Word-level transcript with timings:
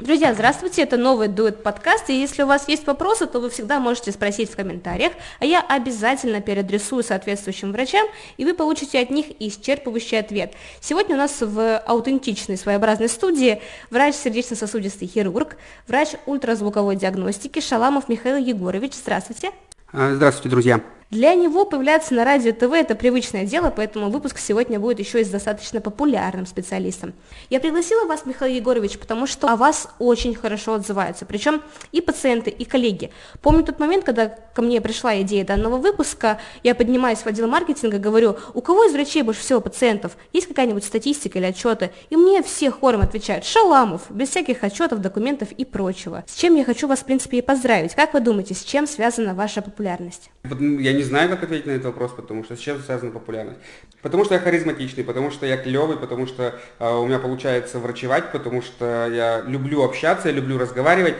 Друзья, 0.00 0.32
здравствуйте, 0.32 0.82
это 0.82 0.96
новый 0.96 1.28
дуэт 1.28 1.62
подкаст, 1.62 2.08
и 2.08 2.18
если 2.18 2.42
у 2.42 2.46
вас 2.46 2.68
есть 2.68 2.86
вопросы, 2.86 3.26
то 3.26 3.38
вы 3.38 3.50
всегда 3.50 3.80
можете 3.80 4.12
спросить 4.12 4.50
в 4.50 4.56
комментариях, 4.56 5.12
а 5.40 5.44
я 5.44 5.60
обязательно 5.60 6.40
переадресую 6.40 7.02
соответствующим 7.02 7.72
врачам, 7.72 8.06
и 8.38 8.46
вы 8.46 8.54
получите 8.54 8.98
от 8.98 9.10
них 9.10 9.26
исчерпывающий 9.40 10.18
ответ. 10.18 10.54
Сегодня 10.80 11.16
у 11.16 11.18
нас 11.18 11.42
в 11.42 11.78
аутентичной 11.78 12.56
своеобразной 12.56 13.10
студии 13.10 13.60
врач 13.90 14.14
сердечно-сосудистый 14.14 15.06
хирург, 15.06 15.56
врач 15.86 16.10
ультразвуковой 16.24 16.96
диагностики 16.96 17.60
Шаламов 17.60 18.08
Михаил 18.08 18.38
Егорович. 18.38 18.94
Здравствуйте. 18.94 19.50
А, 19.92 20.14
здравствуйте, 20.14 20.48
друзья. 20.48 20.80
Для 21.10 21.34
него 21.34 21.64
появляться 21.64 22.14
на 22.14 22.24
радио 22.24 22.52
ТВ 22.52 22.72
это 22.72 22.94
привычное 22.94 23.44
дело, 23.44 23.72
поэтому 23.74 24.10
выпуск 24.10 24.38
сегодня 24.38 24.78
будет 24.78 25.00
еще 25.00 25.20
и 25.20 25.24
с 25.24 25.28
достаточно 25.28 25.80
популярным 25.80 26.46
специалистом. 26.46 27.14
Я 27.48 27.58
пригласила 27.58 28.06
вас, 28.06 28.26
Михаил 28.26 28.54
Егорович, 28.54 28.96
потому 28.96 29.26
что 29.26 29.48
о 29.48 29.56
вас 29.56 29.88
очень 29.98 30.36
хорошо 30.36 30.74
отзываются, 30.74 31.26
причем 31.26 31.62
и 31.90 32.00
пациенты, 32.00 32.50
и 32.50 32.64
коллеги. 32.64 33.10
Помню 33.42 33.64
тот 33.64 33.80
момент, 33.80 34.04
когда 34.04 34.28
ко 34.28 34.62
мне 34.62 34.80
пришла 34.80 35.20
идея 35.22 35.44
данного 35.44 35.78
выпуска, 35.78 36.38
я 36.62 36.76
поднимаюсь 36.76 37.18
в 37.18 37.26
отдел 37.26 37.48
маркетинга, 37.48 37.98
говорю, 37.98 38.36
у 38.54 38.60
кого 38.60 38.84
из 38.84 38.92
врачей 38.92 39.22
больше 39.22 39.40
всего 39.40 39.60
пациентов, 39.60 40.16
есть 40.32 40.46
какая-нибудь 40.46 40.84
статистика 40.84 41.40
или 41.40 41.46
отчеты, 41.46 41.90
и 42.10 42.16
мне 42.16 42.40
все 42.44 42.70
хором 42.70 43.00
отвечают, 43.00 43.44
Шаламов, 43.44 44.02
без 44.10 44.28
всяких 44.28 44.62
отчетов, 44.62 45.00
документов 45.00 45.50
и 45.50 45.64
прочего. 45.64 46.22
С 46.28 46.36
чем 46.36 46.54
я 46.54 46.64
хочу 46.64 46.86
вас, 46.86 47.00
в 47.00 47.04
принципе, 47.04 47.38
и 47.38 47.42
поздравить. 47.42 47.96
Как 47.96 48.14
вы 48.14 48.20
думаете, 48.20 48.54
с 48.54 48.62
чем 48.62 48.86
связана 48.86 49.34
ваша 49.34 49.60
популярность? 49.60 50.30
Я 50.44 50.99
знаю, 51.02 51.28
как 51.28 51.42
ответить 51.42 51.66
на 51.66 51.72
этот 51.72 51.86
вопрос, 51.86 52.12
потому 52.12 52.44
что 52.44 52.56
с 52.56 52.58
чем 52.58 52.80
связана 52.80 53.10
популярность. 53.10 53.58
Потому 54.02 54.24
что 54.24 54.34
я 54.34 54.40
харизматичный, 54.40 55.04
потому 55.04 55.30
что 55.30 55.46
я 55.46 55.56
клевый, 55.56 55.96
потому 55.96 56.26
что 56.26 56.54
э, 56.78 56.94
у 56.94 57.06
меня 57.06 57.18
получается 57.18 57.78
врачевать, 57.78 58.32
потому 58.32 58.62
что 58.62 59.08
я 59.10 59.42
люблю 59.42 59.82
общаться, 59.82 60.28
я 60.28 60.34
люблю 60.34 60.58
разговаривать. 60.58 61.14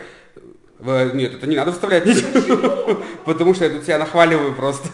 Нет, 0.79 1.35
это 1.35 1.45
не 1.45 1.55
надо 1.55 1.71
вставлять, 1.71 2.03
потому 3.25 3.53
что 3.53 3.65
я 3.65 3.71
тут 3.71 3.83
себя 3.83 3.99
нахваливаю 3.99 4.55
просто. 4.55 4.89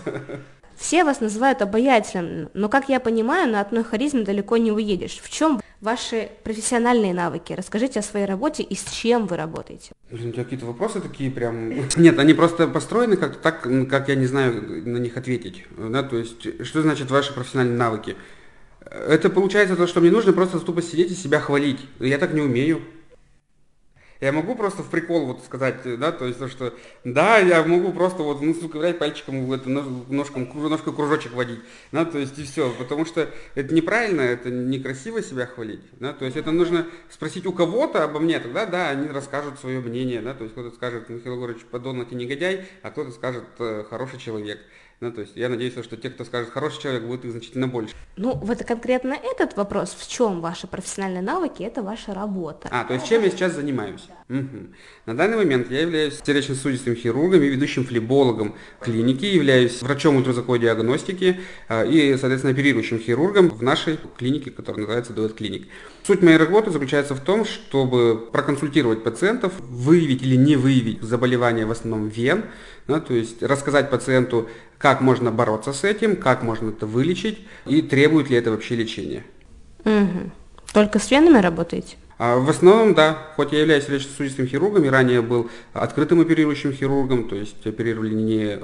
Все 0.77 1.03
вас 1.03 1.21
называют 1.21 1.61
обаятельным, 1.61 2.49
но, 2.53 2.69
как 2.69 2.87
я 2.87 2.99
понимаю, 2.99 3.51
на 3.51 3.61
одной 3.61 3.83
харизме 3.83 4.23
далеко 4.23 4.57
не 4.57 4.71
уедешь. 4.71 5.19
В 5.21 5.29
чем 5.29 5.59
ваши 5.81 6.29
профессиональные 6.43 7.15
навыки? 7.15 7.53
Расскажите 7.53 7.99
о 7.99 8.03
своей 8.03 8.25
работе 8.25 8.61
и 8.61 8.75
с 8.75 8.83
чем 8.91 9.25
вы 9.25 9.37
работаете. 9.37 9.91
Блин, 10.11 10.29
у 10.29 10.31
тебя 10.33 10.43
какие-то 10.43 10.67
вопросы 10.67 11.01
такие 11.01 11.31
прям... 11.31 11.73
Нет, 11.97 12.19
они 12.19 12.33
просто 12.33 12.67
построены 12.67 13.17
как-то 13.17 13.39
так, 13.39 13.67
как 13.89 14.07
я 14.07 14.15
не 14.15 14.27
знаю 14.27 14.87
на 14.87 14.97
них 14.97 15.17
ответить. 15.17 15.65
Да? 15.77 16.03
То 16.03 16.17
есть, 16.17 16.65
что 16.65 16.83
значит 16.83 17.09
ваши 17.09 17.33
профессиональные 17.33 17.77
навыки? 17.77 18.15
Это 18.85 19.29
получается 19.29 19.75
то, 19.75 19.87
что 19.87 19.99
мне 19.99 20.11
нужно 20.11 20.31
просто 20.31 20.59
тупо 20.59 20.81
сидеть 20.81 21.11
и 21.11 21.15
себя 21.15 21.39
хвалить. 21.39 21.79
Я 21.99 22.19
так 22.19 22.33
не 22.33 22.41
умею. 22.41 22.81
Я 24.19 24.31
могу 24.31 24.55
просто 24.55 24.81
в 24.81 24.89
прикол 24.89 25.27
вот 25.27 25.43
сказать, 25.43 25.81
да, 25.99 26.11
то 26.11 26.25
есть 26.25 26.39
то, 26.39 26.47
что 26.47 26.73
да, 27.03 27.37
я 27.37 27.63
могу 27.63 27.91
просто 27.91 28.23
вот 28.23 28.41
ну, 28.41 28.53
ковырять 28.53 28.97
пальчиком 28.97 29.51
это 29.53 29.69
ножком, 29.69 30.49
ножкой 30.69 30.93
кружочек 30.93 31.33
водить, 31.33 31.59
да, 31.91 32.03
то 32.03 32.17
есть 32.17 32.37
и 32.39 32.43
все, 32.43 32.73
потому 32.79 33.05
что 33.05 33.29
это 33.53 33.73
неправильно, 33.73 34.21
это 34.21 34.49
некрасиво 34.49 35.21
себя 35.21 35.45
хвалить, 35.45 35.83
да, 35.99 36.13
то 36.13 36.25
есть 36.25 36.35
это 36.35 36.51
нужно 36.51 36.87
спросить 37.09 37.45
у 37.45 37.53
кого-то 37.53 38.03
обо 38.03 38.19
мне, 38.19 38.39
тогда 38.39 38.65
да, 38.65 38.89
они 38.89 39.07
расскажут 39.07 39.59
свое 39.59 39.79
мнение, 39.81 40.21
да, 40.21 40.33
то 40.33 40.43
есть 40.43 40.53
кто-то 40.53 40.75
скажет, 40.75 41.09
Михаил 41.09 41.35
Егорович, 41.35 41.65
подонок 41.65 42.11
и 42.11 42.15
негодяй, 42.15 42.65
а 42.81 42.89
кто-то 42.89 43.11
скажет, 43.11 43.45
э, 43.59 43.83
хороший 43.87 44.19
человек. 44.19 44.59
Ну, 44.99 45.11
то 45.11 45.21
есть 45.21 45.33
я 45.35 45.47
надеюсь, 45.47 45.73
что 45.73 45.95
те, 45.95 46.09
кто 46.09 46.25
скажет 46.25 46.49
хороший 46.49 46.81
человек, 46.81 47.03
будет 47.03 47.23
их 47.23 47.31
значительно 47.31 47.67
больше. 47.67 47.93
Ну, 48.15 48.33
вот 48.33 48.63
конкретно 48.63 49.13
этот 49.13 49.55
вопрос, 49.55 49.95
в 49.95 50.09
чем 50.09 50.41
ваши 50.41 50.65
профессиональные 50.65 51.21
навыки, 51.21 51.61
это 51.61 51.83
ваша 51.83 52.15
работа. 52.15 52.67
А, 52.71 52.83
то 52.83 52.95
есть 52.95 53.07
чем 53.07 53.21
я 53.21 53.29
сейчас 53.29 53.53
занимаюсь? 53.53 54.07
Угу. 54.27 54.73
На 55.05 55.15
данный 55.15 55.37
момент 55.37 55.69
я 55.69 55.81
являюсь 55.81 56.19
сердечно-сосудистым 56.25 56.95
хирургом 56.95 57.43
и 57.43 57.47
ведущим 57.47 57.85
флебологом 57.85 58.55
клиники, 58.79 59.25
являюсь 59.25 59.83
врачом 59.83 60.15
ультразвуковой 60.15 60.57
диагностики 60.57 61.41
а, 61.67 61.85
и, 61.85 62.17
соответственно, 62.17 62.53
оперирующим 62.53 62.99
хирургом 62.99 63.49
в 63.49 63.61
нашей 63.61 63.99
клинике, 64.17 64.49
которая 64.49 64.81
называется 64.81 65.13
Дуэт 65.13 65.35
Клиник. 65.35 65.67
Суть 66.07 66.21
моей 66.21 66.37
работы 66.37 66.71
заключается 66.71 67.15
в 67.15 67.19
том, 67.19 67.43
чтобы 67.43 68.29
проконсультировать 68.31 69.03
пациентов, 69.03 69.51
выявить 69.59 70.21
или 70.21 70.37
не 70.37 70.55
выявить 70.55 71.01
заболевания 71.01 71.65
в 71.65 71.71
основном 71.71 72.07
вен, 72.07 72.45
да, 72.87 73.01
то 73.01 73.13
есть 73.13 73.43
рассказать 73.43 73.89
пациенту, 73.89 74.47
как 74.77 75.01
можно 75.01 75.31
бороться 75.31 75.73
с 75.73 75.83
этим, 75.83 76.15
как 76.15 76.43
можно 76.43 76.69
это 76.69 76.85
вылечить 76.85 77.39
и 77.65 77.81
требует 77.81 78.29
ли 78.29 78.37
это 78.37 78.51
вообще 78.51 78.77
лечения. 78.77 79.25
Угу. 79.83 80.31
Только 80.71 80.99
с 80.99 81.11
венами 81.11 81.39
работаете? 81.39 81.97
А 82.17 82.37
в 82.37 82.49
основном, 82.49 82.95
да, 82.95 83.17
хоть 83.35 83.51
я 83.51 83.59
являюсь 83.59 83.85
сердечно-сосудистым 83.85 84.47
хирургом, 84.47 84.83
и 84.85 84.89
ранее 84.89 85.21
был 85.21 85.51
открытым 85.73 86.19
оперирующим 86.21 86.73
хирургом, 86.73 87.29
то 87.29 87.35
есть 87.35 87.65
оперировали 87.65 88.15
не 88.15 88.55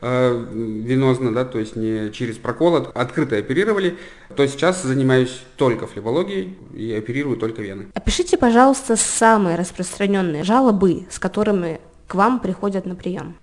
эндовенозно, 0.00 1.28
э, 1.28 1.32
да, 1.32 1.44
то 1.44 1.58
есть 1.58 1.76
не 1.76 2.10
через 2.12 2.36
прокол, 2.36 2.76
а 2.76 2.90
открыто 2.94 3.36
оперировали, 3.36 3.98
то 4.34 4.46
сейчас 4.46 4.82
занимаюсь 4.82 5.42
только 5.56 5.86
флебологией 5.86 6.56
и 6.74 6.92
оперирую 6.92 7.36
только 7.36 7.60
вены. 7.60 7.88
Опишите, 7.92 8.38
пожалуйста, 8.38 8.96
самые 8.96 9.56
распространенные 9.56 10.42
жалобы, 10.42 11.06
с 11.10 11.18
которыми 11.18 11.78
к 12.06 12.14
вам 12.14 12.40
приходят 12.40 12.86
на 12.86 12.94
прием? 12.94 13.36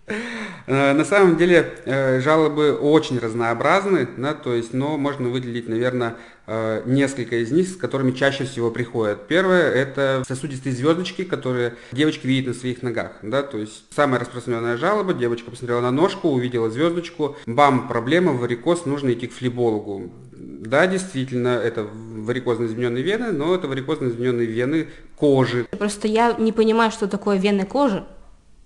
Э, 0.69 0.93
на 0.93 1.03
самом 1.03 1.35
деле 1.37 1.73
э, 1.85 2.21
жалобы 2.21 2.73
очень 2.73 3.17
разнообразны, 3.17 4.07
да, 4.17 4.35
то 4.35 4.53
есть, 4.53 4.71
но 4.71 4.97
можно 4.97 5.29
выделить, 5.29 5.67
наверное, 5.67 6.15
э, 6.45 6.83
несколько 6.85 7.37
из 7.37 7.51
них, 7.51 7.67
с 7.67 7.75
которыми 7.75 8.11
чаще 8.11 8.43
всего 8.43 8.69
приходят. 8.69 9.27
Первое– 9.27 9.71
это 9.73 10.23
сосудистые 10.27 10.75
звездочки, 10.75 11.23
которые 11.23 11.73
девочки 11.91 12.27
видят 12.27 12.53
на 12.53 12.59
своих 12.59 12.83
ногах. 12.83 13.13
Да, 13.23 13.41
то 13.41 13.57
есть 13.57 13.85
самая 13.95 14.19
распространенная 14.19 14.77
жалоба, 14.77 15.15
девочка 15.15 15.49
посмотрела 15.49 15.81
на 15.81 15.89
ножку, 15.89 16.29
увидела 16.29 16.69
звездочку, 16.69 17.35
бам, 17.47 17.87
проблема, 17.87 18.33
варикоз, 18.33 18.85
нужно 18.85 19.11
идти 19.13 19.25
к 19.25 19.33
флебологу. 19.33 20.11
Да, 20.31 20.85
действительно, 20.85 21.49
это 21.49 21.83
варикозно 21.83 22.65
измененные 22.65 23.01
вены, 23.01 23.31
но 23.31 23.55
это 23.55 23.67
варикозно 23.67 24.09
измененные 24.09 24.45
вены 24.45 24.87
кожи. 25.15 25.65
Просто 25.77 26.07
я 26.07 26.33
не 26.33 26.51
понимаю, 26.51 26.91
что 26.91 27.07
такое 27.07 27.37
вены 27.37 27.65
кожи. 27.65 28.05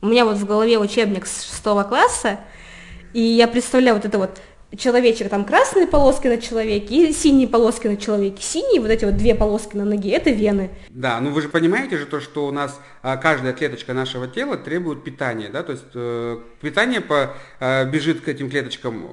У 0.04 0.08
меня 0.08 0.26
вот 0.26 0.36
в 0.36 0.46
голове 0.46 0.78
учебник 0.80 1.26
с 1.26 1.44
шестого 1.44 1.84
класса, 1.84 2.42
и 3.14 3.22
я 3.22 3.48
представляю 3.48 3.96
вот 3.96 4.04
это 4.04 4.18
вот 4.18 4.42
человечек, 4.78 5.30
там 5.30 5.46
красные 5.46 5.88
полоски 5.88 6.28
на 6.28 6.40
человеке 6.40 7.08
и 7.08 7.14
синие 7.14 7.48
полоски 7.48 7.88
на 7.88 7.96
человеке. 7.96 8.44
Синие, 8.44 8.82
вот 8.82 8.90
эти 8.90 9.06
вот 9.06 9.16
две 9.16 9.34
полоски 9.34 9.78
на 9.78 9.86
ноге, 9.86 10.12
это 10.12 10.30
вены. 10.30 10.72
Да, 10.90 11.22
ну 11.22 11.32
вы 11.32 11.42
же 11.42 11.48
понимаете 11.48 11.98
же 11.98 12.06
то, 12.06 12.20
что 12.20 12.46
у 12.46 12.52
нас 12.52 12.82
а, 13.02 13.16
каждая 13.16 13.54
клеточка 13.54 13.94
нашего 13.94 14.28
тела 14.28 14.58
требует 14.58 15.06
питания, 15.06 15.48
да, 15.48 15.64
то 15.64 15.72
есть 15.72 15.86
э, 15.94 16.38
питание 16.60 17.00
по, 17.00 17.34
э, 17.62 17.90
бежит 17.90 18.20
к 18.20 18.28
этим 18.28 18.50
клеточкам 18.50 19.08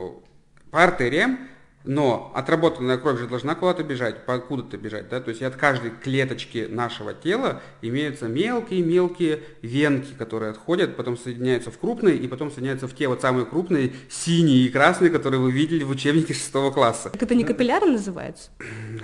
по 0.72 0.83
артериям, 0.83 1.39
но 1.84 2.30
отработанная 2.34 2.98
кровь 2.98 3.18
же 3.18 3.26
должна 3.26 3.54
куда-то 3.54 3.82
бежать, 3.82 4.26
покуда-то 4.26 4.76
бежать, 4.76 5.08
да, 5.08 5.20
то 5.20 5.30
есть 5.30 5.42
от 5.42 5.56
каждой 5.56 5.91
клеточки 5.91 6.66
нашего 6.68 7.14
тела 7.14 7.62
имеются 7.80 8.28
мелкие-мелкие 8.28 9.41
венки, 9.62 10.12
которые 10.18 10.50
отходят, 10.50 10.96
потом 10.96 11.16
соединяются 11.16 11.70
в 11.70 11.78
крупные, 11.78 12.16
и 12.16 12.28
потом 12.28 12.50
соединяются 12.50 12.86
в 12.86 12.94
те 12.94 13.08
вот 13.08 13.22
самые 13.22 13.46
крупные 13.46 13.92
синие 14.10 14.66
и 14.66 14.68
красные, 14.68 15.10
которые 15.10 15.41
вы 15.41 15.50
видели 15.50 15.82
в 15.82 15.91
учебнике 15.91 16.34
шестого 16.34 16.70
класса. 16.70 17.10
Так 17.10 17.22
это 17.22 17.34
не 17.34 17.44
капилляры 17.44 17.86
называются? 17.86 18.50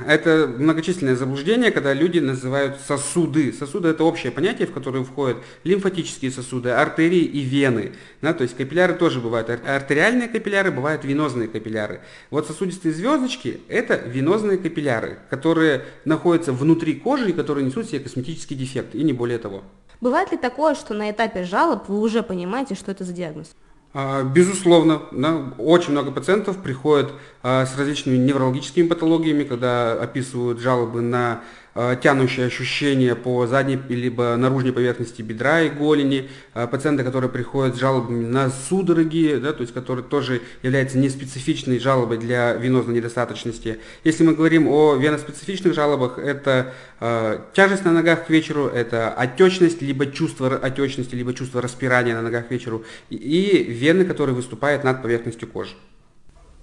Это 0.07 0.47
многочисленное 0.47 1.17
заблуждение, 1.17 1.71
когда 1.71 1.95
люди 1.95 2.19
называют 2.19 2.79
сосуды. 2.87 3.53
Сосуды 3.53 3.89
это 3.89 4.05
общее 4.05 4.33
понятие, 4.33 4.69
в 4.69 4.73
которое 4.73 5.03
входят 5.03 5.39
лимфатические 5.65 6.31
сосуды, 6.31 6.71
артерии 6.71 7.25
и 7.25 7.41
вены, 7.41 7.93
да, 8.21 8.35
то 8.35 8.43
есть 8.43 8.57
капилляры 8.57 8.95
тоже 8.95 9.21
бывают 9.21 9.49
артериальные 9.49 10.29
капилляры, 10.29 10.71
бывают 10.71 11.05
венозные 11.05 11.49
капилляры. 11.49 12.01
Вот 12.31 12.47
сосуд 12.47 12.66
сосудистые 12.67 12.95
звездочки– 12.95 13.61
это 13.69 13.97
венозные 13.97 14.59
капилляры, 14.59 15.19
которые 15.31 15.85
находятся 16.05 16.53
внутри 16.53 16.95
кожи 16.95 17.31
и 17.31 17.33
которые 17.33 17.65
несут 17.65 17.87
себе 17.87 18.01
косметический 18.01 18.57
дефект, 18.57 18.95
и 18.95 19.03
не 19.03 19.13
более 19.13 19.39
того. 19.39 19.63
Бывает 20.01 20.33
ли 20.33 20.39
такое, 20.39 20.75
что 20.75 20.95
на 20.95 21.11
этапе 21.11 21.45
жалоб 21.45 21.89
вы 21.89 22.01
уже 22.01 22.23
понимаете, 22.23 22.75
что 22.75 22.91
это 22.91 23.05
за 23.05 23.13
диагноз? 23.13 23.55
А, 23.95 24.23
безусловно, 24.25 25.03
да, 25.11 25.55
очень 25.59 25.93
много 25.93 26.11
пациентов 26.11 26.63
приходят 26.63 27.13
а, 27.43 27.65
с 27.65 27.79
различными 27.79 28.17
неврологическими 28.19 28.89
патологиями, 28.89 29.45
когда 29.45 29.93
описывают 29.93 30.61
жалобы 30.61 31.01
на 31.01 31.41
Э, 31.79 31.95
тянущие 32.03 32.47
ощущения 32.47 33.15
по 33.15 33.47
задней 33.47 33.79
либо 33.91 34.35
наружной 34.37 34.73
поверхности 34.73 35.21
бедра 35.21 35.61
и 35.61 35.69
голени, 35.69 36.31
э, 36.55 36.67
пациенты, 36.67 37.05
которые 37.05 37.31
приходят 37.31 37.77
с 37.77 37.79
жалобами 37.79 38.25
на 38.25 38.49
судороги, 38.49 39.39
да, 39.43 39.53
то 39.53 39.61
есть 39.61 39.75
которые 39.75 40.03
тоже 40.03 40.41
являются 40.63 40.97
неспецифичной 40.97 41.79
жалобой 41.79 42.17
для 42.17 42.55
венозной 42.55 42.95
недостаточности. 42.95 43.79
Если 44.05 44.25
мы 44.25 44.35
говорим 44.35 44.69
о 44.69 44.95
веноспецифичных 44.95 45.75
жалобах, 45.75 46.19
это 46.19 46.73
э, 47.01 47.41
тяжесть 47.53 47.85
на 47.85 47.93
ногах 47.93 48.27
к 48.27 48.31
вечеру, 48.31 48.69
это 48.69 49.11
отечность, 49.11 49.83
либо 49.83 50.07
чувство 50.07 50.57
отечности, 50.57 51.15
либо 51.15 51.35
чувство 51.35 51.61
распирания 51.61 52.15
на 52.15 52.23
ногах 52.23 52.49
к 52.49 52.53
вечеру, 52.53 52.87
и, 53.11 53.17
и 53.17 53.63
вены, 53.65 54.07
которые 54.07 54.35
выступают 54.35 54.83
над 54.83 55.03
поверхностью 55.03 55.47
кожи. 55.47 55.75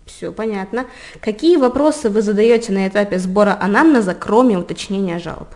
Все 0.05 0.31
понятно. 0.31 0.85
Какие 1.21 1.57
вопросы 1.57 2.09
вы 2.09 2.21
задаете 2.21 2.71
на 2.73 2.87
этапе 2.87 3.19
сбора 3.19 3.57
анамнеза, 3.59 4.13
кроме 4.13 4.57
уточнения 4.57 5.19
жалоб? 5.19 5.49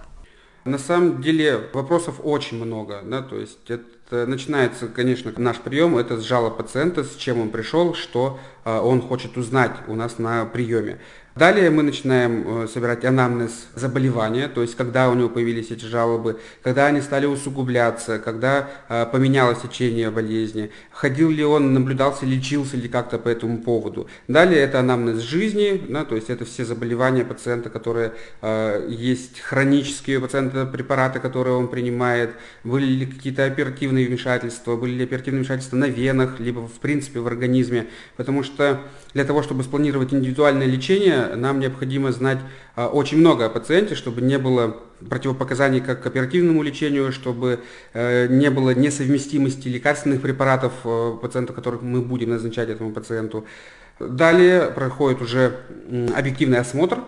На 0.63 0.77
самом 0.77 1.21
деле 1.21 1.69
вопросов 1.73 2.19
очень 2.23 2.61
много, 2.61 3.01
да, 3.03 3.21
то 3.21 3.37
есть 3.37 3.69
это 3.69 4.25
начинается, 4.25 4.87
конечно, 4.87 5.31
наш 5.37 5.57
прием, 5.57 5.97
это 5.97 6.17
с 6.17 6.23
жалоб 6.23 6.57
пациента, 6.57 7.05
с 7.05 7.15
чем 7.15 7.39
он 7.39 7.49
пришел, 7.51 7.93
что 7.93 8.37
э, 8.65 8.77
он 8.77 9.01
хочет 9.01 9.37
узнать 9.37 9.71
у 9.87 9.95
нас 9.95 10.17
на 10.17 10.43
приеме. 10.45 10.99
Далее 11.37 11.69
мы 11.69 11.83
начинаем 11.83 12.63
э, 12.63 12.67
собирать 12.67 13.05
анамнез 13.05 13.67
заболевания, 13.75 14.47
то 14.47 14.63
есть 14.63 14.75
когда 14.75 15.07
у 15.09 15.13
него 15.13 15.29
появились 15.29 15.69
эти 15.69 15.85
жалобы, 15.85 16.39
когда 16.63 16.87
они 16.87 16.99
стали 16.99 17.27
усугубляться, 17.27 18.17
когда 18.17 18.69
э, 18.89 19.05
поменялось 19.11 19.59
течение 19.59 20.09
болезни, 20.09 20.71
ходил 20.89 21.29
ли 21.29 21.43
он, 21.43 21.73
наблюдался, 21.73 22.25
лечился 22.25 22.75
ли 22.75 22.89
как-то 22.89 23.19
по 23.19 23.29
этому 23.29 23.59
поводу. 23.59 24.07
Далее 24.27 24.61
это 24.61 24.79
анамнез 24.79 25.19
жизни, 25.19 25.79
да, 25.87 26.05
то 26.05 26.15
есть 26.15 26.31
это 26.31 26.43
все 26.43 26.65
заболевания 26.65 27.23
пациента, 27.23 27.69
которые 27.69 28.13
э, 28.41 28.87
есть 28.89 29.39
хронические 29.39 30.17
у 30.17 30.21
пациента, 30.21 30.65
препараты, 30.65 31.19
которые 31.19 31.55
он 31.55 31.67
принимает, 31.67 32.31
были 32.63 32.85
ли 32.85 33.05
какие-то 33.05 33.45
оперативные 33.45 34.07
вмешательства, 34.07 34.75
были 34.75 34.93
ли 34.93 35.03
оперативные 35.03 35.41
вмешательства 35.41 35.77
на 35.77 35.85
венах, 35.85 36.39
либо 36.39 36.67
в 36.67 36.79
принципе 36.79 37.19
в 37.19 37.27
организме, 37.27 37.85
потому 38.15 38.41
что 38.41 38.79
для 39.13 39.25
того, 39.25 39.41
чтобы 39.41 39.63
спланировать 39.63 40.13
индивидуальное 40.13 40.67
лечение, 40.67 41.35
нам 41.35 41.59
необходимо 41.59 42.11
знать 42.11 42.39
а, 42.75 42.87
очень 42.87 43.17
много 43.17 43.45
о 43.45 43.49
пациенте, 43.49 43.95
чтобы 43.95 44.21
не 44.21 44.37
было 44.37 44.77
противопоказаний 45.09 45.79
как 45.79 46.01
к 46.03 46.07
оперативному 46.07 46.63
лечению, 46.63 47.11
чтобы 47.11 47.59
э, 47.93 48.27
не 48.27 48.49
было 48.49 48.73
несовместимости 48.73 49.67
лекарственных 49.67 50.21
препаратов 50.21 50.73
э, 50.83 51.17
пациента, 51.21 51.53
которых 51.53 51.83
мы 51.83 52.01
будем 52.01 52.31
назначать 52.31 52.69
этому 52.69 52.91
пациенту. 52.91 53.45
Далее 53.99 54.71
проходит 54.71 55.21
уже 55.21 55.57
объективный 56.15 56.59
осмотр, 56.59 56.99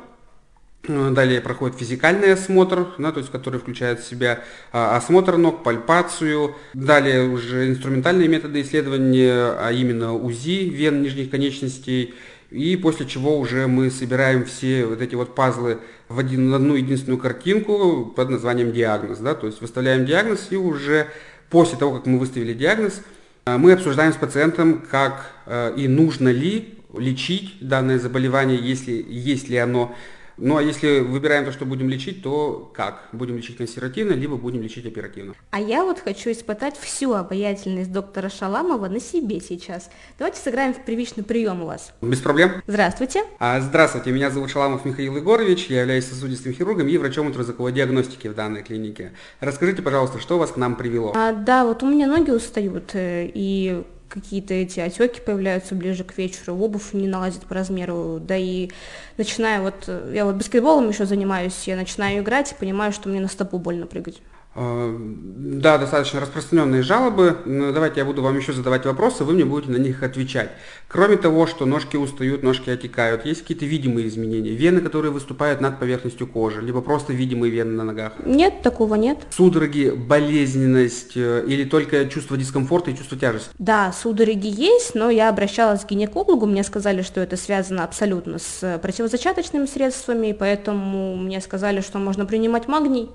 Далее 0.90 1.40
проходит 1.40 1.78
физикальный 1.78 2.34
осмотр, 2.34 2.88
да, 2.98 3.12
то 3.12 3.20
есть, 3.20 3.32
который 3.32 3.60
включает 3.60 4.00
в 4.00 4.10
себя 4.10 4.40
а, 4.72 4.98
осмотр 4.98 5.38
ног, 5.38 5.62
пальпацию. 5.64 6.56
Далее 6.74 7.30
уже 7.30 7.70
инструментальные 7.70 8.28
методы 8.28 8.62
исследования, 8.62 9.54
а 9.60 9.72
именно 9.72 10.16
УЗИ 10.16 10.68
вен 10.70 11.04
нижних 11.04 11.30
конечностей, 11.30 12.16
и 12.50 12.76
после 12.76 13.06
чего 13.06 13.38
уже 13.38 13.68
мы 13.68 13.92
собираем 13.92 14.46
все 14.46 14.86
вот 14.86 15.02
эти 15.02 15.14
вот 15.14 15.36
пазлы 15.36 15.78
в 16.08 16.18
один, 16.18 16.52
одну 16.52 16.74
единственную 16.74 17.20
картинку 17.20 18.12
под 18.16 18.30
названием 18.32 18.72
диагноз. 18.72 19.20
Да? 19.20 19.36
То 19.36 19.46
есть 19.46 19.62
выставляем 19.62 20.08
диагноз 20.08 20.48
и 20.50 20.56
уже 20.56 21.08
после 21.52 21.78
того, 21.78 21.98
как 21.98 22.08
мы 22.08 22.18
выставили 22.18 22.54
диагноз, 22.54 23.02
э, 23.46 23.58
мы 23.58 23.74
обсуждаем 23.74 24.12
с 24.12 24.16
пациентом, 24.16 24.82
как 24.90 25.32
э, 25.46 25.76
и 25.78 25.88
нужно 25.88 26.30
ли 26.30 26.80
лечить 26.98 27.58
данное 27.62 28.00
заболевание, 28.00 28.58
если 28.58 29.06
есть 29.08 29.50
ли 29.50 29.58
оно 29.58 29.96
ну 30.42 30.58
а 30.58 30.64
если 30.64 31.00
выбираем 31.00 31.46
то, 31.46 31.52
что 31.52 31.66
будем 31.66 31.90
лечить, 31.90 32.24
то 32.24 32.72
как? 32.74 33.10
Будем 33.12 33.38
лечить 33.38 33.58
консервативно, 33.58 34.14
либо 34.14 34.38
будем 34.38 34.62
лечить 34.62 34.86
оперативно. 34.86 35.34
А 35.52 35.60
я 35.60 35.84
вот 35.84 36.00
хочу 36.00 36.32
испытать 36.32 36.78
всю 36.78 37.14
обаятельность 37.14 37.92
доктора 37.92 38.30
Шаламова 38.30 38.88
на 38.88 39.00
себе 39.00 39.40
сейчас. 39.40 39.90
Давайте 40.18 40.40
сыграем 40.40 40.74
в 40.74 40.84
привычный 40.86 41.24
прием 41.24 41.62
у 41.64 41.66
вас. 41.66 41.94
Без 42.02 42.20
проблем. 42.20 42.62
Здравствуйте. 42.68 43.24
А, 43.40 43.60
здравствуйте, 43.60 44.12
меня 44.12 44.32
зовут 44.32 44.50
Шаламов 44.50 44.86
Михаил 44.86 45.16
Егорович, 45.16 45.68
я 45.68 45.82
являюсь 45.82 46.06
сосудистым 46.06 46.54
хирургом 46.54 46.88
и 46.88 46.98
врачом 46.98 47.28
ультразвуковой 47.28 47.72
диагностики 47.72 48.28
в 48.28 48.36
данной 48.36 48.64
клинике. 48.64 49.12
Расскажите, 49.40 49.82
пожалуйста, 49.82 50.20
что 50.20 50.38
вас 50.38 50.52
к 50.52 50.58
нам 50.58 50.76
привело? 50.76 51.14
А, 51.16 51.34
да, 51.34 51.66
вот 51.66 51.84
у 51.84 51.90
меня 51.90 52.08
ноги 52.08 52.32
устают, 52.32 52.92
э, 52.94 53.30
и 53.34 53.84
какие-то 54.10 54.54
эти 54.54 54.80
отеки 54.80 55.22
появляются 55.22 55.76
ближе 55.76 56.04
к 56.04 56.18
вечеру, 56.18 56.56
обувь 56.56 56.94
не 56.94 57.08
налазит 57.08 57.44
по 57.44 57.56
размеру, 57.56 58.20
да 58.20 58.36
и 58.36 58.70
начинаю 59.18 59.64
вот, 59.64 59.90
я 60.12 60.26
вот 60.26 60.36
баскетболом 60.36 60.90
еще 60.90 61.06
занимаюсь, 61.06 61.68
я 61.68 61.76
начинаю 61.76 62.22
играть 62.22 62.52
и 62.52 62.56
понимаю, 62.56 62.92
что 62.92 63.08
мне 63.08 63.22
на 63.22 63.28
стопу 63.28 63.60
больно 63.60 63.86
прыгать. 63.86 64.22
А, 64.56 64.96
да, 64.98 65.78
достаточно 65.78 66.20
распространенные 66.20 66.82
жалобы. 66.82 67.38
Давайте 67.46 68.00
я 68.00 68.06
буду 68.06 68.24
вам 68.24 68.36
еще 68.36 68.52
задавать 68.52 68.86
вопросы, 68.86 69.24
вы 69.24 69.34
мне 69.34 69.46
будете 69.46 69.72
на 69.72 69.78
них 69.78 70.02
отвечать. 70.02 70.50
Кроме 70.88 71.18
того, 71.18 71.46
что 71.46 71.66
ножки 71.66 71.98
устают, 71.98 72.42
ножки 72.42 72.72
отекают, 72.72 73.26
есть 73.26 73.42
какие-то 73.42 73.66
видимые 73.66 74.08
изменения? 74.08 74.52
Вены, 74.52 74.82
которые 74.82 75.12
выступают 75.12 75.62
над 75.62 75.80
поверхностью 75.80 76.26
кожи, 76.26 76.62
либо 76.62 76.82
просто 76.82 77.14
видимые 77.14 77.52
вены 77.52 77.74
на 77.74 77.84
ногах? 77.84 78.14
Нет, 78.26 78.64
такого 78.64 78.96
нет. 78.96 79.20
Судороги, 79.30 79.92
болезненность 79.92 81.16
э, 81.16 81.46
или 81.48 81.64
только 81.64 82.06
чувство 82.10 82.36
дискомфорта 82.36 82.90
и 82.90 82.98
чувство 82.98 83.20
тяжести? 83.20 83.50
Да, 83.60 83.94
судороги 83.94 84.48
есть, 84.48 84.96
но 84.96 85.12
я 85.12 85.30
обращалась 85.30 85.82
к 85.82 85.90
гинекологу, 85.90 86.48
мне 86.48 86.64
сказали, 86.64 87.04
что 87.04 87.22
это 87.22 87.38
связано 87.38 87.84
абсолютно 87.84 88.40
с 88.40 88.80
противозачаточными 88.82 89.68
средствами, 89.68 90.36
поэтому 90.38 91.16
мне 91.18 91.40
сказали, 91.40 91.82
что 91.82 92.00
можно 92.00 92.26
принимать 92.26 92.68
магний 92.68 93.10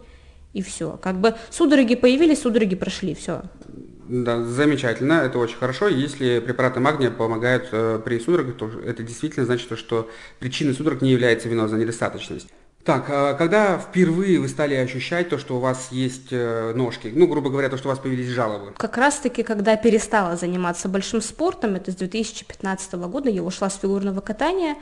и 0.55 0.63
все. 0.63 0.99
Как 1.03 1.17
бы 1.17 1.35
судороги 1.51 1.95
появились, 1.95 2.41
судороги 2.41 2.77
прошли, 2.77 3.15
все. 3.15 3.43
Да, 4.09 4.43
замечательно, 4.43 5.15
это 5.15 5.39
очень 5.39 5.57
хорошо. 5.57 5.89
Если 5.89 6.39
препараты 6.39 6.81
магния 6.81 7.11
помогают 7.11 7.69
э, 7.73 8.01
при 8.05 8.19
судорогах, 8.19 8.57
то 8.57 8.71
это 8.81 9.03
действительно 9.03 9.47
значит, 9.47 9.79
что 9.79 10.11
причиной 10.39 10.75
судорог 10.75 11.03
не 11.03 11.11
является 11.11 11.49
венозная 11.49 11.81
недостаточность. 11.81 12.49
Так, 12.85 13.07
а 13.09 13.33
когда 13.33 13.79
впервые 13.79 14.39
вы 14.39 14.49
стали 14.49 14.75
ощущать 14.75 15.31
то, 15.31 15.39
что 15.39 15.57
у 15.57 15.59
вас 15.59 15.89
есть 15.91 16.29
э, 16.33 16.75
ножки, 16.75 17.11
ну, 17.15 17.27
грубо 17.27 17.49
говоря, 17.49 17.71
то, 17.71 17.79
что 17.79 17.89
у 17.89 17.91
вас 17.91 17.99
появились 17.99 18.29
жалобы? 18.29 18.73
Как 18.77 18.99
раз-таки, 18.99 19.43
когда 19.43 19.75
перестала 19.77 20.37
заниматься 20.37 20.91
большим 20.91 21.23
спортом, 21.23 21.77
это 21.77 21.91
с 21.91 21.97
2015 21.97 22.93
года, 22.93 23.31
я 23.31 23.43
ушла 23.43 23.71
с 23.71 23.79
фигурного 23.79 24.21
катания, 24.21 24.77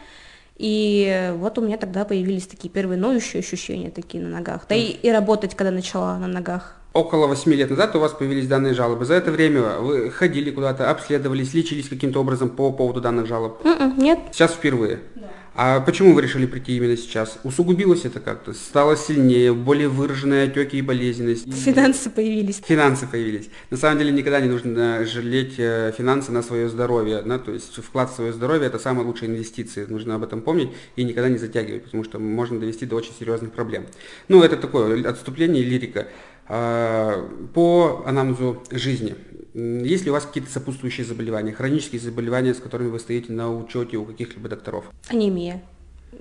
и 0.57 1.33
вот 1.37 1.59
у 1.59 1.63
меня 1.63 1.77
тогда 1.77 2.05
появились 2.05 2.47
такие 2.47 2.71
первые 2.71 2.99
ноющие 2.99 3.41
ощущения 3.41 3.91
такие 3.91 4.23
на 4.23 4.31
ногах. 4.31 4.67
Да 4.69 4.75
и, 4.75 4.91
и 4.91 5.11
работать, 5.11 5.55
когда 5.55 5.71
начала 5.71 6.19
на 6.19 6.27
ногах. 6.27 6.77
Около 6.93 7.27
8 7.27 7.53
лет 7.55 7.71
назад 7.71 7.97
у 7.97 8.01
вас 8.01 8.13
появились 8.13 8.47
данные 8.47 8.75
жалобы. 8.75 9.07
За 9.07 9.15
это 9.15 9.31
время 9.31 9.79
вы 9.79 10.11
ходили 10.11 10.51
куда-то, 10.51 10.91
обследовались, 10.91 11.55
лечились 11.55 11.89
каким-то 11.89 12.21
образом 12.21 12.51
по 12.51 12.71
поводу 12.71 13.01
данных 13.01 13.27
жалоб? 13.27 13.65
Mm-mm, 13.65 13.81
м-м, 13.81 13.99
нет. 13.99 14.19
Сейчас 14.33 14.53
впервые? 14.53 15.01
Да. 15.15 15.29
А 15.55 15.81
почему 15.81 16.15
вы 16.15 16.23
решили 16.23 16.47
прийти 16.47 16.77
именно 16.77 16.97
сейчас? 16.97 17.39
Усугубилось 17.45 18.07
это 18.07 18.21
как-то? 18.21 18.55
Стало 18.55 18.97
сильнее, 18.97 19.53
более 19.53 19.89
выраженные 19.89 20.45
отеки 20.45 20.79
и 20.79 20.83
болезненность? 20.83 21.53
Финансы 21.53 22.09
появились. 22.09 22.63
Финансы 22.65 23.07
появились. 23.07 23.51
На 23.69 23.77
самом 23.77 23.99
деле 23.99 24.13
никогда 24.13 24.41
не 24.41 24.49
нужно 24.49 25.05
жалеть 25.05 25.55
э, 25.59 25.93
финансы 25.97 26.33
на 26.33 26.43
свое 26.43 26.71
здоровье. 26.71 27.21
Да? 27.23 27.39
То 27.39 27.53
есть 27.53 27.77
вклад 27.85 28.11
в 28.11 28.15
свое 28.15 28.33
здоровье– 28.33 28.67
это 28.69 28.79
самая 28.79 29.05
лучшая 29.05 29.29
инвестиция. 29.29 29.87
Нужно 29.89 30.15
об 30.15 30.23
этом 30.23 30.41
помнить 30.41 30.71
и 30.97 31.05
никогда 31.05 31.29
не 31.29 31.37
затягивать, 31.37 31.85
потому 31.85 32.03
что 32.05 32.19
можно 32.19 32.59
довести 32.59 32.87
до 32.87 32.97
очень 32.97 33.13
серьезных 33.19 33.53
проблем. 33.53 33.87
Ну, 34.29 34.43
это 34.43 34.57
такое 34.57 35.07
отступление, 35.07 35.63
лирика. 35.63 36.09
А, 36.49 37.29
по 37.55 38.03
анамнезу 38.07 38.63
жизни. 38.71 39.15
Есть 39.55 40.05
ли 40.05 40.11
у 40.11 40.15
вас 40.15 40.25
какие-то 40.25 40.51
сопутствующие 40.51 41.05
заболевания, 41.05 41.53
хронические 41.53 42.01
заболевания, 42.01 42.55
с 42.55 42.59
которыми 42.59 42.89
вы 42.89 42.99
стоите 42.99 43.33
на 43.33 43.55
учете 43.55 43.99
у 43.99 44.05
каких-либо 44.05 44.49
докторов? 44.49 44.87
Анемия. 45.09 45.63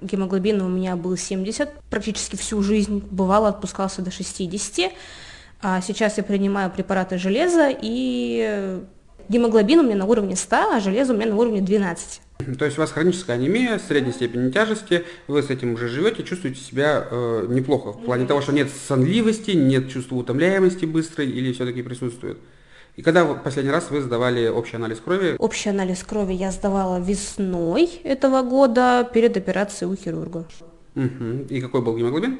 Гемоглобин 0.01 0.61
у 0.61 0.69
меня 0.69 0.95
был 0.95 1.15
70 1.15 1.69
практически 1.89 2.35
всю 2.35 2.61
жизнь, 2.61 3.03
бывало 3.09 3.49
отпускался 3.49 4.01
до 4.01 4.11
60. 4.11 4.91
А 5.61 5.81
сейчас 5.81 6.17
я 6.17 6.23
принимаю 6.23 6.71
препараты 6.71 7.17
железа, 7.17 7.69
и 7.69 8.81
гемоглобин 9.29 9.79
у 9.79 9.83
меня 9.83 9.95
на 9.95 10.05
уровне 10.05 10.35
100, 10.35 10.55
а 10.75 10.79
железо 10.79 11.13
у 11.13 11.15
меня 11.15 11.27
на 11.27 11.35
уровне 11.35 11.61
12. 11.61 12.21
То 12.57 12.65
есть 12.65 12.77
у 12.77 12.81
вас 12.81 12.91
хроническая 12.91 13.35
анемия 13.35 13.79
средней 13.79 14.11
степени 14.11 14.51
тяжести, 14.51 15.05
вы 15.27 15.43
с 15.43 15.49
этим 15.49 15.73
уже 15.73 15.87
живете, 15.87 16.23
чувствуете 16.23 16.59
себя 16.59 17.05
э, 17.09 17.45
неплохо 17.49 17.91
в 17.91 18.03
плане 18.03 18.25
того, 18.25 18.41
что 18.41 18.51
нет 18.51 18.69
сонливости, 18.87 19.51
нет 19.51 19.89
чувства 19.89 20.15
утомляемости 20.15 20.85
быстрой 20.85 21.29
или 21.29 21.53
все-таки 21.53 21.83
присутствует? 21.83 22.39
И 22.97 23.01
когда 23.01 23.25
последний 23.25 23.71
раз 23.71 23.89
вы 23.89 24.01
сдавали 24.01 24.47
общий 24.47 24.75
анализ 24.75 24.99
крови? 24.99 25.35
Общий 25.39 25.69
анализ 25.69 26.03
крови 26.03 26.33
я 26.33 26.51
сдавала 26.51 26.99
весной 26.99 27.89
этого 28.03 28.41
года 28.41 29.09
перед 29.13 29.37
операцией 29.37 29.91
у 29.91 29.95
хирурга. 29.95 30.45
Угу. 30.95 31.47
И 31.49 31.61
какой 31.61 31.81
был 31.81 31.97
гемоглобин? 31.97 32.39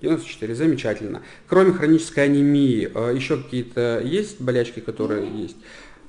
94, 0.00 0.54
замечательно. 0.54 1.22
Кроме 1.48 1.72
хронической 1.72 2.24
анемии, 2.24 2.90
э, 2.92 3.14
еще 3.14 3.36
какие-то 3.36 4.00
есть 4.04 4.40
болячки, 4.40 4.80
которые 4.80 5.28
есть? 5.30 5.56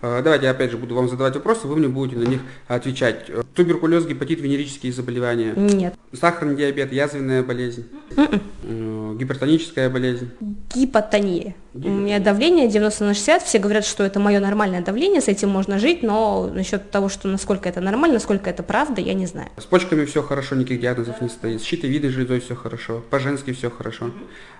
Э, 0.01 0.21
давайте 0.23 0.45
я 0.45 0.51
опять 0.51 0.71
же 0.71 0.77
буду 0.77 0.95
вам 0.95 1.07
задавать 1.07 1.35
вопросы, 1.35 1.67
вы 1.67 1.75
мне 1.77 1.87
будете 1.87 2.19
на 2.19 2.27
них 2.27 2.41
отвечать. 2.67 3.31
Туберкулез, 3.53 4.05
гепатит, 4.05 4.41
венерические 4.41 4.91
заболевания? 4.91 5.53
Нет. 5.55 5.95
Сахарный 6.11 6.55
диабет, 6.55 6.91
язвенная 6.91 7.43
болезнь? 7.43 7.87
Mm-mm. 8.15 8.41
М-м. 8.63 9.17
Гипертоническая 9.17 9.89
болезнь? 9.89 10.31
Гипотония. 10.73 11.55
У 11.73 11.89
меня 11.89 12.19
давление 12.19 12.67
90 12.67 13.03
на 13.03 13.13
60, 13.15 13.41
все 13.41 13.57
говорят, 13.57 13.83
что 13.83 14.03
это 14.03 14.19
мое 14.19 14.39
нормальное 14.39 14.81
давление, 14.81 15.21
с 15.21 15.27
этим 15.27 15.49
можно 15.49 15.79
жить, 15.79 16.03
но 16.03 16.47
насчет 16.53 16.91
того, 16.91 17.09
что 17.09 17.27
насколько 17.27 17.67
это 17.67 17.81
нормально, 17.81 18.15
насколько 18.15 18.47
это 18.49 18.61
правда, 18.61 19.01
я 19.01 19.15
не 19.15 19.25
знаю. 19.25 19.49
С 19.57 19.65
почками 19.65 20.05
все 20.05 20.21
хорошо, 20.21 20.55
никаких 20.55 20.81
диагнозов 20.81 21.19
не 21.21 21.29
стоит, 21.29 21.61
с 21.61 21.63
щитовидной 21.63 22.09
железой 22.09 22.41
все 22.41 22.55
хорошо, 22.55 23.01
по-женски 23.09 23.53
все 23.53 23.71
хорошо. 23.71 24.11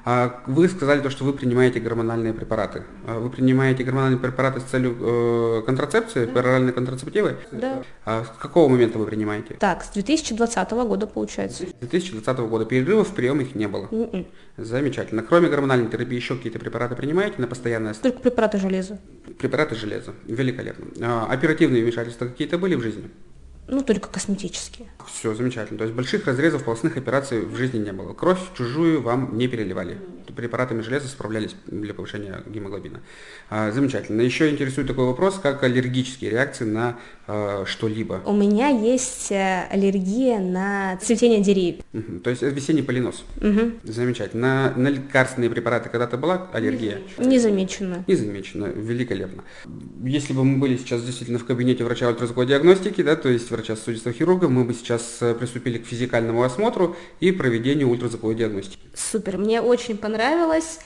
А 0.05 0.41
вы 0.48 0.67
сказали 0.67 1.00
то, 1.01 1.10
что 1.10 1.24
вы 1.24 1.34
принимаете 1.34 1.79
гормональные 1.79 2.34
препараты. 2.34 2.84
А 3.08 3.20
вы 3.20 3.29
принимаете 3.29 3.84
гормональные 3.84 4.20
препараты 4.20 4.60
с 4.60 4.63
целью 4.63 4.98
э, 5.00 5.62
контрацепции, 5.65 6.25
пероральной 6.25 6.74
контрацептивы? 6.74 7.38
Да. 7.51 7.84
А 8.03 8.25
с 8.25 8.38
какого 8.38 8.67
момента 8.67 8.98
вы 8.98 9.05
принимаете? 9.05 9.53
Так, 9.60 9.84
с 9.84 9.89
2020 9.91 10.72
года 10.72 11.08
получается. 11.08 11.63
С 11.63 11.88
2020 11.88 12.38
года 12.39 12.65
перерывов 12.65 13.10
в 13.10 13.13
прием 13.13 13.39
их 13.39 13.55
не 13.55 13.67
было? 13.67 13.86
Mm-mm. 13.86 14.25
Замечательно. 14.58 15.24
Кроме 15.24 15.50
гормональной 15.50 15.90
терапии, 15.90 16.16
еще 16.16 16.36
какие-то 16.36 16.60
препараты 16.60 16.96
принимаете 16.96 17.36
на 17.40 17.48
постоянной 17.48 17.92
основе? 17.92 18.12
Только 18.12 18.30
препараты 18.30 18.60
железа. 18.60 19.00
Препараты 19.40 19.76
железа. 19.76 20.14
Великолепно. 20.26 20.86
А, 21.02 21.26
оперативные 21.26 21.82
вмешательства 21.82 22.28
какие-то 22.28 22.60
были 22.60 22.76
в 22.76 22.82
жизни? 22.82 23.10
Ну, 23.68 23.82
только 23.82 24.10
косметические. 24.10 24.90
Все, 25.08 25.34
замечательно. 25.34 25.78
То 25.78 25.86
есть 25.86 25.96
больших 25.96 26.26
разрезов 26.26 26.64
полостных 26.64 26.98
операций 26.98 27.46
в 27.46 27.56
жизни 27.56 27.80
не 27.80 27.92
было. 27.92 28.14
Кровь 28.14 28.40
чужую 28.56 29.02
вам 29.02 29.38
не 29.38 29.48
переливали. 29.48 29.98
Препаратами 30.36 30.82
железа 30.82 31.08
справлялись 31.08 31.56
для 31.68 31.94
повышения 31.94 32.42
гемоглобина. 32.48 33.02
А, 33.50 33.72
замечательно. 33.72 34.22
Еще 34.22 34.50
интересует 34.50 34.88
такой 34.88 35.06
вопрос, 35.06 35.40
как 35.42 35.62
аллергические 35.64 36.32
реакции 36.32 36.66
на 36.66 36.98
а, 37.28 37.66
что-либо. 37.66 38.22
У 38.26 38.34
меня 38.34 38.70
есть 38.70 39.32
э, 39.32 39.68
аллергия 39.70 40.40
на 40.40 40.98
цветение 40.98 41.42
деревьев. 41.42 41.84
Угу. 41.94 42.20
То 42.20 42.30
есть 42.30 42.42
весенний 42.42 42.82
полинос. 42.82 43.24
Угу. 43.38 43.72
Замечательно. 43.84 44.44
На, 44.44 44.74
на 44.76 44.88
лекарственные 44.90 45.50
препараты 45.50 45.90
когда-то 45.90 46.18
была 46.18 46.50
аллергия? 46.52 47.00
Не 48.06 48.16
замечено. 48.16 48.66
Великолепно. 48.66 49.44
Если 50.04 50.34
бы 50.34 50.44
мы 50.44 50.60
были 50.60 50.78
сейчас 50.78 51.04
действительно 51.04 51.40
в 51.40 51.46
кабинете 51.46 51.84
врача 51.84 52.10
ультразвуковой 52.10 52.48
диагностики, 52.48 53.02
да, 53.02 53.16
то 53.16 53.30
есть 53.30 53.52
врача-сосудистого 53.52 54.14
хирурга, 54.14 54.50
мы 54.50 54.64
бы 54.64 54.74
сейчас 54.74 54.93
э, 55.22 55.34
приступили 55.34 55.78
к 55.78 55.86
физикальному 55.86 56.44
осмотру 56.44 56.96
и 57.20 57.32
проведению 57.32 57.90
ультразвуковой 57.90 58.36
диагностики. 58.36 58.80
Супер, 58.94 59.38
мне 59.38 59.62
очень 59.62 59.98
понравилось. 59.98 60.80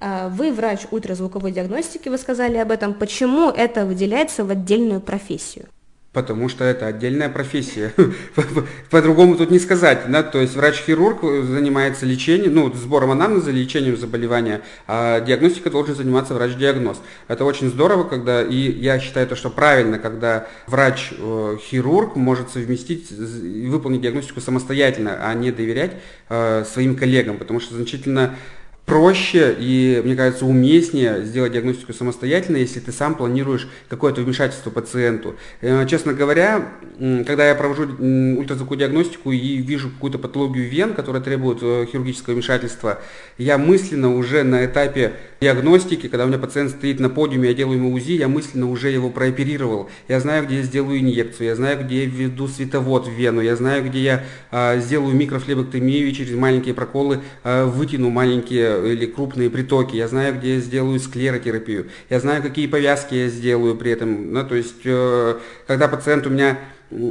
А, 0.00 0.28
вы 0.28 0.52
врач 0.52 0.80
ультразвуковой 0.90 1.52
диагностики, 1.52 2.08
вы 2.08 2.18
сказали 2.18 2.56
об 2.56 2.70
этом. 2.72 2.94
Почему 2.94 3.50
это 3.50 3.86
выделяется 3.86 4.44
в 4.44 4.50
отдельную 4.50 5.00
профессию? 5.00 5.66
Потому 6.12 6.50
что 6.50 6.64
это 6.64 6.86
отдельная 6.86 7.30
профессия. 7.30 7.94
По-другому 8.90 9.34
тут 9.36 9.50
не 9.50 9.58
сказать. 9.58 10.02
Да? 10.08 10.22
То 10.22 10.40
есть 10.40 10.54
врач-хирург 10.54 11.22
занимается 11.22 12.04
лечением, 12.04 12.54
ну, 12.54 12.72
сбором 12.74 13.12
анамнеза, 13.12 13.50
лечением 13.50 13.96
заболевания, 13.96 14.60
а 14.86 15.20
диагностика 15.20 15.70
должен 15.70 15.94
заниматься 15.94 16.34
врач-диагноз. 16.34 17.00
Это 17.28 17.46
очень 17.46 17.70
здорово, 17.70 18.04
когда, 18.04 18.42
и 18.42 18.56
я 18.56 18.98
считаю 19.00 19.26
то, 19.26 19.36
что 19.36 19.48
правильно, 19.48 19.98
когда 19.98 20.48
врач-хирург 20.66 22.16
может 22.16 22.50
совместить 22.50 23.10
и 23.10 23.68
выполнить 23.68 24.02
диагностику 24.02 24.42
самостоятельно, 24.42 25.18
а 25.22 25.32
не 25.32 25.50
доверять 25.50 25.92
э, 26.28 26.64
своим 26.70 26.94
коллегам, 26.94 27.38
потому 27.38 27.58
что 27.58 27.74
значительно 27.74 28.36
проще 28.86 29.54
и, 29.58 30.02
мне 30.04 30.16
кажется, 30.16 30.44
уместнее 30.44 31.24
сделать 31.24 31.52
диагностику 31.52 31.92
самостоятельно, 31.92 32.56
если 32.56 32.80
ты 32.80 32.92
сам 32.92 33.14
планируешь 33.14 33.68
какое-то 33.88 34.22
вмешательство 34.22 34.70
пациенту. 34.70 35.36
Э, 35.60 35.86
честно 35.88 36.12
говоря, 36.12 36.68
когда 36.98 37.48
я 37.48 37.54
провожу 37.54 37.84
ультразвуковую 37.84 38.78
диагностику 38.78 39.32
и 39.32 39.56
вижу 39.58 39.90
какую-то 39.90 40.18
патологию 40.18 40.68
вен, 40.68 40.94
которая 40.94 41.22
требует 41.22 41.58
э, 41.62 41.86
хирургического 41.90 42.34
вмешательства, 42.34 43.00
я 43.38 43.56
мысленно 43.56 44.14
уже 44.14 44.42
на 44.42 44.64
этапе 44.64 45.14
диагностики, 45.42 46.08
когда 46.08 46.24
у 46.24 46.28
меня 46.28 46.38
пациент 46.38 46.70
стоит 46.70 47.00
на 47.00 47.10
подиуме, 47.10 47.48
я 47.48 47.54
делаю 47.54 47.78
ему 47.78 47.92
УЗИ, 47.92 48.12
я 48.12 48.28
мысленно 48.28 48.70
уже 48.70 48.90
его 48.90 49.10
прооперировал. 49.10 49.90
Я 50.06 50.20
знаю, 50.20 50.46
где 50.46 50.58
я 50.58 50.62
сделаю 50.62 51.00
инъекцию, 51.00 51.48
я 51.48 51.56
знаю, 51.56 51.84
где 51.84 52.04
я 52.04 52.06
введу 52.08 52.46
световод 52.46 53.08
в 53.08 53.10
вену, 53.10 53.40
я 53.40 53.56
знаю, 53.56 53.84
где 53.84 53.98
я 53.98 54.24
а, 54.52 54.78
сделаю 54.78 55.14
микрофлебоктомию 55.16 56.08
и 56.08 56.12
через 56.14 56.34
маленькие 56.36 56.74
проколы 56.74 57.20
а, 57.42 57.66
вытяну 57.66 58.08
маленькие 58.10 58.92
или 58.92 59.06
крупные 59.06 59.50
притоки, 59.50 59.96
я 59.96 60.06
знаю, 60.06 60.38
где 60.38 60.54
я 60.54 60.60
сделаю 60.60 61.00
склеротерапию, 61.00 61.88
я 62.08 62.20
знаю, 62.20 62.40
какие 62.40 62.68
повязки 62.68 63.14
я 63.14 63.28
сделаю 63.28 63.74
при 63.74 63.90
этом. 63.90 64.32
Ну, 64.32 64.46
то 64.46 64.54
есть, 64.54 64.82
э, 64.84 65.38
когда 65.66 65.88
пациент 65.88 66.24
у 66.26 66.30
меня 66.30 66.58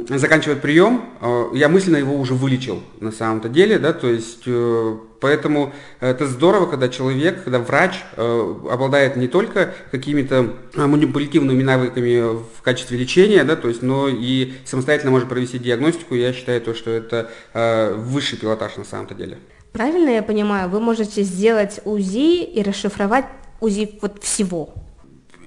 заканчивает 0.08 0.60
прием, 0.60 1.04
э, 1.20 1.50
я 1.54 1.68
мысленно 1.68 1.96
его 1.96 2.16
уже 2.16 2.34
вылечил 2.34 2.82
на 3.00 3.12
самом-то 3.12 3.48
деле, 3.48 3.78
да, 3.78 3.92
то 3.92 4.08
есть 4.08 4.42
э, 4.46 4.96
поэтому 5.20 5.72
это 6.00 6.26
здорово, 6.26 6.66
когда 6.66 6.88
человек, 6.88 7.44
когда 7.44 7.58
врач 7.58 7.94
э, 8.16 8.54
обладает 8.70 9.16
не 9.16 9.28
только 9.28 9.74
какими-то 9.90 10.52
манипулятивными 10.74 11.62
навыками 11.62 12.34
в 12.34 12.62
качестве 12.62 12.98
лечения, 12.98 13.44
да, 13.44 13.56
то 13.56 13.68
есть, 13.68 13.82
но 13.82 14.08
и 14.08 14.52
самостоятельно 14.64 15.10
может 15.10 15.28
провести 15.28 15.58
диагностику, 15.58 16.14
я 16.14 16.32
считаю 16.32 16.60
то, 16.60 16.74
что 16.74 16.90
это 16.90 17.30
высший 17.96 18.38
пилотаж 18.38 18.76
на 18.76 18.84
самом-то 18.84 19.14
деле. 19.14 19.38
Правильно 19.72 20.10
я 20.10 20.22
понимаю, 20.22 20.68
вы 20.68 20.80
можете 20.80 21.22
сделать 21.22 21.80
УЗИ 21.84 22.44
и 22.44 22.62
расшифровать 22.62 23.26
УЗИ 23.60 23.98
вот 24.00 24.22
всего? 24.22 24.74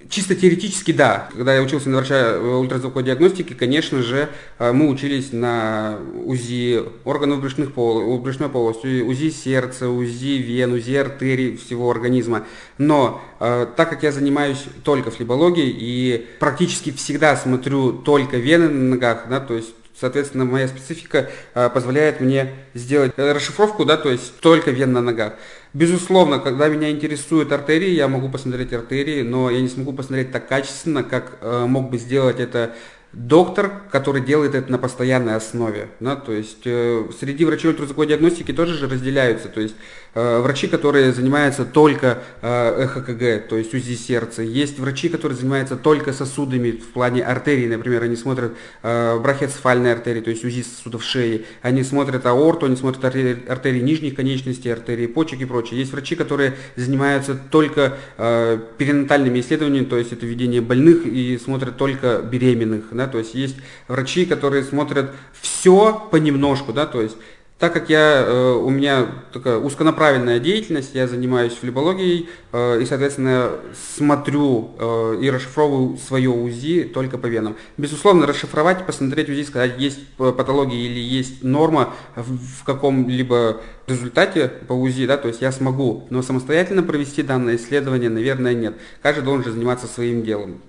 Чисто 0.09 0.35
теоретически, 0.35 0.91
да. 0.91 1.29
Когда 1.33 1.55
я 1.55 1.61
учился 1.61 1.89
на 1.89 1.97
врача 1.97 2.15
э, 2.15 2.39
ультразвуковой 2.39 3.03
диагностики, 3.03 3.53
конечно 3.53 4.03
же, 4.03 4.29
э, 4.59 4.71
мы 4.71 4.89
учились 4.89 5.31
на 5.31 5.97
УЗИ 6.25 6.83
органов 7.05 7.41
брюшных 7.41 7.73
пол, 7.73 8.19
брюшной 8.19 8.49
полости, 8.49 9.01
УЗИ 9.01 9.31
сердца, 9.31 9.89
УЗИ 9.89 10.37
вен, 10.37 10.73
УЗИ 10.73 10.95
артерий 10.95 11.57
всего 11.57 11.89
организма. 11.89 12.45
Но 12.77 13.21
э, 13.39 13.67
так 13.75 13.89
как 13.89 14.03
я 14.03 14.11
занимаюсь 14.11 14.63
только 14.83 15.11
флебологией 15.11 15.75
и 15.75 16.27
практически 16.39 16.91
всегда 16.91 17.35
смотрю 17.35 17.93
только 17.93 18.37
вены 18.37 18.69
на 18.69 18.95
ногах, 18.95 19.25
да, 19.29 19.39
то 19.39 19.55
есть 19.55 19.73
Соответственно, 19.99 20.43
моя 20.45 20.67
специфика 20.67 21.29
э, 21.53 21.69
позволяет 21.69 22.19
мне 22.19 22.53
сделать 22.73 23.13
расшифровку, 23.17 23.85
да, 23.85 23.95
то 23.95 24.09
есть 24.09 24.39
только 24.41 24.71
вен 24.71 24.91
на 24.91 25.01
ногах. 25.01 25.33
Безусловно, 25.73 26.39
когда 26.39 26.67
меня 26.67 26.91
интересуют 26.91 27.51
артерии, 27.51 27.89
я 27.89 28.07
могу 28.07 28.29
посмотреть 28.29 28.73
артерии, 28.73 29.21
но 29.21 29.49
я 29.49 29.61
не 29.61 29.69
смогу 29.69 29.93
посмотреть 29.93 30.31
так 30.31 30.47
качественно, 30.47 31.03
как 31.03 31.37
э, 31.41 31.65
мог 31.65 31.89
бы 31.89 31.97
сделать 31.97 32.39
это 32.39 32.75
доктор, 33.15 33.71
который 33.91 34.21
делает 34.21 34.55
это 34.55 34.71
на 34.71 34.77
постоянной 34.77 35.35
основе. 35.35 35.87
Да, 35.99 36.15
то 36.15 36.33
есть 36.33 36.65
э, 36.65 37.05
среди 37.17 37.45
врачей 37.45 37.71
ультразвуковой 37.71 38.07
диагностики 38.07 38.51
тоже 38.51 38.73
же 38.73 38.87
разделяются. 38.87 39.47
То 39.47 39.61
есть 39.61 39.75
э, 39.75 40.04
врачи, 40.15 40.67
которые 40.67 41.11
занимаются 41.11 41.65
только 41.65 42.19
э, 42.41 42.85
ЭХКГ, 42.85 43.49
то 43.49 43.57
есть 43.57 43.73
УЗИ 43.73 43.95
сердца. 43.95 44.41
Есть 44.41 44.79
врачи, 44.79 45.09
которые 45.09 45.37
занимаются 45.37 45.75
только 45.75 46.13
сосудами 46.13 46.71
в 46.71 46.93
плане 46.93 47.21
артерий. 47.21 47.67
Например, 47.67 48.01
они 48.03 48.15
смотрят 48.15 48.53
э, 48.81 49.19
брахиоцефальные 49.19 49.91
артерии, 49.91 50.21
то 50.21 50.29
есть 50.29 50.45
УЗИ 50.45 50.63
сосудов 50.63 51.03
шеи. 51.03 51.45
Они 51.61 51.83
смотрят 51.83 52.25
аорту, 52.25 52.65
они 52.65 52.77
смотрят 52.77 53.03
артерии, 53.03 53.45
артерии 53.47 53.81
нижних 53.81 54.15
конечностей, 54.15 54.71
артерии 54.71 55.07
почек 55.07 55.41
и 55.41 55.45
прочее. 55.45 55.79
Есть 55.81 55.91
врачи, 55.91 56.15
которые 56.15 56.55
занимаются 56.77 57.35
только 57.35 57.97
э, 58.17 58.57
перинатальными 58.77 59.41
исследованиями, 59.41 59.85
то 59.85 59.97
есть 59.97 60.13
это 60.13 60.25
введение 60.25 60.61
больных 60.61 61.05
и 61.05 61.37
смотрят 61.37 61.75
только 61.75 62.21
беременных. 62.21 62.85
Да, 62.91 63.07
то 63.07 63.17
есть 63.17 63.35
есть 63.35 63.57
врачи, 63.89 64.25
которые 64.25 64.63
смотрят 64.63 65.11
все 65.33 66.07
понемножку, 66.09 66.71
да, 66.71 66.85
то 66.85 67.01
есть 67.01 67.17
так 67.57 67.71
как 67.71 67.89
я, 67.89 68.25
э, 68.25 68.51
у 68.51 68.69
меня 68.69 69.07
такая 69.31 69.57
узконаправленная 69.57 70.39
деятельность, 70.39 70.93
я 70.93 71.07
занимаюсь 71.07 71.53
флебологией 71.53 72.27
э, 72.51 72.81
и, 72.81 72.85
соответственно, 72.85 73.51
смотрю 73.95 74.71
э, 74.77 75.19
и 75.21 75.29
расшифровываю 75.29 75.97
свое 75.97 76.29
УЗИ 76.29 76.83
только 76.83 77.17
по 77.17 77.27
венам. 77.27 77.55
Безусловно, 77.77 78.27
расшифровать, 78.27 78.85
посмотреть 78.85 79.29
УЗИ, 79.29 79.43
сказать, 79.43 79.79
есть 79.79 80.05
патология 80.17 80.79
или 80.79 80.99
есть 80.99 81.43
норма 81.43 81.93
в, 82.15 82.65
каком-либо 82.65 83.61
результате 83.87 84.49
по 84.67 84.73
УЗИ, 84.73 85.07
да, 85.07 85.15
то 85.15 85.29
есть 85.29 85.41
я 85.41 85.53
смогу, 85.53 86.07
но 86.09 86.21
самостоятельно 86.21 86.83
провести 86.83 87.23
данное 87.23 87.55
исследование, 87.55 88.09
наверное, 88.09 88.53
нет. 88.53 88.75
Каждый 89.01 89.23
должен 89.23 89.53
заниматься 89.53 89.87
своим 89.87 90.23
делом. 90.23 90.61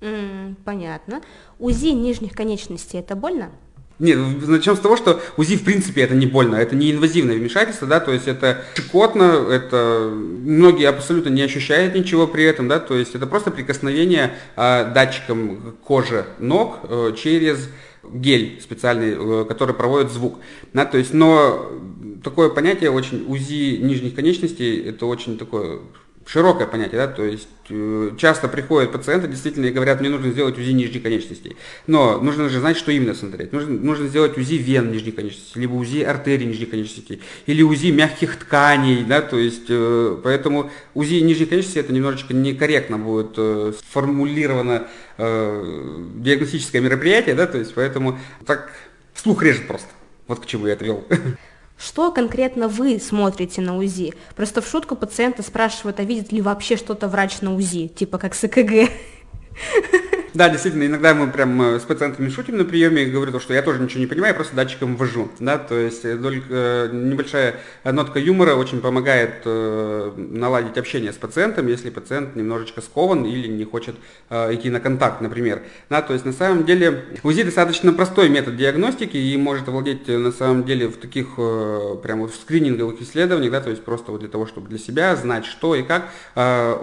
Mm, 0.00 0.54
понятно. 0.64 1.22
УЗИ 1.58 1.88
нижних 1.88 2.34
конечностей 2.34 2.98
это 2.98 3.16
больно? 3.16 3.50
Нет, 3.98 4.18
начнем 4.46 4.76
с 4.76 4.80
того, 4.80 4.96
что 4.96 5.22
УЗИ 5.38 5.56
в 5.56 5.64
принципе 5.64 6.02
это 6.02 6.14
не 6.14 6.26
больно, 6.26 6.56
это 6.56 6.76
не 6.76 6.92
инвазивное 6.92 7.36
вмешательство, 7.36 7.88
да, 7.88 7.98
то 7.98 8.12
есть 8.12 8.28
это 8.28 8.62
щекотно, 8.76 9.46
это 9.50 10.10
многие 10.12 10.86
абсолютно 10.86 11.30
не 11.30 11.40
ощущают 11.40 11.94
ничего 11.94 12.26
при 12.26 12.44
этом, 12.44 12.68
да, 12.68 12.78
то 12.78 12.94
есть 12.94 13.14
это 13.14 13.26
просто 13.26 13.50
прикосновение 13.50 14.34
э, 14.56 14.92
датчиком 14.92 15.76
кожи 15.82 16.26
ног 16.38 16.80
э, 16.82 17.12
через 17.16 17.70
гель 18.04 18.60
специальный, 18.60 19.16
э, 19.16 19.44
который 19.46 19.74
проводит 19.74 20.12
звук, 20.12 20.40
да, 20.74 20.84
то 20.84 20.98
есть, 20.98 21.14
но 21.14 21.72
такое 22.22 22.50
понятие 22.50 22.90
очень 22.90 23.24
УЗИ 23.26 23.78
нижних 23.78 24.14
конечностей, 24.14 24.78
это 24.78 25.06
очень 25.06 25.38
такое 25.38 25.78
широкое 26.26 26.66
понятие, 26.66 26.96
да, 26.96 27.06
то 27.06 27.22
есть 27.22 27.48
э, 27.70 28.10
часто 28.18 28.48
приходят 28.48 28.90
пациенты 28.90 29.28
действительно 29.28 29.66
и 29.66 29.70
говорят, 29.70 30.00
мне 30.00 30.10
нужно 30.10 30.32
сделать 30.32 30.58
УЗИ 30.58 30.72
нижних 30.72 31.02
конечностей. 31.02 31.56
Но 31.86 32.20
нужно 32.20 32.48
же 32.48 32.58
знать, 32.58 32.76
что 32.76 32.90
именно 32.90 33.14
смотреть. 33.14 33.52
Нужно, 33.52 33.74
нужно 33.74 34.08
сделать 34.08 34.36
УЗИ 34.36 34.54
вен 34.54 34.90
нижних 34.90 35.14
конечностей, 35.14 35.60
либо 35.60 35.74
УЗИ 35.74 36.02
артерий 36.02 36.46
нижних 36.46 36.70
конечностей, 36.70 37.22
или 37.46 37.62
УЗИ 37.62 37.92
мягких 37.92 38.36
тканей, 38.36 39.04
да, 39.04 39.22
то 39.22 39.38
есть 39.38 39.66
э, 39.68 40.18
поэтому 40.22 40.70
УЗИ 40.94 41.20
нижних 41.20 41.48
конечностей 41.48 41.80
это 41.80 41.92
немножечко 41.92 42.34
некорректно 42.34 42.98
будет 42.98 43.34
э, 43.36 43.72
сформулировано 43.88 44.88
э, 45.18 46.04
диагностическое 46.16 46.82
мероприятие, 46.82 47.36
да, 47.36 47.46
то 47.46 47.58
есть 47.58 47.72
поэтому 47.72 48.18
так 48.44 48.72
слух 49.14 49.44
режет 49.44 49.68
просто. 49.68 49.88
Вот 50.26 50.40
к 50.40 50.46
чему 50.46 50.66
я 50.66 50.72
это 50.72 50.84
вел. 50.84 51.04
Что 51.76 52.10
конкретно 52.10 52.68
вы 52.68 52.98
смотрите 52.98 53.60
на 53.60 53.76
УЗИ? 53.76 54.14
Просто 54.34 54.62
в 54.62 54.68
шутку 54.68 54.96
пациенты 54.96 55.42
спрашивают, 55.42 56.00
а 56.00 56.04
видит 56.04 56.32
ли 56.32 56.40
вообще 56.40 56.76
что-то 56.76 57.08
врач 57.08 57.40
на 57.42 57.54
УЗИ, 57.54 57.88
типа 57.88 58.18
как 58.18 58.34
с 58.34 58.44
ЭКГ? 58.44 58.90
Да, 60.36 60.50
действительно, 60.50 60.84
иногда 60.84 61.14
мы 61.14 61.28
прям 61.28 61.62
э, 61.62 61.80
с 61.80 61.84
пациентами 61.84 62.28
шутим 62.28 62.58
на 62.58 62.66
приеме 62.66 63.04
и 63.04 63.10
говорю, 63.10 63.40
что 63.40 63.54
я 63.54 63.62
тоже 63.62 63.80
ничего 63.80 64.00
не 64.00 64.06
понимаю, 64.06 64.32
я 64.32 64.34
просто 64.34 64.54
датчиком 64.54 64.94
ввожу. 64.94 65.30
Да, 65.40 65.56
то 65.56 65.74
есть 65.74 66.02
только 66.02 66.90
небольшая 66.92 67.54
нотка 67.84 68.18
юмора 68.18 68.54
очень 68.54 68.82
помогает 68.82 69.46
наладить 69.46 70.76
общение 70.76 71.14
с 71.14 71.16
пациентом, 71.16 71.68
если 71.68 71.88
пациент 71.88 72.36
немножечко 72.36 72.82
скован 72.82 73.24
или 73.24 73.48
не 73.48 73.64
хочет 73.64 73.96
идти 74.30 74.68
на 74.68 74.78
контакт, 74.78 75.22
например. 75.22 75.62
Да, 75.88 76.02
то 76.02 76.12
есть 76.12 76.26
на 76.26 76.32
самом 76.32 76.66
деле 76.66 77.04
УЗИ 77.22 77.44
достаточно 77.44 77.94
простой 77.94 78.28
метод 78.28 78.56
диагностики 78.56 79.16
и 79.16 79.36
может 79.38 79.68
овладеть 79.68 80.06
на 80.06 80.32
самом 80.32 80.64
деле 80.64 80.88
в 80.88 80.98
таких 80.98 81.36
прям 82.02 82.20
вот 82.20 82.32
в 82.32 82.36
скрининговых 82.36 83.00
исследованиях, 83.00 83.52
да, 83.52 83.60
то 83.62 83.70
есть 83.70 83.82
просто 83.84 84.12
вот 84.12 84.20
для 84.20 84.28
того, 84.28 84.46
чтобы 84.46 84.68
для 84.68 84.78
себя 84.78 85.16
знать, 85.16 85.46
что 85.46 85.74
и 85.74 85.82
как, 85.82 86.10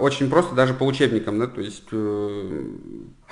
очень 0.00 0.28
просто 0.28 0.56
даже 0.56 0.74
по 0.74 0.82
учебникам, 0.84 1.38
да, 1.38 1.46
то 1.46 1.60
есть 1.60 1.84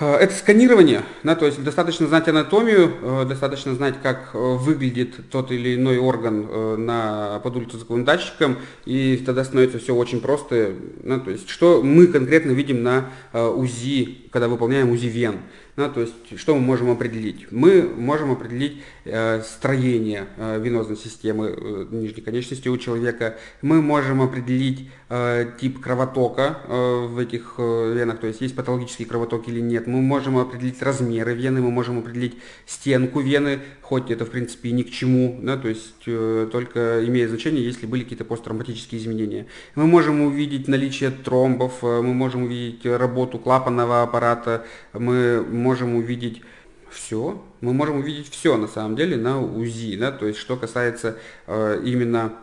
Э, 0.02 0.12
это 0.16 0.35
сканирование, 0.35 1.02
да, 1.23 1.35
то 1.35 1.47
есть 1.47 1.62
достаточно 1.62 2.07
знать 2.07 2.28
анатомию, 2.28 2.92
э, 3.02 3.25
достаточно 3.26 3.75
знать, 3.75 3.95
как 4.02 4.31
э, 4.35 4.38
выглядит 4.38 5.31
тот 5.31 5.50
или 5.50 5.75
иной 5.75 5.99
орган 5.99 6.85
на, 6.85 7.40
под 7.40 7.57
ультразвуковым 7.57 8.04
датчиком, 8.04 8.57
и 8.85 9.23
тогда 9.25 9.45
становится 9.45 9.78
все 9.78 9.95
очень 9.95 10.21
просто. 10.21 10.75
Да, 11.02 11.19
то 11.19 11.31
есть 11.31 11.49
что 11.49 11.83
мы 11.83 12.07
конкретно 12.07 12.52
видим 12.52 12.83
на 12.83 13.11
УЗИ, 13.33 14.28
когда 14.31 14.49
выполняем 14.49 14.90
УЗИ 14.90 15.07
вен. 15.07 15.37
Да, 15.75 15.88
то 15.88 16.02
есть 16.02 16.38
что 16.38 16.55
мы 16.55 16.61
можем 16.61 16.91
определить? 16.91 17.50
Мы 17.50 17.83
можем 17.83 18.31
определить 18.31 18.83
э, 19.07 19.41
строение 19.41 20.26
э, 20.37 20.61
венозной 20.61 20.99
системы 20.99 21.49
э, 21.49 21.87
нижней 21.91 22.21
конечности 22.21 22.69
у 22.69 22.76
человека. 22.76 23.38
Мы 23.62 23.81
можем 23.81 24.21
определить 24.21 24.91
э, 25.09 25.50
тип 25.59 25.81
кровотока 25.81 26.59
э, 26.69 27.07
в 27.07 27.19
этих 27.19 27.55
э, 27.57 27.95
венах, 27.95 28.21
то 28.21 28.26
есть 28.26 28.43
есть 28.43 28.55
патологический 28.55 29.07
кровоток 29.07 29.49
или 29.49 29.61
нет. 29.61 29.87
Мы 29.87 30.02
можем 30.02 30.37
определить 30.37 30.83
размеры 30.83 31.33
вены, 31.33 31.62
мы 31.62 31.71
можем 31.71 32.00
определить 32.00 32.35
стенку 32.67 33.21
вены, 33.21 33.61
хоть 33.81 34.11
это 34.11 34.26
в 34.26 34.31
принципе 34.31 34.69
и 34.69 34.73
ни 34.73 34.83
к 34.83 34.91
чему, 34.91 35.38
да, 35.43 35.57
то 35.57 35.69
есть 35.69 36.02
э, 36.07 36.49
только 36.52 37.02
имеет 37.07 37.31
значение, 37.31 37.64
если 37.64 37.87
были 37.87 38.02
какие-то 38.02 38.26
посттравматические 38.26 39.00
изменения. 39.00 39.47
Мы 39.75 39.87
можем 39.87 40.21
увидеть 40.21 40.69
наличие 40.69 41.11
тромбов, 41.11 41.83
э, 41.83 42.02
мы 42.02 42.12
можем 42.12 42.43
увидеть 42.43 42.85
работу 42.85 43.38
клапанного 43.38 44.02
аппарата, 44.02 44.67
мы 44.93 45.43
можем 45.62 45.95
увидеть 45.95 46.42
все, 46.90 47.42
мы 47.61 47.73
можем 47.73 47.99
увидеть 47.99 48.31
все 48.31 48.57
на 48.57 48.69
самом 48.69 48.97
деле 48.97 49.16
на 49.16 49.40
УЗИ, 49.40 49.97
да, 49.97 50.12
то 50.12 50.26
есть 50.26 50.38
что 50.38 50.57
касается 50.57 51.16
э, 51.47 51.81
именно 51.85 52.35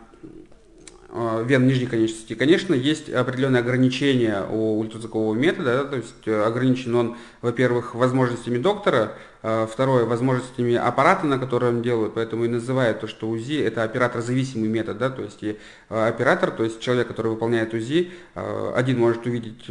э, 1.08 1.44
вен 1.46 1.66
нижней 1.66 1.86
конечности. 1.86 2.34
Конечно, 2.34 2.74
есть 2.74 3.08
определенные 3.08 3.60
ограничения 3.60 4.44
у 4.50 4.80
ультразвукового 4.80 5.34
метода, 5.34 5.82
да, 5.82 5.84
то 5.84 5.96
есть 5.96 6.26
э, 6.26 6.42
ограничен 6.42 6.94
он, 6.96 7.16
во-первых, 7.42 7.94
возможностями 7.94 8.58
доктора, 8.58 9.14
второе, 9.42 10.04
возможностями 10.04 10.74
аппарата, 10.74 11.26
на 11.26 11.38
котором 11.38 11.82
делают, 11.82 12.14
поэтому 12.14 12.44
и 12.44 12.48
называют 12.48 13.00
то, 13.00 13.06
что 13.06 13.28
УЗИ 13.28 13.62
это 13.62 13.82
оператор-зависимый 13.82 14.68
метод, 14.68 14.98
да, 14.98 15.08
то 15.08 15.22
есть 15.22 15.42
и 15.42 15.58
оператор, 15.88 16.50
то 16.50 16.62
есть 16.62 16.80
человек, 16.80 17.08
который 17.08 17.28
выполняет 17.28 17.72
УЗИ, 17.72 18.10
один 18.34 18.98
может 18.98 19.24
увидеть 19.24 19.64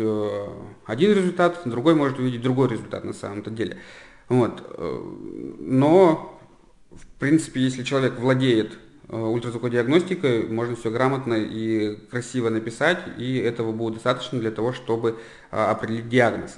один 0.85 1.11
результат, 1.13 1.61
другой 1.65 1.93
может 1.93 2.17
увидеть 2.17 2.41
другой 2.41 2.69
результат 2.69 3.03
на 3.03 3.13
самом-то 3.13 3.51
деле. 3.51 3.77
Вот. 4.29 4.63
Э, 4.77 5.01
но, 5.59 6.39
в 6.91 7.05
принципе, 7.19 7.61
если 7.61 7.83
человек 7.83 8.19
владеет 8.19 8.77
э, 9.09 9.17
ультразвуковой 9.17 9.71
диагностикой, 9.71 10.47
можно 10.47 10.75
все 10.75 10.91
грамотно 10.91 11.33
и 11.33 11.95
красиво 12.09 12.49
написать, 12.49 12.99
и 13.17 13.37
этого 13.37 13.71
будет 13.71 13.95
достаточно 13.95 14.39
для 14.39 14.51
того, 14.51 14.71
чтобы 14.71 15.17
э, 15.51 15.57
определить 15.57 16.09
диагноз. 16.09 16.57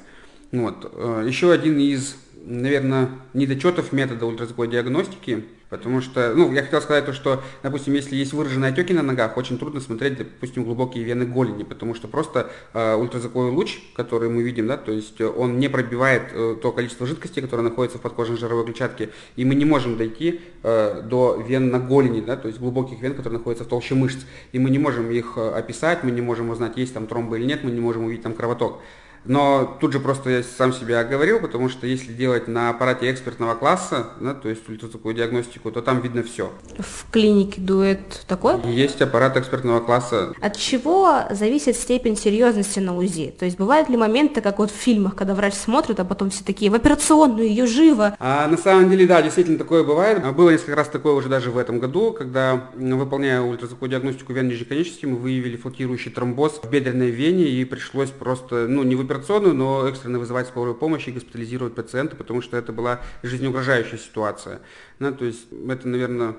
Вот. 0.52 0.92
Еще 1.26 1.52
один 1.52 1.80
из, 1.80 2.16
наверное, 2.44 3.10
недочетов 3.34 3.92
метода 3.92 4.26
ультразвуковой 4.26 4.70
диагностики– 4.70 5.46
Потому 5.72 6.02
что, 6.02 6.34
ну, 6.36 6.52
я 6.52 6.64
хотел 6.64 6.82
сказать 6.82 7.06
то, 7.06 7.14
что, 7.14 7.42
допустим, 7.64 7.94
если 7.94 8.18
есть 8.18 8.34
выраженные 8.34 8.74
отеки 8.74 8.92
на 8.94 9.02
ногах, 9.02 9.38
очень 9.38 9.58
трудно 9.58 9.80
смотреть, 9.80 10.18
допустим, 10.18 10.66
глубокие 10.66 11.06
вены 11.06 11.26
голени, 11.26 11.64
потому 11.64 11.96
что 11.96 12.10
просто 12.10 12.52
э, 12.74 12.96
ультразвуковой 12.96 13.52
луч, 13.52 13.80
который 13.96 14.30
мы 14.30 14.44
видим, 14.44 14.68
да, 14.68 14.76
то 14.76 14.92
есть 14.92 15.22
он 15.22 15.60
не 15.60 15.70
пробивает 15.70 16.24
э, 16.34 16.58
то 16.62 16.74
количество 16.74 17.08
жидкости, 17.08 17.40
которое 17.40 17.64
находится 17.64 18.00
в 18.00 18.02
подкожной 18.02 18.38
жировой 18.38 18.66
клетчатке, 18.66 19.12
и 19.38 19.46
мы 19.46 19.56
не 19.56 19.64
можем 19.64 19.96
дойти 19.96 20.42
э, 20.62 21.04
до 21.06 21.42
вен 21.42 21.72
на 21.72 21.80
голени, 21.80 22.20
да, 22.20 22.36
то 22.36 22.50
есть 22.50 22.60
глубоких 22.60 23.00
вен, 23.00 23.14
которые 23.14 23.40
находятся 23.40 23.64
в 23.64 23.68
толще 23.68 23.96
мышц, 23.96 24.26
и 24.52 24.60
мы 24.60 24.72
не 24.72 24.78
можем 24.78 25.10
их 25.10 25.38
э, 25.38 25.52
описать, 25.52 26.04
мы 26.04 26.12
не 26.12 26.20
можем 26.20 26.50
узнать, 26.50 26.76
есть 26.76 26.94
там 26.94 27.08
тромбы 27.08 27.40
или 27.40 27.46
нет, 27.46 27.64
мы 27.64 27.72
не 27.72 27.80
можем 27.80 28.04
увидеть 28.04 28.24
там 28.24 28.34
кровоток. 28.34 28.82
Но 29.24 29.78
тут 29.80 29.94
же 29.94 30.00
просто 30.00 30.30
я 30.32 30.44
сам 30.44 30.74
себя 30.74 31.00
оговорил, 31.00 31.40
потому 31.40 31.70
что 31.70 31.86
если 31.86 32.12
делать 32.12 32.48
на 32.48 32.70
аппарате 32.70 33.12
экспертного 33.12 33.54
класса, 33.54 34.08
да, 34.20 34.34
то 34.34 34.50
есть 34.50 34.68
ультразвуковую 34.68 35.16
диагностику, 35.16 35.72
то 35.72 35.82
там 35.82 36.02
видно 36.02 36.24
все. 36.24 36.52
В 36.80 37.12
клинике 37.12 37.62
дует 37.62 38.24
такой? 38.28 38.60
Есть 38.66 39.00
аппарат 39.02 39.38
экспертного 39.38 39.80
класса. 39.80 40.34
От 40.42 40.58
чего 40.58 41.24
зависит 41.30 41.76
степень 41.76 42.18
серьезности 42.18 42.80
на 42.80 42.98
УЗИ? 42.98 43.34
То 43.38 43.46
есть 43.46 43.58
бывают 43.58 43.90
ли 43.90 43.98
моменты, 43.98 44.42
как 44.42 44.58
вот 44.58 44.72
в 44.72 44.76
фильмах, 44.76 45.16
когда 45.16 45.36
врач 45.36 45.54
смотрит, 45.54 46.00
а 46.00 46.06
потом 46.06 46.32
все 46.32 46.44
такие 46.44 46.72
в 46.72 46.74
операционную, 46.74 47.48
ее 47.48 47.68
живо? 47.68 48.16
А, 48.20 48.48
на 48.48 48.58
самом 48.58 48.90
деле, 48.90 49.06
да, 49.06 49.22
действительно 49.22 49.60
такое 49.60 49.84
бывает. 49.84 50.24
Было 50.36 50.50
несколько 50.50 50.76
раз 50.76 50.88
такое 50.88 51.14
уже 51.14 51.30
даже 51.30 51.52
в 51.52 51.60
этом 51.60 51.80
году, 51.80 52.12
когда, 52.12 52.72
выполняя 52.76 53.42
ультразвуковую 53.42 53.92
диагностику 53.92 54.34
вен 54.34 54.48
нижней 54.48 54.66
конечности, 54.66 55.06
мы 55.06 55.18
выявили 55.18 55.58
флотирующий 55.58 56.12
тромбоз 56.12 56.60
в 56.64 56.70
бедренной 56.70 57.12
вене 57.12 57.46
и 57.46 57.64
пришлось 57.66 58.10
просто, 58.10 58.66
ну, 58.68 58.82
не 58.82 58.96
выпирать 58.96 59.11
операционную, 59.12 59.54
но 59.54 59.88
экстренно 59.88 60.20
вызывать 60.20 60.48
скорую 60.48 60.76
помощь 60.76 61.08
и 61.08 61.12
госпитализировать 61.12 61.76
пациента, 61.76 62.16
потому 62.16 62.42
что 62.42 62.58
это 62.58 62.72
была 62.72 63.02
жизнеугрожающая 63.24 63.98
ситуация. 63.98 64.62
Ну, 65.00 65.14
то 65.14 65.26
есть 65.26 65.48
это, 65.70 65.88
наверное, 65.88 66.36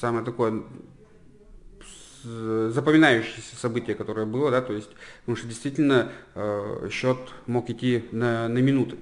самое 0.00 0.24
такое 0.24 0.62
запоминающееся 2.24 3.56
событие, 3.56 3.96
которое 3.96 4.26
было, 4.26 4.50
да, 4.50 4.60
то 4.62 4.72
есть, 4.72 4.90
потому 5.22 5.36
что 5.36 5.48
действительно 5.48 6.12
э, 6.36 6.88
счет 6.90 7.18
мог 7.46 7.68
идти 7.68 8.04
на, 8.12 8.46
на 8.46 8.58
минуты. 8.58 8.96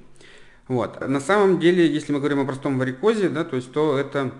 Вот. 0.68 1.06
На 1.06 1.20
самом 1.20 1.58
деле, 1.58 1.86
если 1.86 2.12
мы 2.12 2.20
говорим 2.20 2.40
о 2.40 2.46
простом 2.46 2.78
варикозе, 2.78 3.28
да, 3.28 3.44
то 3.44 3.56
есть, 3.56 3.72
то 3.72 3.98
это 3.98 4.32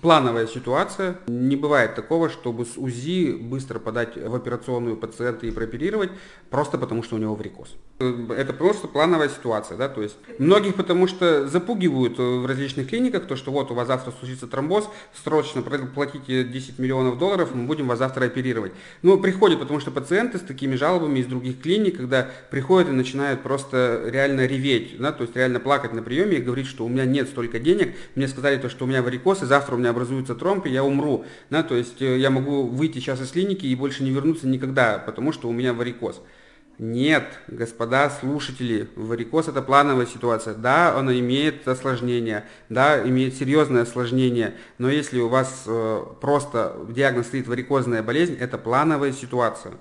плановая 0.00 0.46
ситуация. 0.46 1.18
Не 1.26 1.56
бывает 1.56 1.94
такого, 1.94 2.28
чтобы 2.28 2.64
с 2.64 2.76
УЗИ 2.76 3.32
быстро 3.32 3.78
подать 3.78 4.16
в 4.16 4.34
операционную 4.34 4.96
пациента 4.96 5.46
и 5.46 5.50
прооперировать, 5.50 6.10
просто 6.50 6.78
потому 6.78 7.02
что 7.02 7.16
у 7.16 7.18
него 7.18 7.34
варикоз. 7.34 7.74
Это 7.98 8.52
просто 8.52 8.88
плановая 8.88 9.30
ситуация, 9.30 9.78
да, 9.78 9.88
то 9.88 10.02
есть 10.02 10.16
многих 10.38 10.74
потому 10.74 11.06
что 11.06 11.48
запугивают 11.48 12.18
в 12.18 12.44
различных 12.44 12.90
клиниках, 12.90 13.26
то, 13.26 13.36
что 13.36 13.50
вот 13.50 13.70
у 13.70 13.74
вас 13.74 13.86
завтра 13.86 14.10
случится 14.10 14.46
тромбоз, 14.46 14.90
срочно 15.24 15.62
платите 15.62 16.44
10 16.44 16.78
миллионов 16.78 17.18
долларов, 17.18 17.54
мы 17.54 17.64
будем 17.64 17.88
вас 17.88 17.98
завтра 17.98 18.26
оперировать. 18.26 18.72
Но 19.00 19.16
приходят, 19.16 19.58
потому 19.58 19.80
что 19.80 19.90
пациенты 19.90 20.36
с 20.36 20.42
такими 20.42 20.74
жалобами 20.74 21.20
из 21.20 21.26
других 21.26 21.62
клиник, 21.62 21.96
когда 21.96 22.28
приходят 22.50 22.90
и 22.90 22.92
начинают 22.92 23.42
просто 23.42 24.02
реально 24.04 24.44
реветь, 24.44 24.98
да, 24.98 25.10
то 25.10 25.22
есть 25.22 25.34
реально 25.34 25.58
плакать 25.58 25.94
на 25.94 26.02
приеме 26.02 26.36
и 26.36 26.42
говорить, 26.42 26.66
что 26.66 26.84
у 26.84 26.88
меня 26.90 27.06
нет 27.06 27.30
столько 27.30 27.58
денег, 27.58 27.96
мне 28.14 28.28
сказали 28.28 28.58
то, 28.58 28.68
что 28.68 28.84
у 28.84 28.88
меня 28.88 29.02
варикоз, 29.02 29.42
и 29.42 29.46
завтра 29.46 29.74
у 29.74 29.78
меня 29.78 29.88
образуется 29.88 30.34
тромб, 30.34 30.66
и 30.66 30.70
я 30.70 30.84
умру, 30.84 31.24
да, 31.48 31.62
то 31.62 31.74
есть 31.74 32.02
э, 32.02 32.18
я 32.18 32.28
могу 32.28 32.64
выйти 32.64 32.98
сейчас 32.98 33.22
из 33.22 33.30
клиники 33.30 33.64
и 33.64 33.74
больше 33.74 34.04
не 34.04 34.10
вернуться 34.10 34.46
никогда, 34.46 34.98
потому 34.98 35.32
что 35.32 35.48
у 35.48 35.52
меня 35.52 35.72
варикоз. 35.72 36.20
Нет, 36.78 37.24
господа 37.48 38.10
слушатели, 38.10 38.90
варикоз 38.96 39.48
это 39.48 39.62
плановая 39.62 40.04
ситуация. 40.04 40.54
Да, 40.54 40.94
она 40.94 41.18
имеет 41.18 41.66
осложнения, 41.66 42.44
да, 42.68 43.02
имеет 43.02 43.34
серьезное 43.34 43.82
осложнение, 43.82 44.56
но 44.76 44.90
если 44.90 45.18
у 45.20 45.28
вас 45.28 45.64
э, 45.66 46.02
просто 46.20 46.76
диагноз 46.90 47.28
стоит 47.28 47.48
варикозная 47.48 48.02
болезнь, 48.02 48.36
это 48.38 48.58
плановая 48.58 49.12
ситуация. 49.12 49.72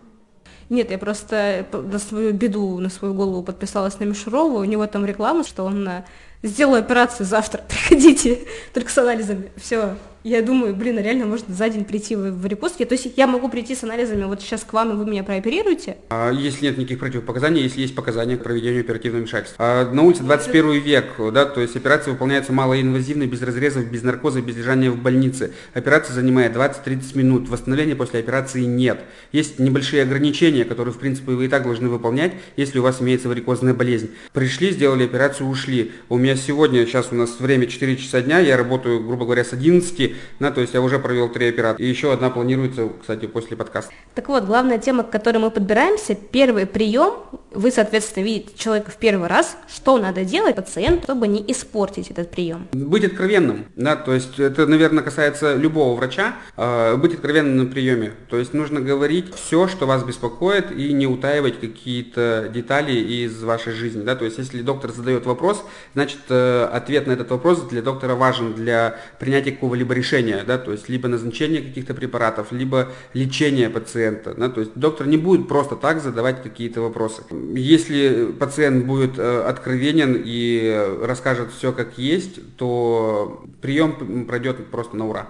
Нет, 0.70 0.90
я 0.90 0.98
просто 0.98 1.68
на 1.74 2.00
свою 2.00 2.32
беду, 2.32 2.80
на 2.80 2.90
свою 2.90 3.14
голову 3.14 3.44
подписалась 3.44 4.00
на 4.00 4.06
Мишурова, 4.06 4.60
у 4.60 4.64
него 4.64 4.88
там 4.88 5.06
реклама, 5.06 5.44
что 5.44 5.66
он 5.66 5.86
э, 5.88 6.06
сделаю 6.44 6.80
операцию 6.80 7.26
завтра, 7.26 7.62
приходите, 7.68 8.40
только 8.74 8.90
с 8.90 8.98
анализами, 8.98 9.52
все, 9.58 9.96
я 10.26 10.42
думаю, 10.42 10.76
блин, 10.76 10.98
а 10.98 11.04
реально 11.04 11.28
можно 11.28 11.54
за 11.54 11.70
день 11.70 11.86
прийти 11.86 12.16
в, 12.16 12.32
в 12.32 12.46
репост. 12.48 12.80
то 12.80 12.84
есть 12.90 13.14
я 13.16 13.28
могу 13.28 13.48
прийти 13.48 13.76
с 13.76 13.84
анализами 13.84 14.24
вот 14.24 14.42
сейчас 14.42 14.64
к 14.64 14.74
вам, 14.74 14.92
и 14.92 14.96
вы 14.96 15.06
меня 15.06 15.24
прооперируете? 15.24 15.98
А 16.10 16.32
если 16.32 16.66
нет 16.66 16.80
никаких 16.80 17.00
противопоказаний, 17.00 17.62
если 17.62 17.82
есть 17.82 17.94
показания 17.94 18.36
к 18.36 18.42
проведению 18.42 18.82
оперативного 18.82 19.22
вмешательства. 19.22 19.64
А 19.64 19.92
на 19.92 20.02
улице 20.02 20.24
21 20.24 20.82
век, 20.82 21.06
да, 21.32 21.46
то 21.46 21.62
есть 21.62 21.76
операция 21.76 22.12
выполняется 22.14 22.54
малоинвазивно, 22.54 23.28
без 23.28 23.44
разрезов, 23.44 23.86
без 23.86 24.02
наркоза, 24.02 24.42
без 24.42 24.58
лежания 24.58 24.90
в 24.90 24.98
больнице. 24.98 25.54
Операция 25.76 26.16
занимает 26.16 26.56
20-30 26.56 27.16
минут, 27.16 27.48
восстановления 27.48 27.96
после 27.96 28.20
операции 28.20 28.64
нет. 28.64 29.02
Есть 29.32 29.60
небольшие 29.60 30.02
ограничения, 30.02 30.66
которые, 30.66 30.92
в 30.92 30.98
принципе, 30.98 31.34
вы 31.34 31.46
и 31.46 31.48
так 31.50 31.64
должны 31.64 31.88
выполнять, 31.88 32.34
если 32.58 32.80
у 32.80 32.82
вас 32.82 33.00
имеется 33.00 33.30
варикозная 33.30 33.76
болезнь. 33.76 34.10
Пришли, 34.34 34.72
сделали 34.72 35.04
операцию, 35.04 35.48
ушли. 35.48 35.92
У 36.10 36.18
меня 36.18 36.36
сегодня, 36.36 36.84
сейчас 36.88 37.10
у 37.12 37.16
нас 37.16 37.40
время 37.40 37.68
4 37.68 37.96
часа 37.98 38.22
дня, 38.22 38.40
я 38.40 38.58
работаю, 38.58 39.06
грубо 39.06 39.26
говоря, 39.26 39.44
с 39.44 39.54
11 39.54 40.15
да, 40.40 40.52
то 40.52 40.62
есть 40.62 40.74
я 40.74 40.82
уже 40.82 41.00
провел 41.00 41.30
три 41.30 41.50
операции. 41.50 41.84
И 41.84 41.88
еще 41.88 42.12
одна 42.14 42.30
планируется, 42.30 42.90
кстати, 43.00 43.26
после 43.26 43.58
подкаста. 43.58 43.92
Так 44.14 44.30
вот, 44.30 44.46
главная 44.46 44.78
тема, 44.78 45.04
к 45.04 45.10
которой 45.10 45.38
мы 45.38 45.52
подбираемся, 45.52 46.16
первый 46.16 46.66
прием 46.66 47.14
вы, 47.56 47.72
соответственно, 47.72 48.26
видите 48.26 48.58
человека 48.58 48.92
в 48.92 48.98
первый 48.98 49.28
раз, 49.28 49.58
что 49.74 49.98
надо 49.98 50.26
делать 50.26 50.56
пациенту, 50.56 51.04
чтобы 51.04 51.28
не 51.28 51.44
испортить 51.52 52.12
этот 52.12 52.32
прием? 52.32 52.68
Быть 52.74 53.06
откровенным, 53.06 53.66
да, 53.76 53.96
то 53.96 54.14
есть 54.14 54.40
это, 54.40 54.68
наверное, 54.68 55.04
касается 55.04 55.56
любого 55.56 55.96
врача, 55.96 56.36
э, 56.58 56.96
быть 56.98 57.14
откровенным 57.14 57.58
на 57.58 57.66
приеме, 57.66 58.14
то 58.30 58.38
есть 58.38 58.54
нужно 58.54 58.82
говорить 58.82 59.34
все, 59.34 59.68
что 59.68 59.86
вас 59.86 60.04
беспокоит 60.04 60.72
и 60.72 60.92
не 60.94 61.08
утаивать 61.08 61.60
какие-то 61.60 62.50
детали 62.54 62.94
из 62.94 63.42
вашей 63.42 63.74
жизни, 63.74 64.04
да, 64.04 64.16
то 64.16 64.26
есть 64.26 64.38
если 64.38 64.62
доктор 64.62 64.92
задает 64.92 65.26
вопрос, 65.26 65.64
значит 65.94 66.20
э, 66.30 66.70
ответ 66.72 67.08
на 67.08 67.14
этот 67.14 67.32
вопрос 67.32 67.62
для 67.62 67.82
доктора 67.82 68.16
важен 68.16 68.54
для 68.54 68.98
принятия 69.20 69.52
какого-либо 69.52 69.94
решения, 69.94 70.05
да, 70.46 70.58
то 70.58 70.72
есть 70.72 70.90
либо 70.90 71.08
назначения 71.08 71.62
каких-то 71.62 71.94
препаратов, 71.94 72.52
либо 72.52 72.90
лечения 73.14 73.70
пациента, 73.70 74.34
да, 74.34 74.50
то 74.50 74.62
есть 74.62 74.72
доктор 74.76 75.08
не 75.08 75.18
будет 75.18 75.48
просто 75.48 75.76
так 75.76 76.02
задавать 76.02 76.44
какие-то 76.44 76.82
вопросы. 76.82 77.24
Если 77.56 78.32
пациент 78.40 78.86
будет 78.86 79.18
э, 79.18 79.42
откровенен 79.42 80.22
и 80.24 81.00
расскажет 81.02 81.52
все 81.52 81.72
как 81.72 81.98
есть, 81.98 82.40
то 82.58 83.44
прием 83.62 84.26
пройдет 84.26 84.66
просто 84.68 84.98
на 84.98 85.08
ура. 85.08 85.28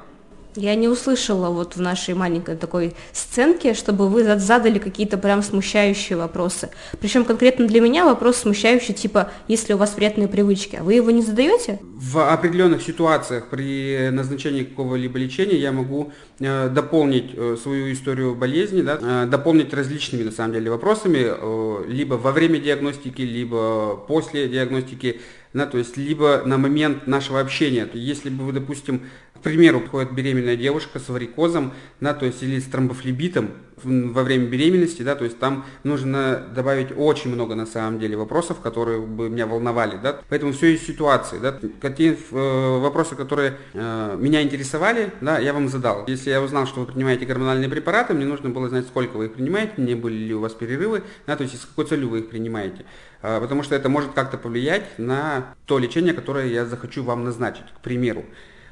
Я 0.56 0.76
не 0.76 0.88
услышала 0.88 1.50
вот 1.50 1.76
в 1.76 1.82
нашей 1.82 2.14
маленькой 2.14 2.56
такой 2.56 2.94
сценке, 3.12 3.74
чтобы 3.74 4.08
вы 4.08 4.24
задали 4.40 4.80
какие-то 4.80 5.18
прям 5.18 5.44
смущающие 5.44 6.18
вопросы. 6.18 6.70
Причем 7.00 7.26
конкретно 7.26 7.68
для 7.68 7.82
меня 7.82 8.06
вопрос 8.06 8.38
смущающий, 8.38 8.94
типа, 8.94 9.32
если 9.50 9.74
у 9.74 9.78
вас 9.78 9.96
вредные 9.96 10.30
привычки, 10.30 10.78
а 10.78 10.84
вы 10.84 10.94
его 10.94 11.12
не 11.12 11.22
задаете? 11.22 11.80
В 11.96 12.32
определенных 12.32 12.84
ситуациях 12.84 13.50
при 13.50 14.10
назначении 14.12 14.64
какого-либо 14.64 15.20
лечения 15.20 15.58
я 15.58 15.74
могу 15.74 16.14
э, 16.40 16.70
дополнить 16.70 17.32
э, 17.34 17.58
свою 17.62 17.92
историю 17.92 18.34
болезни, 18.34 18.82
да, 18.82 18.98
э, 19.02 19.26
дополнить 19.28 19.74
различными 19.74 20.24
на 20.24 20.32
самом 20.32 20.54
деле 20.54 20.72
вопросами, 20.72 21.26
э, 21.26 21.84
либо 21.90 22.14
во 22.14 22.32
время 22.32 22.60
диагностики, 22.60 23.22
либо 23.22 23.98
после 24.08 24.48
диагностики, 24.48 25.20
да, 25.54 25.66
то 25.66 25.78
есть 25.78 25.98
либо 25.98 26.44
на 26.46 26.58
момент 26.58 27.08
нашего 27.08 27.40
общения. 27.42 27.88
Если 27.94 28.30
бы 28.30 28.46
вы, 28.46 28.52
допустим, 28.54 29.02
примеру, 29.46 29.80
приходит 29.80 30.12
беременная 30.12 30.56
девушка 30.58 31.00
с 31.00 31.08
варикозом, 31.08 31.74
да, 32.02 32.14
то 32.16 32.26
есть 32.26 32.42
или 32.42 32.60
с 32.60 32.66
тромбофлебитом 32.66 33.52
во 33.84 34.24
время 34.24 34.48
беременности, 34.48 35.04
да, 35.04 35.16
то 35.16 35.24
есть 35.24 35.38
там 35.38 35.66
нужно 35.84 36.48
добавить 36.56 36.90
очень 36.98 37.32
много 37.32 37.54
на 37.54 37.68
самом 37.68 38.00
деле 38.00 38.18
вопросов, 38.18 38.60
которые 38.60 39.02
бы 39.02 39.30
меня 39.30 39.46
волновали, 39.46 40.00
да, 40.02 40.20
поэтому 40.30 40.54
все 40.54 40.74
из 40.74 40.86
ситуации, 40.86 41.38
да, 41.38 41.56
какие 41.80 42.14
э, 42.14 42.80
вопросы, 42.80 43.16
которые 43.16 43.58
э, 43.74 44.18
меня 44.20 44.42
интересовали, 44.42 45.12
да, 45.22 45.38
я 45.38 45.54
вам 45.54 45.68
задал. 45.68 46.06
Если 46.08 46.32
я 46.32 46.42
узнал, 46.42 46.66
что 46.66 46.80
вы 46.80 46.86
принимаете 46.88 47.26
гормональные 47.26 47.70
препараты, 47.70 48.16
мне 48.16 48.26
нужно 48.26 48.50
было 48.50 48.68
знать, 48.70 48.88
сколько 48.88 49.18
вы 49.18 49.26
их 49.26 49.34
принимаете, 49.34 49.74
не 49.78 49.94
были 49.94 50.16
ли 50.16 50.34
у 50.34 50.40
вас 50.40 50.54
перерывы, 50.54 51.04
да, 51.28 51.36
то 51.36 51.44
есть 51.44 51.62
с 51.62 51.66
какой 51.66 51.86
целью 51.86 52.10
вы 52.10 52.20
их 52.20 52.30
принимаете, 52.30 52.86
э, 53.22 53.40
потому 53.40 53.62
что 53.62 53.76
это 53.76 53.90
может 53.90 54.14
как-то 54.14 54.38
повлиять 54.38 54.98
на 54.98 55.54
то 55.68 55.78
лечение, 55.78 56.16
которое 56.16 56.48
я 56.48 56.66
захочу 56.66 57.04
вам 57.04 57.24
назначить, 57.24 57.66
к 57.78 57.82
примеру 57.82 58.26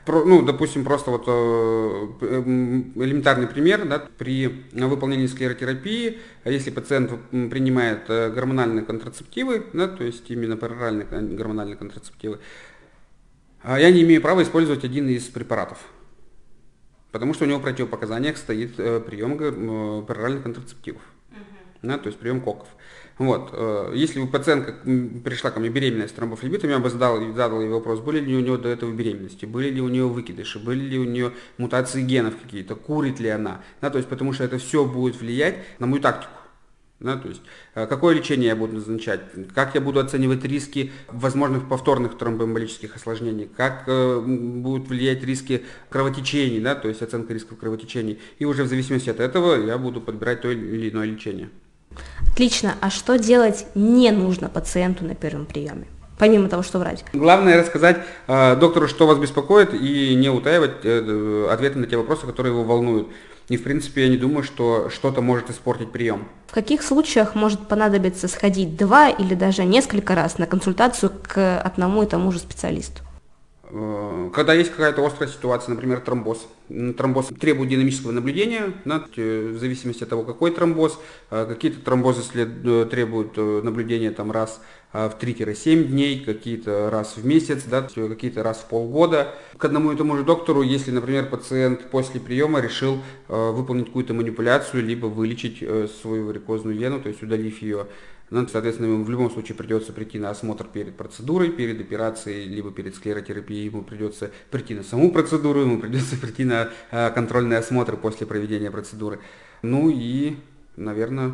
ну, 0.05 0.41
допустим, 0.41 0.83
просто 0.83 1.11
вот 1.11 1.23
э, 1.27 1.31
элементарный 2.95 3.47
пример, 3.47 3.87
да, 3.87 3.99
при 3.99 4.65
выполнении 4.73 5.27
склеротерапии, 5.27 6.19
если 6.43 6.71
пациент 6.71 7.11
принимает 7.31 8.09
э, 8.09 8.29
гормональные 8.29 8.83
контрацептивы, 8.83 9.65
да, 9.71 9.87
то 9.87 10.03
есть 10.03 10.29
именно 10.29 10.57
пероральные 10.57 11.05
гормональные 11.05 11.77
контрацептивы, 11.77 12.39
а 13.61 13.79
я 13.79 13.91
не 13.91 14.01
имею 14.03 14.21
права 14.21 14.43
использовать 14.43 14.83
один 14.83 15.07
из 15.07 15.23
препаратов, 15.23 15.77
потому 17.11 17.33
что 17.33 17.45
у 17.45 17.47
него 17.47 17.59
в 17.59 17.63
противопоказаниях 17.63 18.35
стоит 18.35 18.77
э, 18.77 18.99
прием 18.99 19.37
пероральных 20.05 20.43
контрацептивов, 20.43 21.01
да, 21.81 21.97
то 21.97 22.07
есть 22.07 22.19
прием 22.19 22.41
коков. 22.41 22.67
Вот. 23.17 23.49
Э, 23.53 23.91
если 23.95 24.19
бы 24.19 24.27
пациентка 24.27 24.73
пришла 25.23 25.51
ко 25.51 25.59
мне 25.59 25.69
беременная 25.69 26.07
с 26.07 26.11
тромбофлебитом, 26.11 26.69
я 26.69 26.79
бы 26.79 26.89
задал, 26.89 27.19
задал 27.33 27.61
ей 27.61 27.69
вопрос, 27.69 27.99
были 27.99 28.19
ли 28.19 28.35
у 28.35 28.39
нее 28.39 28.57
до 28.57 28.69
этого 28.69 28.91
беременности, 28.91 29.45
были 29.45 29.69
ли 29.69 29.81
у 29.81 29.87
нее 29.87 30.07
выкидыши, 30.07 30.59
были 30.59 30.81
ли 30.81 30.97
у 30.97 31.03
нее 31.03 31.33
мутации 31.57 32.01
генов 32.01 32.35
какие-то, 32.41 32.75
курит 32.75 33.19
ли 33.19 33.29
она. 33.29 33.61
Да, 33.81 33.89
то 33.89 33.97
есть, 33.97 34.09
потому 34.09 34.33
что 34.33 34.43
это 34.43 34.57
все 34.57 34.85
будет 34.85 35.19
влиять 35.19 35.57
на 35.79 35.87
мою 35.87 36.01
тактику. 36.01 36.33
Да, 36.99 37.17
то 37.17 37.27
есть, 37.27 37.41
э, 37.75 37.85
какое 37.85 38.15
лечение 38.15 38.47
я 38.47 38.55
буду 38.55 38.75
назначать, 38.75 39.19
как 39.53 39.75
я 39.75 39.81
буду 39.81 39.99
оценивать 39.99 40.43
риски 40.45 40.91
возможных 41.09 41.67
повторных 41.67 42.17
тромбоэмболических 42.17 42.95
осложнений, 42.95 43.49
как 43.57 43.83
э, 43.87 44.21
будут 44.21 44.87
влиять 44.87 45.21
риски 45.23 45.65
кровотечений, 45.89 46.61
да, 46.61 46.75
то 46.75 46.87
есть 46.87 47.01
оценка 47.01 47.33
рисков 47.33 47.59
кровотечений. 47.59 48.19
И 48.39 48.45
уже 48.45 48.63
в 48.63 48.67
зависимости 48.67 49.09
от 49.09 49.19
этого 49.19 49.55
я 49.55 49.77
буду 49.77 49.99
подбирать 49.99 50.41
то 50.41 50.49
или 50.49 50.89
иное 50.89 51.05
лечение. 51.05 51.49
Отлично. 52.31 52.75
А 52.81 52.89
что 52.89 53.17
делать 53.17 53.65
не 53.75 54.11
нужно 54.11 54.49
пациенту 54.49 55.05
на 55.05 55.15
первом 55.15 55.45
приеме? 55.45 55.85
Помимо 56.17 56.47
того, 56.47 56.63
что 56.63 56.79
врать. 56.79 57.03
Главное 57.13 57.59
рассказать 57.59 57.97
э, 58.27 58.55
доктору, 58.55 58.87
что 58.87 59.07
вас 59.07 59.17
беспокоит, 59.17 59.73
и 59.73 60.15
не 60.15 60.29
утаивать 60.29 60.83
э, 60.83 61.47
ответы 61.51 61.79
на 61.79 61.87
те 61.87 61.97
вопросы, 61.97 62.25
которые 62.25 62.53
его 62.53 62.63
волнуют. 62.63 63.07
И, 63.49 63.57
в 63.57 63.63
принципе, 63.63 64.03
я 64.03 64.09
не 64.09 64.17
думаю, 64.17 64.43
что 64.43 64.89
что-то 64.89 65.21
может 65.21 65.49
испортить 65.49 65.91
прием. 65.91 66.27
В 66.47 66.53
каких 66.53 66.81
случаях 66.81 67.35
может 67.35 67.67
понадобиться 67.67 68.27
сходить 68.27 68.77
два 68.77 69.09
или 69.09 69.33
даже 69.33 69.65
несколько 69.65 70.15
раз 70.15 70.37
на 70.37 70.45
консультацию 70.45 71.11
к 71.27 71.59
одному 71.59 72.03
и 72.03 72.05
тому 72.05 72.31
же 72.31 72.39
специалисту? 72.39 73.01
Э, 73.75 74.29
когда 74.33 74.53
есть 74.53 74.69
какая-то 74.69 75.03
острая 75.03 75.29
ситуация, 75.31 75.73
например, 75.73 75.99
тромбоз, 76.01 76.47
тромбоз 76.95 77.29
требует 77.39 77.71
динамического 77.71 78.11
наблюдения, 78.11 78.73
да, 78.85 79.03
в 79.15 79.57
зависимости 79.57 80.03
от 80.03 80.09
того, 80.09 80.23
какой 80.23 80.51
тромбоз. 80.51 80.99
Э, 81.31 81.47
какие-то 81.47 81.79
тромбозы 81.79 82.21
э, 82.35 82.85
требуют 82.89 83.35
наблюдения 83.35 84.11
там, 84.11 84.31
раз 84.31 84.61
в 84.91 85.15
3-7 85.19 85.85
дней, 85.85 86.19
какие-то 86.23 86.91
раз 86.91 87.17
в 87.17 87.25
месяц, 87.25 87.63
да, 87.63 87.81
какие-то 87.81 88.43
раз 88.43 88.59
в 88.59 88.65
полгода. 88.65 89.33
К 89.57 89.65
одному 89.65 89.91
и 89.91 89.95
тому 89.95 90.15
же 90.17 90.23
доктору, 90.23 90.61
если, 90.61 90.91
например, 90.91 91.31
пациент 91.31 91.89
после 91.89 92.19
приема 92.19 92.59
решил 92.59 92.99
выполнить 93.27 93.87
какую-то 93.87 94.13
манипуляцию, 94.13 94.85
либо 94.85 95.07
вылечить 95.07 95.67
свою 95.99 96.27
варикозную 96.27 96.77
вену, 96.77 97.01
то 97.01 97.09
есть 97.09 97.23
удалив 97.23 97.59
ее, 97.63 97.87
ну, 98.33 98.47
соответственно, 98.47 98.87
ему 98.87 99.03
в 99.03 99.09
любом 99.11 99.29
случае 99.29 99.55
придется 99.55 99.93
прийти 99.93 100.17
на 100.17 100.31
осмотр 100.31 100.65
перед 100.65 100.97
процедурой, 100.97 101.51
перед 101.51 101.79
операцией, 101.79 102.47
либо 102.47 102.71
перед 102.71 102.95
склеротерапией, 102.95 103.65
ему 103.65 103.83
придется 103.83 104.31
прийти 104.49 104.73
на 104.73 104.81
саму 104.81 105.11
процедуру, 105.11 105.61
ему 105.61 105.79
придется 105.79 106.17
прийти 106.21 106.43
на 106.43 106.69
э, 106.89 107.11
контрольный 107.11 107.57
осмотр 107.57 107.95
после 107.95 108.25
проведения 108.25 108.71
процедуры. 108.71 109.19
Ну 109.61 109.91
и, 109.91 110.37
наверное, 110.75 111.33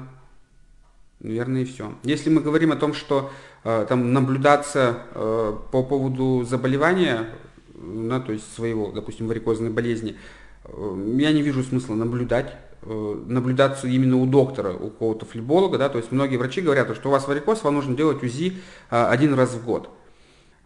наверное, 1.22 1.62
и 1.62 1.66
все. 1.66 1.94
Если 2.04 2.30
мы 2.30 2.42
говорим 2.42 2.74
о 2.74 2.76
том, 2.76 2.94
что 2.94 3.32
э, 3.64 3.86
там 3.88 4.12
наблюдаться 4.12 5.04
э, 5.16 5.58
по 5.72 5.84
поводу 5.84 6.44
заболевания, 6.44 7.30
да, 7.76 8.20
то 8.20 8.34
есть 8.34 8.54
своего, 8.54 8.92
допустим, 8.92 9.30
варикозной 9.30 9.70
болезни, 9.70 10.18
э, 10.66 11.14
я 11.18 11.32
не 11.32 11.44
вижу 11.44 11.64
смысла 11.64 11.96
наблюдать 11.96 12.58
наблюдаться 12.86 13.88
именно 13.88 14.18
у 14.18 14.26
доктора, 14.26 14.72
у 14.74 14.89
какого-то 14.89 15.26
флеболога, 15.26 15.78
да, 15.78 15.89
то 15.89 15.98
есть 15.98 16.12
многие 16.12 16.38
врачи 16.38 16.62
говорят, 16.62 16.96
что 16.96 17.10
у 17.10 17.12
вас 17.12 17.28
варикоз, 17.28 17.63
вам 17.63 17.76
нужно 17.76 17.96
делать 17.96 18.24
УЗИ 18.24 18.58
а, 18.89 19.10
один 19.10 19.34
раз 19.34 19.54
в 19.54 19.65
год. 19.65 19.89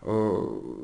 Э, 0.02 0.32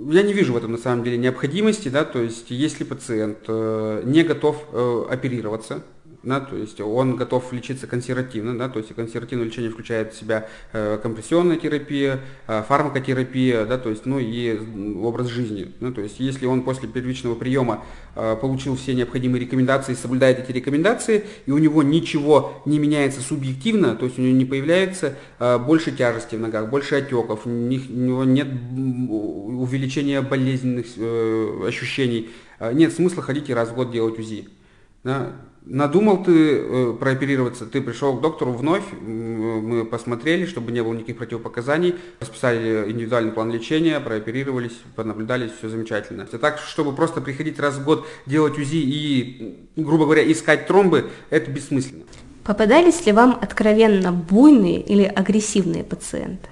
я 0.09 0.23
не 0.23 0.33
вижу 0.33 0.53
в 0.53 0.57
этом 0.57 0.71
на 0.71 0.77
самом 0.77 1.03
деле 1.03 1.17
необходимости, 1.17 1.89
да, 1.89 2.03
то 2.03 2.19
есть 2.19 2.49
если 2.51 2.83
пациент 2.83 3.39
э, 3.47 4.03
не 4.05 4.23
готов 4.23 4.63
оперироваться, 5.09 5.83
да, 6.23 6.39
то 6.41 6.55
есть 6.55 6.81
он 6.81 7.15
готов 7.15 7.51
лечиться 7.53 7.87
консервативно, 7.87 8.57
да, 8.57 8.67
то 8.67 8.79
есть 8.79 8.93
консервативное 8.93 9.45
лечение 9.45 9.71
включает 9.71 10.13
в 10.13 10.19
себя 10.19 10.49
э, 10.73 10.99
компрессионная 11.01 11.57
терапия, 11.57 12.19
э, 12.47 12.63
фармакотерапия, 12.67 13.65
да, 13.65 13.77
то 13.77 13.89
есть, 13.89 14.05
ну 14.05 14.19
и 14.19 14.59
образ 14.97 15.27
жизни, 15.27 15.71
да, 15.79 15.91
то 15.91 16.01
есть 16.01 16.19
если 16.19 16.45
он 16.45 16.63
после 16.63 16.89
первичного 16.89 17.35
приема 17.35 17.85
э, 18.15 18.35
получил 18.39 18.75
все 18.75 18.93
необходимые 18.93 19.41
рекомендации, 19.41 19.93
соблюдает 19.93 20.39
эти 20.39 20.51
рекомендации, 20.51 21.23
и 21.45 21.51
у 21.51 21.57
него 21.57 21.83
ничего 21.83 22.61
не 22.65 22.79
меняется 22.79 23.21
субъективно, 23.21 23.95
то 23.95 24.05
есть 24.05 24.19
у 24.19 24.21
него 24.21 24.35
не 24.35 24.45
появляется 24.45 25.15
больше 25.39 25.91
тяжести 25.91 26.35
в 26.35 26.39
ногах, 26.39 26.69
больше 26.69 26.95
отеков, 26.95 27.45
у 27.45 27.49
него 27.49 28.23
нет 28.25 28.47
увеличения 28.47 30.21
болезненных 30.21 30.85
ощущений, 31.65 32.29
нет 32.73 32.93
смысла 32.93 33.23
ходить 33.23 33.49
и 33.49 33.53
раз 33.53 33.69
в 33.69 33.75
год 33.75 33.91
делать 33.91 34.19
УЗИ. 34.19 34.49
Да, 35.03 35.33
Надумал 35.71 36.23
ты 36.23 36.57
э, 36.57 36.93
прооперироваться, 36.99 37.67
ты 37.67 37.79
пришел 37.79 38.17
к 38.17 38.21
доктору 38.21 38.53
вновь, 38.53 38.81
мы 39.01 39.85
посмотрели, 39.85 40.47
чтобы 40.47 40.71
не 40.71 40.81
было 40.81 40.95
никаких 40.95 41.17
противопоказаний, 41.17 41.93
расписали 42.19 42.89
индивидуальный 42.91 43.31
план 43.31 43.51
лечения, 43.51 43.99
прооперировались, 43.99 44.79
понаблюдались, 44.95 45.51
все 45.59 45.69
замечательно. 45.69 46.27
А 46.31 46.37
так, 46.39 46.57
чтобы 46.57 46.95
просто 46.95 47.21
приходить 47.21 47.59
раз 47.59 47.75
в 47.75 47.83
год, 47.83 48.07
делать 48.25 48.57
УЗИ 48.57 48.77
и, 48.77 49.59
грубо 49.75 50.05
говоря, 50.05 50.29
искать 50.31 50.65
тромбы, 50.65 51.11
это 51.29 51.51
бессмысленно. 51.51 52.05
Попадались 52.43 53.05
ли 53.05 53.11
вам 53.11 53.37
откровенно 53.39 54.11
буйные 54.11 54.81
или 54.81 55.03
агрессивные 55.03 55.83
пациенты? 55.83 56.49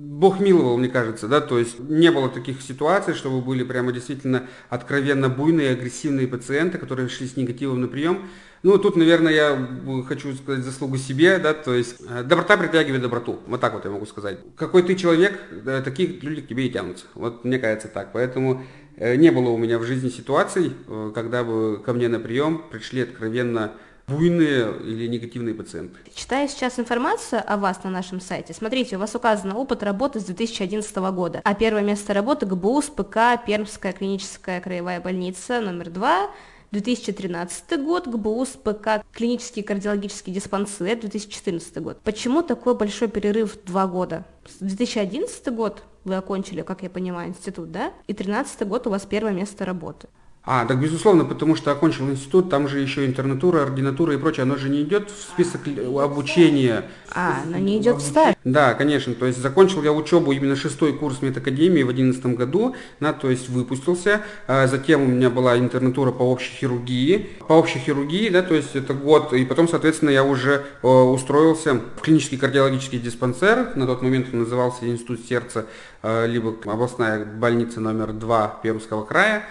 Бог 0.00 0.38
миловал, 0.38 0.78
мне 0.78 0.88
кажется, 0.88 1.26
да, 1.26 1.40
то 1.40 1.58
есть 1.58 1.80
не 1.80 2.12
было 2.12 2.28
таких 2.28 2.62
ситуаций, 2.62 3.14
чтобы 3.14 3.40
были 3.40 3.64
прямо 3.64 3.90
действительно 3.90 4.46
откровенно 4.68 5.28
буйные, 5.28 5.72
агрессивные 5.72 6.28
пациенты, 6.28 6.78
которые 6.78 7.08
шли 7.08 7.26
с 7.26 7.36
негативом 7.36 7.80
на 7.80 7.88
прием. 7.88 8.28
Ну, 8.62 8.78
тут, 8.78 8.94
наверное, 8.94 9.32
я 9.32 9.68
хочу 10.06 10.34
сказать 10.34 10.64
заслугу 10.64 10.98
себе, 10.98 11.38
да, 11.38 11.52
то 11.52 11.74
есть 11.74 11.96
э, 12.08 12.22
доброта 12.22 12.56
притягивает 12.56 13.02
доброту, 13.02 13.40
вот 13.46 13.60
так 13.60 13.74
вот 13.74 13.84
я 13.84 13.90
могу 13.90 14.06
сказать. 14.06 14.38
Какой 14.56 14.84
ты 14.84 14.94
человек, 14.94 15.40
да, 15.64 15.82
такие 15.82 16.08
люди 16.20 16.42
к 16.42 16.48
тебе 16.48 16.66
и 16.66 16.70
тянутся, 16.70 17.06
вот 17.14 17.44
мне 17.44 17.58
кажется 17.58 17.88
так, 17.88 18.10
поэтому 18.12 18.62
э, 18.96 19.16
не 19.16 19.30
было 19.30 19.48
у 19.48 19.56
меня 19.56 19.80
в 19.80 19.84
жизни 19.84 20.10
ситуаций, 20.10 20.74
э, 20.86 21.12
когда 21.12 21.42
бы 21.42 21.82
ко 21.84 21.92
мне 21.92 22.06
на 22.06 22.20
прием 22.20 22.62
пришли 22.70 23.02
откровенно 23.02 23.72
буйные 24.08 24.74
или 24.80 25.06
негативные 25.06 25.54
пациенты. 25.54 25.98
Читаю 26.14 26.48
сейчас 26.48 26.78
информацию 26.78 27.42
о 27.46 27.56
вас 27.56 27.84
на 27.84 27.90
нашем 27.90 28.20
сайте. 28.20 28.54
Смотрите, 28.54 28.96
у 28.96 28.98
вас 28.98 29.14
указан 29.14 29.52
опыт 29.52 29.82
работы 29.82 30.18
с 30.20 30.24
2011 30.24 30.96
года, 30.96 31.40
а 31.44 31.54
первое 31.54 31.82
место 31.82 32.14
работы 32.14 32.46
ГБУ 32.46 32.82
СПК 32.82 33.18
Пермская 33.46 33.92
клиническая 33.92 34.60
краевая 34.60 35.00
больница 35.00 35.60
номер 35.60 35.90
2 35.90 36.30
2013 36.70 37.82
год, 37.82 38.06
ГБУ 38.06 38.44
СПК 38.44 39.02
клинический 39.12 39.62
кардиологический 39.62 40.32
диспансер, 40.32 41.00
2014 41.00 41.78
год. 41.78 42.00
Почему 42.02 42.42
такой 42.42 42.74
большой 42.74 43.08
перерыв 43.08 43.56
два 43.64 43.86
года? 43.86 44.26
2011 44.60 45.48
год 45.54 45.82
вы 46.04 46.16
окончили, 46.16 46.62
как 46.62 46.82
я 46.82 46.90
понимаю, 46.90 47.30
институт, 47.30 47.70
да? 47.72 47.92
И 48.06 48.12
2013 48.12 48.68
год 48.68 48.86
у 48.86 48.90
вас 48.90 49.06
первое 49.06 49.32
место 49.32 49.64
работы. 49.64 50.08
А, 50.44 50.64
так 50.64 50.80
безусловно, 50.80 51.26
потому 51.26 51.56
что 51.56 51.70
окончил 51.70 52.08
институт, 52.08 52.48
там 52.48 52.68
же 52.68 52.78
еще 52.80 53.04
интернатура, 53.04 53.62
ординатура 53.64 54.14
и 54.14 54.16
прочее, 54.16 54.44
оно 54.44 54.56
же 54.56 54.70
не 54.70 54.82
идет 54.82 55.10
в 55.10 55.20
список 55.20 55.60
обучения. 55.66 56.86
А, 57.14 57.42
оно 57.44 57.58
не 57.58 57.78
идет 57.78 57.96
в 57.96 58.00
ставь. 58.00 58.34
Да, 58.44 58.72
конечно, 58.72 59.14
то 59.14 59.26
есть 59.26 59.42
закончил 59.42 59.82
я 59.82 59.92
учебу 59.92 60.32
именно 60.32 60.56
шестой 60.56 60.94
курс 60.94 61.20
медакадемии 61.20 61.82
в 61.82 61.90
одиннадцатом 61.90 62.34
году, 62.34 62.74
да, 62.98 63.12
то 63.12 63.28
есть 63.30 63.50
выпустился, 63.50 64.22
а 64.46 64.66
затем 64.66 65.02
у 65.02 65.06
меня 65.06 65.28
была 65.28 65.58
интернатура 65.58 66.12
по 66.12 66.22
общей 66.22 66.52
хирургии, 66.52 67.28
по 67.46 67.52
общей 67.52 67.78
хирургии, 67.78 68.30
да, 68.30 68.40
то 68.40 68.54
есть 68.54 68.74
это 68.74 68.94
год, 68.94 69.34
и 69.34 69.44
потом, 69.44 69.68
соответственно, 69.68 70.10
я 70.10 70.24
уже 70.24 70.64
э, 70.82 70.86
устроился 70.88 71.74
в 71.74 72.00
клинический 72.00 72.38
кардиологический 72.38 72.98
диспансер, 72.98 73.76
на 73.76 73.86
тот 73.86 74.00
момент 74.00 74.28
он 74.32 74.40
назывался 74.40 74.88
Институт 74.88 75.20
сердца, 75.28 75.66
э, 76.02 76.26
либо 76.26 76.54
областная 76.64 77.24
больница 77.26 77.80
номер 77.80 78.14
два 78.14 78.58
Пермского 78.62 79.04
края, 79.04 79.44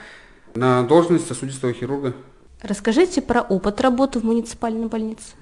на 0.56 0.84
должность 0.84 1.28
сосудистого 1.28 1.74
хирурга. 1.74 2.14
Расскажите 2.62 3.22
про 3.22 3.42
опыт 3.42 3.82
работы 3.82 4.20
в 4.20 4.24
муниципальной 4.24 4.88
больнице. 4.88 5.36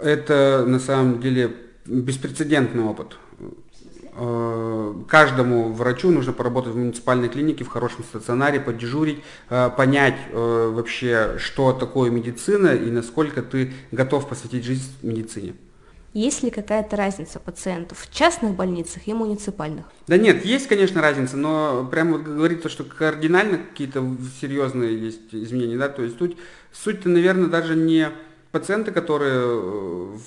Это 0.00 0.64
на 0.66 0.78
самом 0.78 1.20
деле 1.20 1.56
беспрецедентный 1.84 2.82
опыт. 2.82 3.16
Э, 4.16 4.94
каждому 5.08 5.72
врачу 5.72 6.10
нужно 6.10 6.32
поработать 6.32 6.72
в 6.72 6.76
муниципальной 6.76 7.28
клинике, 7.28 7.64
в 7.64 7.68
хорошем 7.68 8.04
стационаре, 8.04 8.60
подежурить, 8.60 9.22
э, 9.48 9.70
понять 9.76 10.16
э, 10.30 10.70
вообще, 10.74 11.36
что 11.38 11.72
такое 11.72 12.10
медицина 12.10 12.68
и 12.68 12.90
насколько 12.90 13.42
ты 13.42 13.72
готов 13.92 14.28
посвятить 14.28 14.64
жизнь 14.64 14.92
медицине. 15.02 15.54
Есть 16.12 16.42
ли 16.42 16.50
какая-то 16.50 16.96
разница 16.96 17.38
пациентов 17.38 17.98
в 17.98 18.12
частных 18.12 18.56
больницах 18.56 19.06
и 19.06 19.14
муниципальных? 19.14 19.86
Да 20.08 20.16
нет, 20.16 20.44
есть, 20.44 20.66
конечно, 20.66 21.00
разница, 21.00 21.36
но 21.36 21.86
прямо 21.88 22.18
вот 22.18 22.22
говорить 22.22 22.62
то, 22.62 22.68
что 22.68 22.82
кардинально 22.82 23.58
какие-то 23.58 24.04
серьезные 24.40 24.98
есть 24.98 25.32
изменения, 25.32 25.78
да, 25.78 25.88
то 25.88 26.02
есть 26.02 26.18
тут 26.18 26.36
суть-то, 26.72 27.08
наверное, 27.08 27.48
даже 27.48 27.76
не 27.76 28.10
пациенты, 28.50 28.90
которые 28.90 29.40
э, 29.44 30.18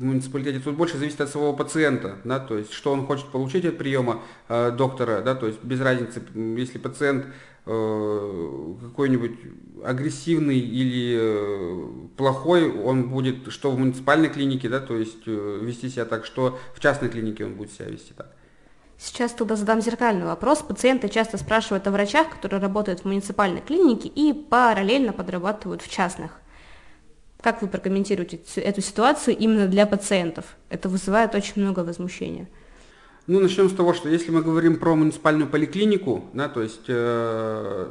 в 0.00 0.04
муниципалитете, 0.04 0.60
тут 0.60 0.76
больше 0.76 0.96
зависит 0.96 1.20
от 1.20 1.28
самого 1.28 1.54
пациента, 1.54 2.16
да, 2.24 2.38
то 2.40 2.56
есть 2.56 2.72
что 2.72 2.90
он 2.90 3.06
хочет 3.06 3.26
получить 3.26 3.66
от 3.66 3.76
приема 3.76 4.22
э, 4.48 4.70
доктора, 4.70 5.20
да, 5.20 5.34
то 5.34 5.46
есть 5.46 5.62
без 5.62 5.78
разницы, 5.78 6.22
если 6.34 6.78
пациент 6.78 7.26
э, 7.66 8.74
какой-нибудь 8.80 9.32
агрессивный 9.84 10.58
или 10.58 11.18
э, 11.20 12.16
плохой, 12.16 12.72
он 12.72 13.10
будет 13.10 13.52
что 13.52 13.70
в 13.70 13.78
муниципальной 13.78 14.30
клинике, 14.30 14.70
да, 14.70 14.80
то 14.80 14.96
есть 14.96 15.26
э, 15.26 15.58
вести 15.60 15.90
себя 15.90 16.06
так, 16.06 16.24
что 16.24 16.58
в 16.74 16.80
частной 16.80 17.10
клинике 17.10 17.44
он 17.44 17.54
будет 17.56 17.70
себя 17.70 17.90
вести 17.90 18.14
так. 18.16 18.34
Сейчас 18.96 19.32
тогда 19.32 19.56
задам 19.56 19.82
зеркальный 19.82 20.26
вопрос. 20.26 20.62
Пациенты 20.62 21.10
часто 21.10 21.36
спрашивают 21.36 21.86
о 21.86 21.90
врачах, 21.90 22.30
которые 22.30 22.60
работают 22.60 23.00
в 23.00 23.04
муниципальной 23.04 23.60
клинике 23.60 24.08
и 24.08 24.32
параллельно 24.32 25.12
подрабатывают 25.12 25.82
в 25.82 25.90
частных. 25.90 26.32
Как 27.42 27.62
вы 27.62 27.68
прокомментируете 27.68 28.40
эту 28.56 28.80
ситуацию 28.80 29.36
именно 29.36 29.66
для 29.66 29.86
пациентов? 29.86 30.44
Это 30.68 30.88
вызывает 30.88 31.34
очень 31.34 31.62
много 31.62 31.80
возмущения. 31.80 32.48
Ну, 33.26 33.40
начнем 33.40 33.70
с 33.70 33.72
того, 33.72 33.94
что 33.94 34.08
если 34.08 34.30
мы 34.30 34.42
говорим 34.42 34.78
про 34.78 34.94
муниципальную 34.94 35.48
поликлинику, 35.48 36.24
да, 36.32 36.48
то 36.48 36.62
есть 36.62 36.86
э, 36.88 37.86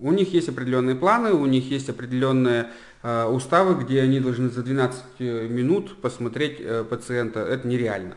у 0.00 0.12
них 0.12 0.32
есть 0.34 0.48
определенные 0.48 0.96
планы, 0.96 1.32
у 1.32 1.46
них 1.46 1.70
есть 1.70 1.88
определенные 1.88 2.70
э, 3.02 3.24
уставы, 3.26 3.82
где 3.82 4.02
они 4.02 4.20
должны 4.20 4.50
за 4.50 4.62
12 4.62 5.02
э, 5.20 5.48
минут 5.48 5.96
посмотреть 6.00 6.56
э, 6.60 6.84
пациента. 6.84 7.40
Это 7.40 7.68
нереально. 7.68 8.16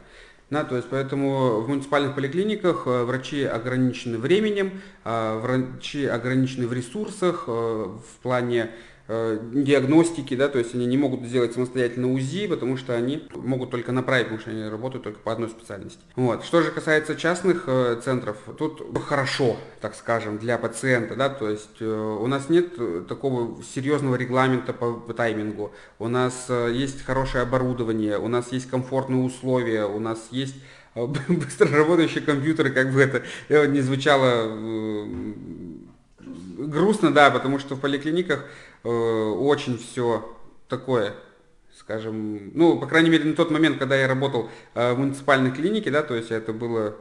Да, 0.49 0.63
то 0.63 0.75
есть 0.75 0.87
поэтому 0.89 1.61
в 1.61 1.69
муниципальных 1.69 2.15
поликлиниках 2.15 2.87
э, 2.87 3.03
врачи 3.03 3.43
ограничены 3.43 4.17
временем, 4.17 4.81
э, 5.05 5.39
врачи 5.39 6.05
ограничены 6.07 6.65
в 6.65 6.73
ресурсах, 6.73 7.43
э, 7.47 7.51
в 7.51 8.21
плане 8.23 8.71
диагностики, 9.09 10.35
да, 10.35 10.49
то 10.49 10.59
есть 10.59 10.75
они 10.75 10.85
не 10.85 10.95
могут 10.95 11.25
сделать 11.25 11.53
самостоятельно 11.53 12.13
УЗИ, 12.13 12.45
потому 12.45 12.77
что 12.77 12.95
они 12.95 13.27
могут 13.33 13.71
только 13.71 13.91
направить, 13.91 14.25
потому 14.25 14.39
что 14.39 14.51
они 14.51 14.63
работают 14.69 15.03
только 15.03 15.19
по 15.19 15.31
одной 15.31 15.49
специальности. 15.49 15.99
Вот. 16.15 16.45
Что 16.45 16.61
же 16.61 16.69
касается 16.69 17.15
частных 17.15 17.63
э, 17.65 17.99
центров, 18.03 18.37
тут 18.57 18.83
хорошо, 19.03 19.57
так 19.81 19.95
скажем, 19.95 20.37
для 20.37 20.59
пациента, 20.59 21.15
да, 21.15 21.29
то 21.29 21.49
есть 21.49 21.77
э, 21.79 21.85
у 21.85 22.27
нас 22.27 22.49
нет 22.49 23.07
такого 23.07 23.63
серьезного 23.63 24.15
регламента 24.15 24.73
по, 24.73 24.93
по 24.93 25.13
таймингу, 25.15 25.71
у 25.97 26.07
нас 26.07 26.45
э, 26.47 26.71
есть 26.71 27.03
хорошее 27.03 27.41
оборудование, 27.41 28.19
у 28.19 28.27
нас 28.27 28.51
есть 28.51 28.69
комфортные 28.69 29.23
условия, 29.23 29.85
у 29.85 29.99
нас 29.99 30.27
есть 30.29 30.55
э, 30.93 31.03
быстро 31.27 31.67
работающие 31.75 32.21
компьютеры, 32.21 32.69
как 32.69 32.93
бы 32.93 33.01
это 33.01 33.23
э, 33.47 33.65
не 33.65 33.81
звучало 33.81 35.07
грустно, 36.59 37.11
да, 37.11 37.31
потому 37.31 37.57
что 37.57 37.75
в 37.75 37.79
поликлиниках 37.79 38.45
Э, 38.45 38.68
очень 38.83 39.77
все 39.77 40.35
такое, 40.67 41.15
скажем, 41.77 42.51
ну, 42.53 42.79
по 42.79 42.87
крайней 42.87 43.09
мере, 43.09 43.25
на 43.25 43.35
тот 43.35 43.51
момент, 43.51 43.77
когда 43.77 43.95
я 43.95 44.07
работал 44.07 44.49
э, 44.75 44.93
в 44.93 44.99
муниципальной 44.99 45.51
клинике, 45.51 45.91
да, 45.91 46.03
то 46.03 46.15
есть 46.15 46.31
это 46.31 46.53
было 46.53 46.95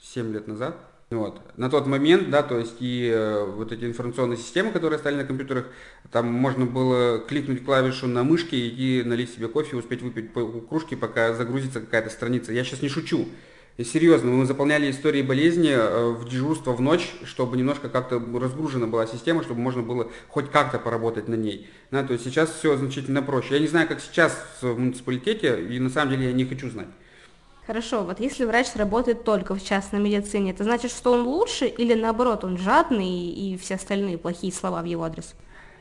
7 0.00 0.32
лет 0.32 0.48
назад, 0.48 0.76
вот. 1.10 1.40
На 1.56 1.70
тот 1.70 1.86
момент, 1.86 2.30
да, 2.30 2.42
то 2.42 2.58
есть 2.58 2.76
и 2.80 3.10
э, 3.12 3.44
вот 3.44 3.72
эти 3.72 3.84
информационные 3.84 4.38
системы, 4.38 4.72
которые 4.72 4.98
стояли 4.98 5.20
на 5.20 5.26
компьютерах, 5.26 5.66
там 6.10 6.26
можно 6.26 6.66
было 6.66 7.18
кликнуть 7.18 7.64
клавишу 7.64 8.06
на 8.06 8.24
мышке 8.24 8.56
и 8.56 9.02
налить 9.02 9.32
себе 9.32 9.48
кофе, 9.48 9.76
успеть 9.76 10.02
выпить 10.02 10.32
по 10.32 10.44
кружке, 10.60 10.96
пока 10.96 11.34
загрузится 11.34 11.80
какая-то 11.80 12.10
страница. 12.10 12.52
Я 12.52 12.64
сейчас 12.64 12.82
не 12.82 12.88
шучу. 12.88 13.28
И 13.76 13.82
серьезно, 13.82 14.30
мы 14.30 14.46
заполняли 14.46 14.88
истории 14.88 15.20
болезни 15.20 15.70
э, 15.72 16.10
в 16.10 16.28
дежурство 16.28 16.72
в 16.72 16.80
ночь, 16.80 17.12
чтобы 17.24 17.56
немножко 17.56 17.88
как-то 17.88 18.22
разгружена 18.40 18.86
была 18.86 19.04
система, 19.06 19.42
чтобы 19.42 19.60
можно 19.60 19.82
было 19.82 20.12
хоть 20.28 20.48
как-то 20.48 20.78
поработать 20.78 21.26
на 21.26 21.34
ней. 21.34 21.68
Да, 21.90 22.04
то 22.04 22.12
есть 22.12 22.24
сейчас 22.24 22.50
все 22.50 22.76
значительно 22.76 23.20
проще. 23.20 23.54
Я 23.54 23.60
не 23.60 23.66
знаю, 23.66 23.88
как 23.88 24.00
сейчас 24.00 24.46
в 24.60 24.78
муниципалитете, 24.78 25.60
и 25.60 25.80
на 25.80 25.90
самом 25.90 26.12
деле 26.12 26.26
я 26.26 26.32
не 26.32 26.44
хочу 26.44 26.70
знать. 26.70 26.86
Хорошо, 27.66 28.04
вот 28.04 28.20
если 28.20 28.44
врач 28.44 28.68
работает 28.76 29.24
только 29.24 29.56
в 29.56 29.64
частной 29.64 29.98
медицине, 29.98 30.52
это 30.52 30.62
значит, 30.62 30.92
что 30.92 31.12
он 31.12 31.26
лучше 31.26 31.66
или 31.66 31.94
наоборот, 31.94 32.44
он 32.44 32.58
жадный 32.58 33.08
и 33.08 33.56
все 33.56 33.74
остальные 33.74 34.18
плохие 34.18 34.52
слова 34.52 34.82
в 34.82 34.84
его 34.84 35.02
адрес? 35.02 35.34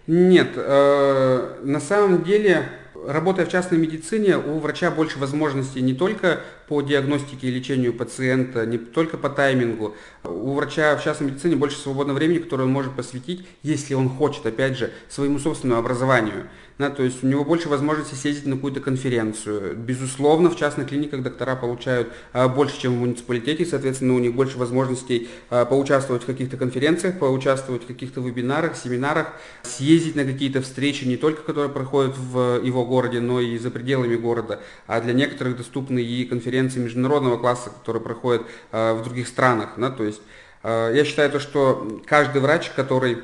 Нет, 0.07 0.53
э, 0.55 1.59
на 1.61 1.79
самом 1.79 2.23
деле 2.23 2.69
работая 3.07 3.45
в 3.45 3.49
частной 3.49 3.77
медицине, 3.77 4.37
у 4.37 4.59
врача 4.59 4.91
больше 4.91 5.19
возможностей 5.19 5.81
не 5.81 5.93
только 5.93 6.41
по 6.67 6.81
диагностике 6.81 7.47
и 7.47 7.51
лечению 7.51 7.93
пациента, 7.93 8.65
не 8.65 8.77
только 8.77 9.17
по 9.17 9.29
таймингу. 9.29 9.95
У 10.23 10.53
врача 10.53 10.95
в 10.95 11.03
частной 11.03 11.27
медицине 11.27 11.55
больше 11.55 11.77
свободного 11.77 12.17
времени, 12.17 12.39
которое 12.39 12.63
он 12.63 12.71
может 12.71 12.95
посвятить, 12.95 13.45
если 13.61 13.93
он 13.93 14.09
хочет, 14.09 14.45
опять 14.45 14.77
же, 14.77 14.91
своему 15.09 15.39
собственному 15.39 15.79
образованию. 15.79 16.47
Да, 16.79 16.89
то 16.89 17.03
есть 17.03 17.23
у 17.23 17.27
него 17.27 17.45
больше 17.45 17.69
возможности 17.69 18.15
съездить 18.15 18.47
на 18.47 18.55
какую-то 18.55 18.79
конференцию. 18.79 19.75
Безусловно, 19.77 20.49
в 20.49 20.55
частных 20.55 20.89
клиниках 20.89 21.21
доктора 21.21 21.55
получают 21.55 22.11
а, 22.31 22.47
больше, 22.47 22.81
чем 22.81 22.95
в 22.95 22.99
муниципалитете, 22.99 23.63
соответственно, 23.63 24.15
у 24.15 24.19
них 24.19 24.33
больше 24.33 24.57
возможностей 24.57 25.29
а, 25.51 25.65
поучаствовать 25.65 26.23
в 26.23 26.25
каких-то 26.25 26.57
конференциях, 26.57 27.19
поучаствовать 27.19 27.83
в 27.83 27.87
каких-то 27.87 28.21
вебинарах, 28.21 28.75
семинарах, 28.75 29.33
съездить 29.61 30.15
на 30.15 30.25
какие-то 30.25 30.61
встречи, 30.61 31.05
не 31.05 31.15
только 31.15 31.43
которые 31.43 31.69
проходят 31.69 32.17
в 32.17 32.59
его 32.63 32.85
городе, 32.85 33.19
но 33.19 33.39
и 33.39 33.59
за 33.59 33.69
пределами 33.69 34.15
города, 34.15 34.59
а 34.87 34.99
для 34.99 35.13
некоторых 35.13 35.57
доступны 35.57 35.99
и 35.99 36.25
конференции 36.25 36.79
международного 36.79 37.37
класса, 37.37 37.69
которые 37.69 38.01
проходят 38.01 38.41
а, 38.71 38.95
в 38.95 39.03
других 39.03 39.27
странах. 39.27 39.73
Да, 39.77 39.91
то 39.91 40.03
есть 40.03 40.21
Я 40.63 41.03
считаю 41.03 41.29
то, 41.29 41.41
что 41.41 42.01
каждый 42.05 42.41
врач, 42.41 42.71
который 42.73 43.17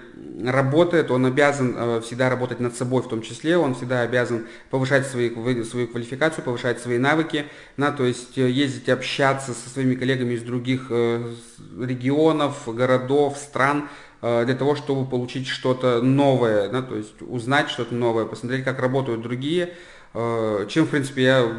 работает, 0.44 1.10
он 1.10 1.26
обязан 1.26 2.02
всегда 2.02 2.30
работать 2.30 2.60
над 2.60 2.76
собой 2.76 3.02
в 3.02 3.08
том 3.08 3.22
числе, 3.22 3.58
он 3.58 3.76
всегда 3.76 4.02
обязан 4.02 4.48
повышать 4.70 5.08
свои, 5.08 5.30
свою 5.64 5.88
квалификацию, 5.88 6.44
повышать 6.44 6.82
свои 6.82 6.98
навыки, 6.98 7.46
да, 7.78 7.92
то 7.92 8.04
есть 8.04 8.36
ездить 8.36 8.90
общаться 8.90 9.54
со 9.54 9.70
своими 9.70 9.96
коллегами 9.96 10.34
из 10.34 10.42
других 10.42 10.90
регионов, 10.90 12.64
городов, 12.68 13.38
стран, 13.38 13.88
Э, 14.22 14.44
для 14.46 14.56
того, 14.56 14.76
чтобы 14.76 15.10
получить 15.10 15.48
что-то 15.48 16.02
новое, 16.02 16.70
да, 16.70 16.82
то 16.82 16.96
есть 16.96 17.22
узнать 17.22 17.70
что-то 17.70 17.96
новое, 17.96 18.26
посмотреть, 18.26 18.66
как 18.66 18.80
работают 18.80 19.22
другие, 19.22 19.74
э, 20.14 20.66
чем, 20.70 20.86
в 20.86 20.90
принципе, 20.90 21.24
я 21.24 21.52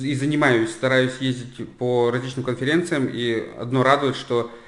и 0.00 0.14
занимаюсь, 0.14 0.70
стараюсь 0.70 1.18
ездить 1.20 1.68
по 1.78 2.10
различным 2.10 2.44
конференциям, 2.44 3.08
и 3.12 3.48
одно 3.56 3.84
радует, 3.84 4.16
что 4.16 4.50
э, 4.50 4.61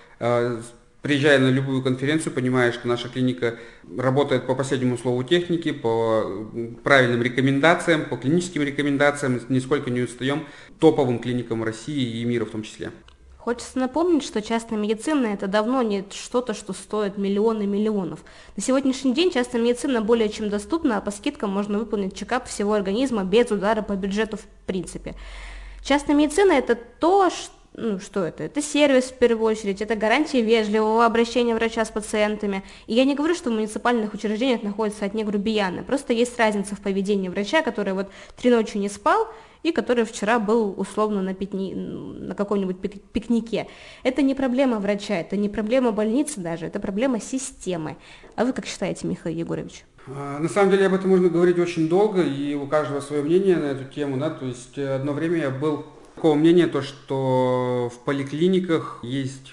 приезжая 1.04 1.38
на 1.38 1.50
любую 1.50 1.82
конференцию, 1.82 2.32
понимаешь, 2.32 2.74
что 2.74 2.88
наша 2.88 3.10
клиника 3.10 3.58
работает 3.96 4.46
по 4.46 4.54
последнему 4.54 4.96
слову 4.96 5.22
техники, 5.22 5.70
по 5.70 6.48
правильным 6.82 7.22
рекомендациям, 7.22 8.06
по 8.06 8.16
клиническим 8.16 8.62
рекомендациям, 8.62 9.38
нисколько 9.50 9.90
не 9.90 10.00
устаем 10.00 10.46
топовым 10.80 11.18
клиникам 11.18 11.62
России 11.62 12.20
и 12.20 12.24
мира 12.24 12.46
в 12.46 12.50
том 12.50 12.62
числе. 12.62 12.90
Хочется 13.37 13.78
напомнить, 13.78 14.24
что 14.24 14.40
частная 14.40 14.78
медицина 14.78 15.26
это 15.26 15.46
давно 15.46 15.82
не 15.82 16.06
что-то, 16.10 16.54
что 16.54 16.72
стоит 16.72 17.18
миллионы 17.18 17.66
миллионов. 17.66 18.20
На 18.56 18.62
сегодняшний 18.62 19.12
день 19.12 19.30
частная 19.30 19.60
медицина 19.60 20.00
более 20.00 20.30
чем 20.30 20.48
доступна, 20.48 20.96
а 20.96 21.00
по 21.02 21.10
скидкам 21.10 21.50
можно 21.50 21.78
выполнить 21.78 22.16
чекап 22.16 22.48
всего 22.48 22.72
организма 22.72 23.24
без 23.24 23.50
удара 23.50 23.82
по 23.82 23.92
бюджету 23.92 24.38
в 24.38 24.46
принципе. 24.64 25.14
Частная 25.82 26.16
медицина 26.16 26.52
это 26.52 26.74
то, 26.74 27.28
что 27.28 27.52
ну, 27.76 27.98
что 27.98 28.24
это? 28.24 28.44
Это 28.44 28.62
сервис 28.62 29.06
в 29.06 29.14
первую 29.14 29.50
очередь, 29.50 29.82
это 29.82 29.96
гарантия 29.96 30.40
вежливого 30.42 31.04
обращения 31.04 31.54
врача 31.54 31.84
с 31.84 31.90
пациентами. 31.90 32.62
И 32.87 32.94
я 32.94 33.04
не 33.04 33.16
говорю, 33.16 33.34
что 33.34 33.50
в 33.50 33.54
муниципальных 33.54 34.14
учреждениях 34.14 34.62
находятся 34.62 35.04
одни 35.04 35.24
грубияны, 35.24 35.82
просто 35.82 36.12
есть 36.12 36.38
разница 36.38 36.76
в 36.76 36.80
поведении 36.80 37.28
врача, 37.28 37.62
который 37.62 37.94
вот 37.94 38.10
три 38.37 38.50
ночи 38.50 38.78
не 38.78 38.88
спал, 38.88 39.26
и 39.64 39.72
который 39.72 40.04
вчера 40.04 40.38
был 40.38 40.74
условно 40.76 41.20
на, 41.22 41.34
пикни... 41.34 41.74
на 41.74 42.34
каком-нибудь 42.34 42.80
пик... 42.80 43.02
пикнике. 43.12 43.66
Это 44.04 44.22
не 44.22 44.34
проблема 44.34 44.78
врача, 44.78 45.16
это 45.16 45.37
не 45.37 45.48
проблема 45.48 45.90
больницы 45.90 46.40
даже, 46.40 46.66
это 46.66 46.78
проблема 46.78 47.18
системы. 47.20 47.96
А 48.37 48.44
вы 48.44 48.52
как 48.52 48.66
считаете, 48.66 49.08
Михаил 49.08 49.37
Егорович? 49.37 49.84
А, 50.06 50.38
на 50.38 50.48
самом 50.50 50.70
деле 50.70 50.87
об 50.87 50.94
этом 50.94 51.10
можно 51.10 51.30
говорить 51.30 51.58
очень 51.58 51.88
долго, 51.88 52.22
и 52.22 52.54
у 52.54 52.66
каждого 52.66 53.00
свое 53.00 53.22
мнение 53.22 53.56
на 53.56 53.64
эту 53.64 53.84
тему. 53.84 54.18
Да? 54.18 54.30
То 54.30 54.44
есть 54.44 54.78
одно 54.78 55.12
время 55.12 55.38
я 55.38 55.50
был 55.50 55.87
такого 56.24 56.38
мнения, 56.38 56.68
то, 56.68 56.80
что 56.80 57.92
в 57.94 58.02
поликлиниках 58.02 59.00
есть 59.02 59.52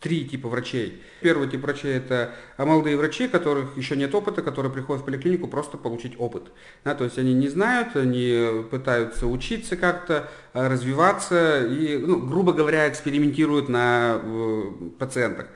три 0.00 0.24
типа 0.24 0.48
врачей. 0.48 1.00
Первый 1.20 1.48
тип 1.48 1.62
врачей 1.62 1.94
это 1.94 2.34
молодые 2.58 2.96
врачи, 2.96 3.28
которых 3.28 3.76
еще 3.76 3.94
нет 3.94 4.12
опыта, 4.16 4.42
которые 4.42 4.72
приходят 4.72 5.02
в 5.02 5.04
поликлинику 5.04 5.46
просто 5.46 5.76
получить 5.76 6.14
опыт. 6.18 6.50
Да, 6.82 6.96
то 6.96 7.04
есть 7.04 7.18
они 7.18 7.34
не 7.34 7.46
знают, 7.46 7.94
они 7.94 8.64
пытаются 8.68 9.28
учиться 9.28 9.76
как-то, 9.76 10.28
э, 10.54 10.66
развиваться 10.66 11.64
и, 11.64 11.98
ну, 11.98 12.18
грубо 12.26 12.52
говоря, 12.52 12.88
экспериментируют 12.88 13.68
на 13.68 14.20
э, 14.20 14.62
пациентах. 14.98 15.46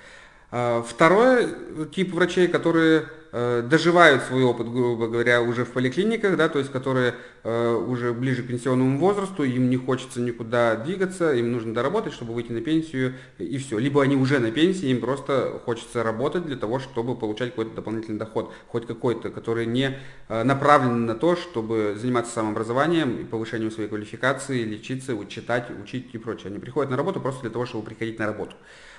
А, 0.52 0.80
второй 0.84 1.48
тип 1.92 2.14
врачей, 2.14 2.46
которые 2.46 3.06
доживают 3.32 4.22
свой 4.24 4.42
опыт, 4.42 4.70
грубо 4.70 5.08
говоря, 5.08 5.40
уже 5.40 5.64
в 5.64 5.70
поликлиниках, 5.70 6.36
да, 6.36 6.50
то 6.50 6.58
есть 6.58 6.70
которые 6.70 7.14
э, 7.44 7.74
уже 7.74 8.12
ближе 8.12 8.42
к 8.42 8.46
пенсионному 8.46 8.98
возрасту, 8.98 9.42
им 9.44 9.70
не 9.70 9.78
хочется 9.78 10.20
никуда 10.20 10.76
двигаться, 10.76 11.32
им 11.32 11.50
нужно 11.50 11.72
доработать, 11.72 12.12
чтобы 12.12 12.34
выйти 12.34 12.52
на 12.52 12.60
пенсию 12.60 13.14
и 13.38 13.56
все. 13.56 13.78
Либо 13.78 14.02
они 14.02 14.16
уже 14.16 14.38
на 14.38 14.50
пенсии, 14.50 14.90
им 14.90 15.00
просто 15.00 15.60
хочется 15.64 16.02
работать 16.02 16.44
для 16.44 16.56
того, 16.56 16.78
чтобы 16.78 17.16
получать 17.16 17.50
какой-то 17.50 17.74
дополнительный 17.74 18.18
доход, 18.18 18.52
хоть 18.68 18.86
какой-то, 18.86 19.30
который 19.30 19.64
не 19.64 19.98
э, 20.28 20.42
направлен 20.42 21.06
на 21.06 21.14
то, 21.14 21.34
чтобы 21.34 21.96
заниматься 21.98 22.34
самообразованием 22.34 23.18
и 23.18 23.24
повышением 23.24 23.70
своей 23.70 23.88
квалификации, 23.88 24.62
лечиться, 24.62 25.16
читать, 25.26 25.68
учить 25.82 26.10
и 26.12 26.18
прочее. 26.18 26.48
Они 26.50 26.58
приходят 26.58 26.90
на 26.90 26.98
работу 26.98 27.18
просто 27.18 27.40
для 27.42 27.50
того, 27.50 27.64
чтобы 27.64 27.84
приходить 27.84 28.18
на 28.18 28.26
работу. 28.26 28.54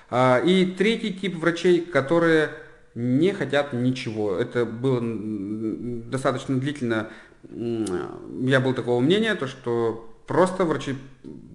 А, 0.10 0.41
и 0.43 0.65
третий 0.65 1.13
тип 1.13 1.36
врачей, 1.36 1.82
которые 1.82 2.50
не 2.96 3.34
хотят 3.34 3.74
ничего. 3.74 4.36
Это 4.36 4.66
было 4.66 5.02
достаточно 5.02 6.60
длительно. 6.60 7.10
Я 7.50 8.60
был 8.60 8.74
такого 8.74 9.00
мнения, 9.02 9.36
то 9.36 9.48
что 9.48 10.10
просто 10.28 10.66
врачи, 10.66 10.96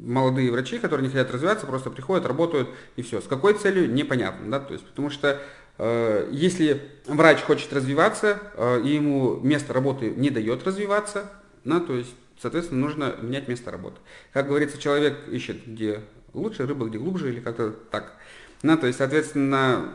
молодые 0.00 0.50
врачи, 0.50 0.78
которые 0.78 1.06
не 1.06 1.12
хотят 1.12 1.32
развиваться, 1.32 1.66
просто 1.66 1.90
приходят, 1.90 2.26
работают 2.26 2.68
и 2.96 3.02
все. 3.02 3.20
С 3.20 3.26
какой 3.26 3.54
целью, 3.54 3.92
непонятно. 3.92 4.50
Да? 4.50 4.60
То 4.60 4.74
есть, 4.74 4.84
потому 4.86 5.10
что 5.10 5.40
э, 5.78 6.28
если 6.32 6.82
врач 7.06 7.40
хочет 7.42 7.72
развиваться, 7.72 8.38
э, 8.54 8.82
и 8.84 8.94
ему 8.94 9.36
место 9.40 9.72
работы 9.72 10.10
не 10.10 10.30
дает 10.30 10.64
развиваться, 10.64 11.30
да, 11.64 11.80
то 11.80 11.94
есть, 11.94 12.14
соответственно, 12.40 12.80
нужно 12.80 13.14
менять 13.20 13.48
место 13.48 13.70
работы. 13.70 13.96
Как 14.32 14.46
говорится, 14.46 14.78
человек 14.78 15.16
ищет, 15.28 15.66
где 15.66 16.00
лучше, 16.34 16.66
рыба 16.66 16.86
где 16.86 16.98
глубже, 16.98 17.30
или 17.30 17.40
как-то 17.40 17.70
так. 17.90 18.14
Ну, 18.62 18.76
то 18.76 18.86
есть, 18.86 18.98
соответственно, 18.98 19.92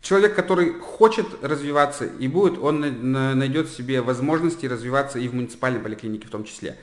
человек, 0.00 0.34
который 0.34 0.72
хочет 0.72 1.26
развиваться 1.42 2.04
и 2.06 2.28
будет, 2.28 2.58
он 2.58 2.80
найдет 3.12 3.68
себе 3.68 4.00
возможности 4.00 4.66
развиваться 4.66 5.18
и 5.18 5.28
в 5.28 5.34
муниципальной 5.34 5.80
поликлинике 5.80 6.26
в 6.26 6.30
том 6.30 6.44
числе. 6.44 6.76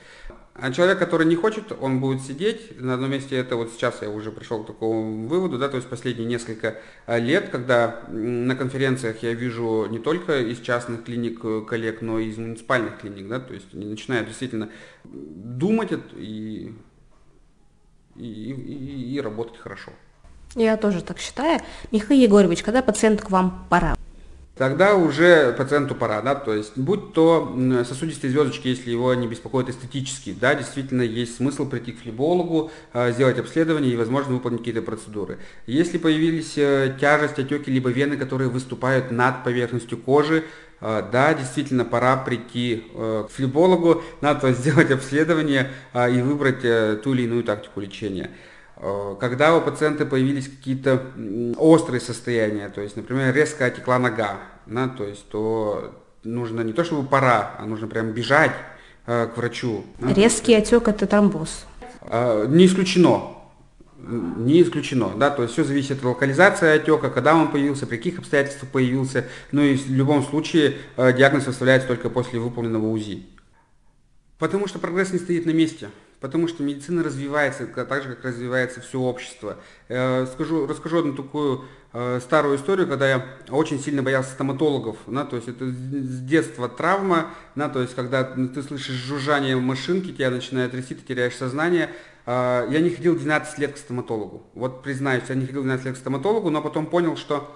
А 0.60 0.72
человек, 0.72 0.98
который 0.98 1.24
не 1.24 1.36
хочет, 1.36 1.70
он 1.80 2.00
будет 2.00 2.20
сидеть 2.22 2.80
на 2.80 2.94
одном 2.94 3.12
месте. 3.12 3.36
Это 3.36 3.54
вот 3.54 3.70
сейчас 3.70 4.02
я 4.02 4.10
уже 4.10 4.32
пришел 4.32 4.64
к 4.64 4.66
такому 4.66 5.28
выводу, 5.28 5.56
да, 5.56 5.68
то 5.68 5.76
есть 5.76 5.88
последние 5.88 6.26
несколько 6.26 6.78
а, 7.06 7.18
лет, 7.18 7.50
когда 7.50 8.02
на 8.08 8.56
конференциях 8.56 9.22
я 9.22 9.34
вижу 9.34 9.86
не 9.88 10.00
только 10.00 10.40
из 10.40 10.58
частных 10.58 11.04
клиник 11.04 11.44
э, 11.44 11.62
коллег, 11.64 12.02
но 12.02 12.18
и 12.18 12.26
из 12.26 12.38
муниципальных 12.38 12.98
клиник, 12.98 13.28
да, 13.28 13.38
то 13.38 13.54
есть 13.54 13.72
они 13.72 13.86
начинают 13.86 14.26
действительно 14.26 14.68
думать 15.04 15.92
и, 16.16 16.74
и, 18.16 18.22
и, 18.24 19.14
и 19.14 19.20
работать 19.20 19.58
хорошо. 19.58 19.92
Я 20.58 20.76
тоже 20.76 21.02
так 21.02 21.20
считаю. 21.20 21.60
Михаил 21.92 22.20
Егорович, 22.20 22.64
когда 22.64 22.82
пациент 22.82 23.22
к 23.22 23.30
вам 23.30 23.64
пора? 23.70 23.94
Тогда 24.56 24.96
уже 24.96 25.52
пациенту 25.52 25.94
пора, 25.94 26.20
да, 26.20 26.34
то 26.34 26.52
есть 26.52 26.76
будь 26.76 27.12
то 27.12 27.56
сосудистые 27.88 28.32
звездочки, 28.32 28.66
если 28.66 28.90
его 28.90 29.14
не 29.14 29.28
беспокоят 29.28 29.68
эстетически, 29.68 30.34
да, 30.38 30.56
действительно 30.56 31.02
есть 31.02 31.36
смысл 31.36 31.68
прийти 31.68 31.92
к 31.92 32.00
флебологу, 32.00 32.72
а, 32.92 33.12
сделать 33.12 33.38
обследование 33.38 33.92
и, 33.92 33.96
возможно, 33.96 34.34
выполнить 34.34 34.58
какие-то 34.58 34.82
процедуры. 34.82 35.38
Если 35.68 35.96
появились 35.96 36.54
э, 36.58 36.92
тяжесть, 37.00 37.38
отеки, 37.38 37.70
либо 37.70 37.90
вены, 37.90 38.16
которые 38.16 38.50
выступают 38.50 39.12
над 39.12 39.44
поверхностью 39.44 39.96
кожи, 39.96 40.42
а, 40.80 41.02
да, 41.02 41.34
действительно, 41.34 41.84
пора 41.84 42.16
прийти 42.16 42.84
э, 42.92 43.26
к 43.28 43.30
флебологу, 43.30 44.02
надо 44.20 44.52
сделать 44.52 44.90
обследование 44.90 45.70
а, 45.92 46.08
и 46.08 46.20
выбрать 46.20 46.64
э, 46.64 46.98
ту 47.02 47.14
или 47.14 47.22
иную 47.22 47.44
тактику 47.44 47.78
лечения. 47.80 48.32
Э, 48.80 49.16
когда 49.18 49.56
у 49.56 49.60
пациента 49.60 50.06
появились 50.06 50.48
какие-то 50.48 51.02
острые 51.56 52.00
состояния, 52.00 52.68
то 52.68 52.80
есть, 52.80 52.96
например, 52.96 53.34
резко 53.34 53.66
отекла 53.66 53.98
нога, 53.98 54.38
да, 54.66 54.88
то 54.88 55.04
есть, 55.04 55.28
то 55.28 55.94
нужно 56.22 56.60
не 56.60 56.72
то 56.72 56.84
чтобы 56.84 57.08
пора, 57.08 57.56
а 57.58 57.66
нужно 57.66 57.88
прям 57.88 58.12
бежать 58.12 58.52
э, 59.06 59.26
к 59.26 59.36
врачу. 59.36 59.84
Резкий 60.00 60.54
отек 60.54 60.86
это 60.86 61.06
тромбоз. 61.06 61.66
Э, 62.02 62.46
не 62.48 62.66
исключено. 62.66 63.34
Не 64.00 64.62
исключено, 64.62 65.10
да, 65.16 65.28
то 65.28 65.42
есть 65.42 65.54
все 65.54 65.64
зависит 65.64 65.98
от 65.98 66.04
локализации 66.04 66.76
отека, 66.76 67.10
когда 67.10 67.34
он 67.34 67.50
появился, 67.50 67.84
при 67.84 67.96
каких 67.96 68.20
обстоятельствах 68.20 68.70
появился, 68.70 69.26
ну 69.50 69.60
и 69.60 69.74
в 69.74 69.90
любом 69.90 70.22
случае 70.22 70.76
э, 70.96 71.12
диагноз 71.12 71.46
выставляется 71.46 71.88
только 71.88 72.08
после 72.08 72.38
выполненного 72.38 72.86
УЗИ. 72.86 73.26
Потому 74.38 74.68
что 74.68 74.78
прогресс 74.78 75.12
не 75.12 75.18
стоит 75.18 75.46
на 75.46 75.50
месте 75.50 75.88
потому 76.20 76.48
что 76.48 76.62
медицина 76.62 77.02
развивается 77.02 77.66
так 77.66 78.02
же, 78.02 78.14
как 78.14 78.24
развивается 78.24 78.80
все 78.80 79.00
общество. 79.00 79.56
Э, 79.88 80.26
скажу, 80.26 80.66
расскажу 80.66 80.98
одну 81.00 81.14
такую 81.14 81.64
э, 81.92 82.20
старую 82.20 82.56
историю, 82.56 82.88
когда 82.88 83.08
я 83.08 83.26
очень 83.50 83.78
сильно 83.78 84.02
боялся 84.02 84.30
стоматологов, 84.30 84.96
да, 85.06 85.24
то 85.24 85.36
есть 85.36 85.48
это 85.48 85.66
с 85.66 86.20
детства 86.20 86.68
травма, 86.68 87.30
да, 87.54 87.68
то 87.68 87.80
есть 87.80 87.94
когда 87.94 88.24
ты 88.24 88.62
слышишь 88.62 88.94
жужжание 88.94 89.56
машинки, 89.56 90.12
тебя 90.12 90.30
начинает 90.30 90.72
трясти, 90.72 90.94
ты 90.94 91.02
теряешь 91.02 91.36
сознание. 91.36 91.90
Э, 92.26 92.66
я 92.70 92.80
не 92.80 92.90
ходил 92.90 93.16
12 93.16 93.58
лет 93.58 93.74
к 93.74 93.78
стоматологу, 93.78 94.42
вот 94.54 94.82
признаюсь, 94.82 95.24
я 95.28 95.34
не 95.34 95.46
ходил 95.46 95.62
12 95.62 95.86
лет 95.86 95.94
к 95.94 95.98
стоматологу, 95.98 96.50
но 96.50 96.62
потом 96.62 96.86
понял, 96.86 97.16
что 97.16 97.54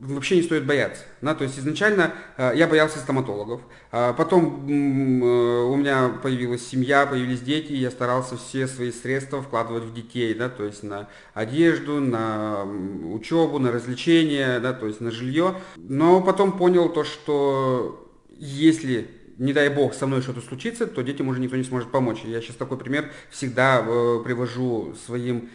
вообще 0.00 0.36
не 0.36 0.42
стоит 0.42 0.66
бояться. 0.66 1.02
Да? 1.22 1.34
То 1.34 1.44
есть 1.44 1.58
изначально 1.58 2.12
э, 2.36 2.52
я 2.54 2.66
боялся 2.66 2.98
стоматологов, 2.98 3.60
а 3.90 4.12
потом 4.12 4.66
э, 4.68 5.62
у 5.64 5.76
меня 5.76 6.10
появилась 6.22 6.66
семья, 6.66 7.06
появились 7.06 7.40
дети, 7.40 7.72
я 7.72 7.90
старался 7.90 8.36
все 8.36 8.66
свои 8.66 8.92
средства 8.92 9.42
вкладывать 9.42 9.84
в 9.84 9.94
детей, 9.94 10.34
да? 10.34 10.48
то 10.48 10.64
есть 10.64 10.82
на 10.82 11.08
одежду, 11.32 12.00
на 12.00 12.64
учебу, 12.64 13.58
на 13.58 13.72
развлечения, 13.72 14.60
да? 14.60 14.72
то 14.72 14.86
есть 14.86 15.00
на 15.00 15.10
жилье. 15.10 15.56
Но 15.76 16.20
потом 16.20 16.58
понял 16.58 16.88
то, 16.88 17.04
что 17.04 18.10
если 18.36 19.08
не 19.38 19.52
дай 19.52 19.68
бог, 19.68 19.94
со 19.94 20.06
мной 20.06 20.22
что-то 20.22 20.40
случится, 20.40 20.86
то 20.86 21.02
детям 21.02 21.28
уже 21.28 21.40
никто 21.40 21.56
не 21.56 21.64
сможет 21.64 21.90
помочь. 21.90 22.22
Я 22.24 22.40
сейчас 22.40 22.56
такой 22.56 22.78
пример 22.78 23.10
всегда 23.30 23.84
э, 23.84 24.20
привожу 24.24 24.94
своим 25.06 25.50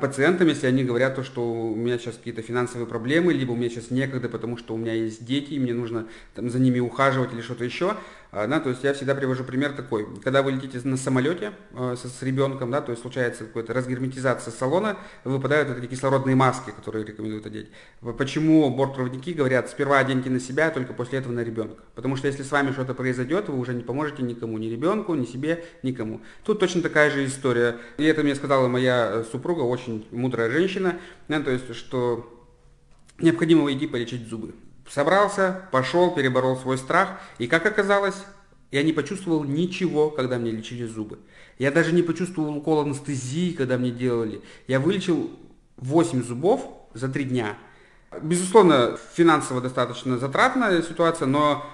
пациентам, 0.00 0.48
если 0.48 0.66
они 0.66 0.84
говорят 0.84 1.16
то, 1.16 1.22
что 1.22 1.42
у 1.42 1.74
меня 1.74 1.98
сейчас 1.98 2.16
какие-то 2.16 2.42
финансовые 2.42 2.86
проблемы, 2.86 3.32
либо 3.32 3.52
у 3.52 3.56
меня 3.56 3.68
сейчас 3.68 3.90
некогда, 3.90 4.28
потому 4.28 4.56
что 4.56 4.74
у 4.74 4.76
меня 4.76 4.92
есть 4.92 5.24
дети, 5.24 5.54
и 5.54 5.58
мне 5.58 5.74
нужно 5.74 6.06
там, 6.34 6.50
за 6.50 6.58
ними 6.58 6.80
ухаживать 6.80 7.32
или 7.32 7.40
что-то 7.40 7.64
еще, 7.64 7.96
а, 8.25 8.25
да, 8.46 8.60
то 8.60 8.68
есть 8.68 8.84
я 8.84 8.92
всегда 8.92 9.14
привожу 9.14 9.44
пример 9.44 9.72
такой. 9.72 10.06
Когда 10.22 10.42
вы 10.42 10.52
летите 10.52 10.80
на 10.86 10.98
самолете 10.98 11.52
э, 11.72 11.96
с, 11.96 12.06
с 12.06 12.22
ребенком, 12.22 12.70
да, 12.70 12.82
то 12.82 12.90
есть 12.90 13.00
случается 13.00 13.44
какая-то 13.44 13.72
разгерметизация 13.72 14.52
салона, 14.52 14.98
выпадают 15.24 15.68
вот 15.68 15.78
эти 15.78 15.86
кислородные 15.86 16.36
маски, 16.36 16.70
которые 16.70 17.06
рекомендуют 17.06 17.46
одеть. 17.46 17.70
Почему 18.18 18.68
бортпроводники 18.68 19.32
говорят, 19.32 19.70
сперва 19.70 19.98
оденьте 19.98 20.28
на 20.28 20.38
себя, 20.38 20.70
только 20.70 20.92
после 20.92 21.20
этого 21.20 21.32
на 21.32 21.40
ребенка? 21.40 21.82
Потому 21.94 22.16
что 22.16 22.26
если 22.26 22.42
с 22.42 22.50
вами 22.50 22.72
что-то 22.72 22.92
произойдет, 22.92 23.48
вы 23.48 23.58
уже 23.58 23.72
не 23.72 23.82
поможете 23.82 24.22
никому, 24.22 24.58
ни 24.58 24.66
ребенку, 24.66 25.14
ни 25.14 25.24
себе, 25.24 25.64
никому. 25.82 26.20
Тут 26.44 26.60
точно 26.60 26.82
такая 26.82 27.10
же 27.10 27.24
история. 27.24 27.78
И 27.96 28.04
это 28.04 28.22
мне 28.22 28.34
сказала 28.34 28.68
моя 28.68 29.10
э, 29.12 29.24
супруга, 29.30 29.60
очень 29.60 30.06
мудрая 30.10 30.50
женщина, 30.50 30.98
да, 31.28 31.40
то 31.40 31.50
есть, 31.50 31.74
что 31.74 32.32
необходимо 33.18 33.72
идти 33.72 33.86
полечить 33.86 34.28
зубы. 34.28 34.52
Собрался, 34.88 35.62
пошел, 35.72 36.14
переборол 36.14 36.56
свой 36.56 36.78
страх, 36.78 37.20
и 37.38 37.46
как 37.46 37.66
оказалось, 37.66 38.16
я 38.70 38.82
не 38.82 38.92
почувствовал 38.92 39.44
ничего, 39.44 40.10
когда 40.10 40.38
мне 40.38 40.50
лечили 40.50 40.86
зубы. 40.86 41.18
Я 41.58 41.70
даже 41.70 41.92
не 41.92 42.02
почувствовал 42.02 42.56
укол 42.56 42.80
анестезии, 42.80 43.52
когда 43.52 43.78
мне 43.78 43.90
делали. 43.90 44.42
Я 44.66 44.80
вылечил 44.80 45.30
8 45.78 46.22
зубов 46.22 46.68
за 46.94 47.08
3 47.08 47.24
дня. 47.24 47.56
Безусловно, 48.22 48.98
финансово 49.14 49.60
достаточно 49.60 50.18
затратная 50.18 50.82
ситуация, 50.82 51.26
но 51.26 51.66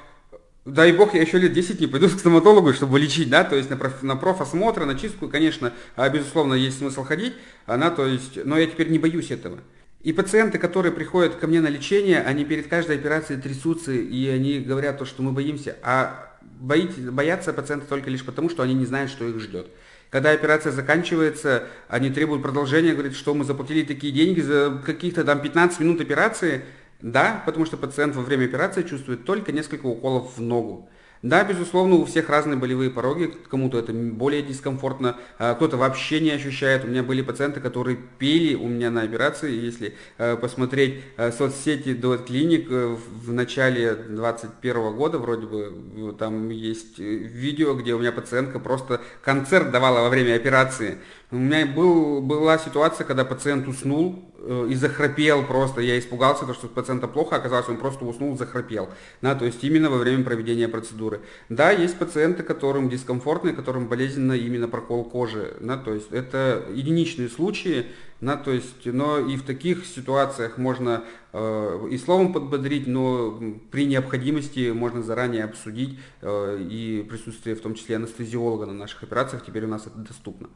дай 0.64 0.92
бог, 0.92 1.14
я 1.14 1.22
еще 1.22 1.38
лет 1.38 1.52
10 1.52 1.80
не 1.80 1.86
пойду 1.86 2.08
к 2.08 2.12
стоматологу, 2.12 2.72
чтобы 2.72 2.98
лечить, 2.98 3.28
да, 3.28 3.44
то 3.44 3.56
есть 3.56 3.70
на, 3.70 3.76
проф, 3.76 4.02
на 4.02 4.16
профосмотр, 4.16 4.84
на 4.84 4.98
чистку, 4.98 5.28
конечно, 5.28 5.72
а, 5.96 6.08
безусловно, 6.08 6.54
есть 6.54 6.78
смысл 6.78 7.04
ходить, 7.04 7.34
она, 7.66 7.90
то 7.90 8.06
есть, 8.06 8.44
но 8.44 8.58
я 8.58 8.66
теперь 8.66 8.90
не 8.90 8.98
боюсь 8.98 9.30
этого. 9.30 9.58
И 10.02 10.12
пациенты, 10.12 10.58
которые 10.58 10.92
приходят 10.92 11.36
ко 11.36 11.46
мне 11.46 11.60
на 11.60 11.68
лечение, 11.68 12.22
они 12.22 12.44
перед 12.44 12.66
каждой 12.66 12.96
операцией 12.96 13.40
трясутся, 13.40 13.92
и 13.92 14.28
они 14.28 14.58
говорят 14.58 14.98
то, 14.98 15.04
что 15.04 15.22
мы 15.22 15.30
боимся. 15.30 15.76
А 15.82 16.36
боите, 16.42 17.10
боятся 17.10 17.52
пациенты 17.52 17.86
только 17.88 18.10
лишь 18.10 18.24
потому, 18.24 18.50
что 18.50 18.64
они 18.64 18.74
не 18.74 18.84
знают, 18.84 19.10
что 19.10 19.28
их 19.28 19.38
ждет. 19.38 19.68
Когда 20.10 20.32
операция 20.32 20.72
заканчивается, 20.72 21.68
они 21.88 22.10
требуют 22.10 22.42
продолжения, 22.42 22.92
говорят, 22.92 23.14
что 23.14 23.32
мы 23.32 23.44
заплатили 23.44 23.82
такие 23.82 24.12
деньги 24.12 24.40
за 24.40 24.82
каких-то 24.84 25.24
там 25.24 25.40
15 25.40 25.80
минут 25.80 26.00
операции. 26.00 26.64
Да, 27.00 27.42
потому 27.46 27.66
что 27.66 27.76
пациент 27.76 28.14
во 28.14 28.22
время 28.22 28.44
операции 28.44 28.82
чувствует 28.82 29.24
только 29.24 29.50
несколько 29.50 29.86
уколов 29.86 30.36
в 30.36 30.40
ногу. 30.40 30.88
Да, 31.22 31.44
безусловно, 31.44 31.94
у 31.94 32.04
всех 32.04 32.28
разные 32.28 32.56
болевые 32.56 32.90
пороги, 32.90 33.32
кому-то 33.48 33.78
это 33.78 33.92
более 33.92 34.42
дискомфортно, 34.42 35.16
а 35.38 35.54
кто-то 35.54 35.76
вообще 35.76 36.18
не 36.18 36.32
ощущает. 36.32 36.84
У 36.84 36.88
меня 36.88 37.04
были 37.04 37.22
пациенты, 37.22 37.60
которые 37.60 37.96
пели 38.18 38.56
у 38.56 38.66
меня 38.66 38.90
на 38.90 39.02
операции, 39.02 39.52
если 39.52 39.94
э, 40.18 40.36
посмотреть 40.36 41.00
э, 41.16 41.30
соцсети 41.30 41.94
Дуэт 41.94 42.24
Клиник 42.24 42.66
э, 42.68 42.96
в 43.24 43.32
начале 43.32 43.94
2021 43.94 44.96
года, 44.96 45.18
вроде 45.18 45.46
бы 45.46 46.12
там 46.18 46.48
есть 46.48 46.98
видео, 46.98 47.74
где 47.74 47.94
у 47.94 48.00
меня 48.00 48.10
пациентка 48.10 48.58
просто 48.58 49.00
концерт 49.22 49.70
давала 49.70 50.00
во 50.00 50.08
время 50.08 50.34
операции. 50.34 50.98
У 51.32 51.36
меня 51.36 51.64
был, 51.64 52.20
была 52.20 52.58
ситуация, 52.58 53.06
когда 53.06 53.24
пациент 53.24 53.66
уснул 53.66 54.22
э, 54.36 54.66
и 54.68 54.74
захрапел 54.74 55.42
просто. 55.46 55.80
Я 55.80 55.98
испугался, 55.98 56.44
то, 56.44 56.52
что 56.52 56.68
пациента 56.68 57.08
плохо, 57.08 57.36
оказалось, 57.36 57.70
он 57.70 57.78
просто 57.78 58.04
уснул, 58.04 58.36
захрапел. 58.36 58.90
Да, 59.22 59.34
то 59.34 59.46
есть 59.46 59.64
именно 59.64 59.88
во 59.88 59.96
время 59.96 60.24
проведения 60.24 60.68
процедуры. 60.68 61.22
Да, 61.48 61.70
есть 61.70 61.98
пациенты, 61.98 62.42
которым 62.42 62.90
дискомфортно, 62.90 63.54
которым 63.54 63.88
болезненно 63.88 64.34
именно 64.34 64.68
прокол 64.68 65.04
кожи. 65.04 65.56
Да, 65.60 65.78
то 65.78 65.94
есть 65.94 66.12
это 66.12 66.66
единичные 66.70 67.30
случаи, 67.30 67.86
да, 68.20 68.36
то 68.36 68.50
есть, 68.50 68.84
но 68.84 69.18
и 69.18 69.38
в 69.38 69.42
таких 69.42 69.86
ситуациях 69.86 70.58
можно 70.58 71.02
э, 71.32 71.88
и 71.90 71.96
словом 71.96 72.34
подбодрить, 72.34 72.86
но 72.86 73.40
при 73.70 73.86
необходимости 73.86 74.70
можно 74.70 75.02
заранее 75.02 75.44
обсудить 75.44 75.98
э, 76.20 76.58
и 76.60 77.06
присутствие 77.08 77.56
в 77.56 77.62
том 77.62 77.74
числе 77.74 77.96
анестезиолога 77.96 78.66
на 78.66 78.74
наших 78.74 79.02
операциях 79.02 79.46
теперь 79.46 79.64
у 79.64 79.68
нас 79.68 79.86
это 79.86 79.96
доступно. 79.96 80.50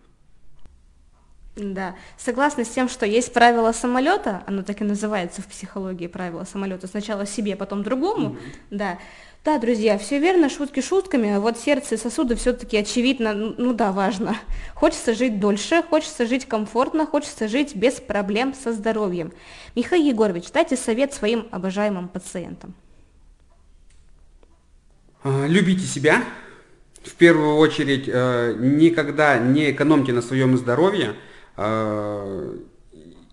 Да, 1.56 1.96
согласна 2.18 2.66
с 2.66 2.68
тем, 2.68 2.86
что 2.88 3.06
есть 3.06 3.32
правило 3.32 3.72
самолета, 3.72 4.42
оно 4.46 4.62
так 4.62 4.82
и 4.82 4.84
называется 4.84 5.40
в 5.40 5.46
психологии 5.46 6.06
правило 6.06 6.44
самолета, 6.44 6.86
сначала 6.86 7.24
себе, 7.24 7.56
потом 7.56 7.82
другому, 7.82 8.36
mm-hmm. 8.36 8.56
да. 8.70 8.98
Да, 9.42 9.58
друзья, 9.58 9.96
все 9.96 10.18
верно, 10.18 10.50
шутки 10.50 10.80
шутками, 10.80 11.30
а 11.30 11.40
вот 11.40 11.56
сердце 11.56 11.94
и 11.94 11.98
сосуды 11.98 12.34
все-таки 12.34 12.76
очевидно, 12.76 13.32
ну, 13.32 13.72
да, 13.72 13.92
важно. 13.92 14.36
Хочется 14.74 15.14
жить 15.14 15.38
дольше, 15.38 15.84
хочется 15.84 16.26
жить 16.26 16.46
комфортно, 16.46 17.06
хочется 17.06 17.46
жить 17.46 17.76
без 17.76 17.94
проблем 17.94 18.54
со 18.54 18.72
здоровьем. 18.72 19.32
Михаил 19.76 20.04
Егорович, 20.04 20.50
дайте 20.52 20.76
совет 20.76 21.14
своим 21.14 21.46
обожаемым 21.52 22.08
пациентам. 22.08 22.74
А, 25.22 25.46
любите 25.46 25.86
себя, 25.86 26.24
в 27.04 27.14
первую 27.14 27.54
очередь, 27.54 28.08
э, 28.08 28.56
никогда 28.58 29.38
не 29.38 29.70
экономьте 29.70 30.12
на 30.12 30.22
своем 30.22 30.56
здоровье, 30.58 31.14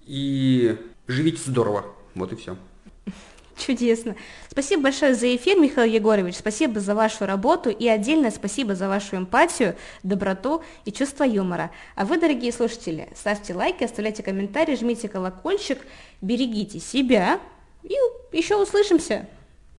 и 0.06 0.78
живите 1.08 1.42
здорово. 1.50 1.86
Вот 2.16 2.32
и 2.32 2.36
все. 2.36 2.56
Чудесно. 3.58 4.16
Спасибо 4.50 4.84
большое 4.84 5.14
за 5.14 5.36
эфир, 5.36 5.58
Михаил 5.60 5.92
Егорович. 5.92 6.38
Спасибо 6.38 6.80
за 6.80 6.96
вашу 6.96 7.26
работу 7.26 7.70
и 7.70 7.88
отдельное 7.88 8.32
спасибо 8.32 8.76
за 8.76 8.90
вашу 8.90 9.16
эмпатию, 9.16 9.76
доброту 10.02 10.64
и 10.86 10.92
чувство 10.92 11.24
юмора. 11.24 11.72
А 11.96 12.06
вы, 12.06 12.18
дорогие 12.18 12.52
слушатели, 12.52 13.10
ставьте 13.16 13.54
лайки, 13.54 13.84
оставляйте 13.84 14.24
комментарии, 14.24 14.76
жмите 14.76 15.08
колокольчик, 15.08 15.80
берегите 16.22 16.80
себя 16.80 17.40
и 17.84 17.96
еще 18.32 18.56
услышимся. 18.62 19.28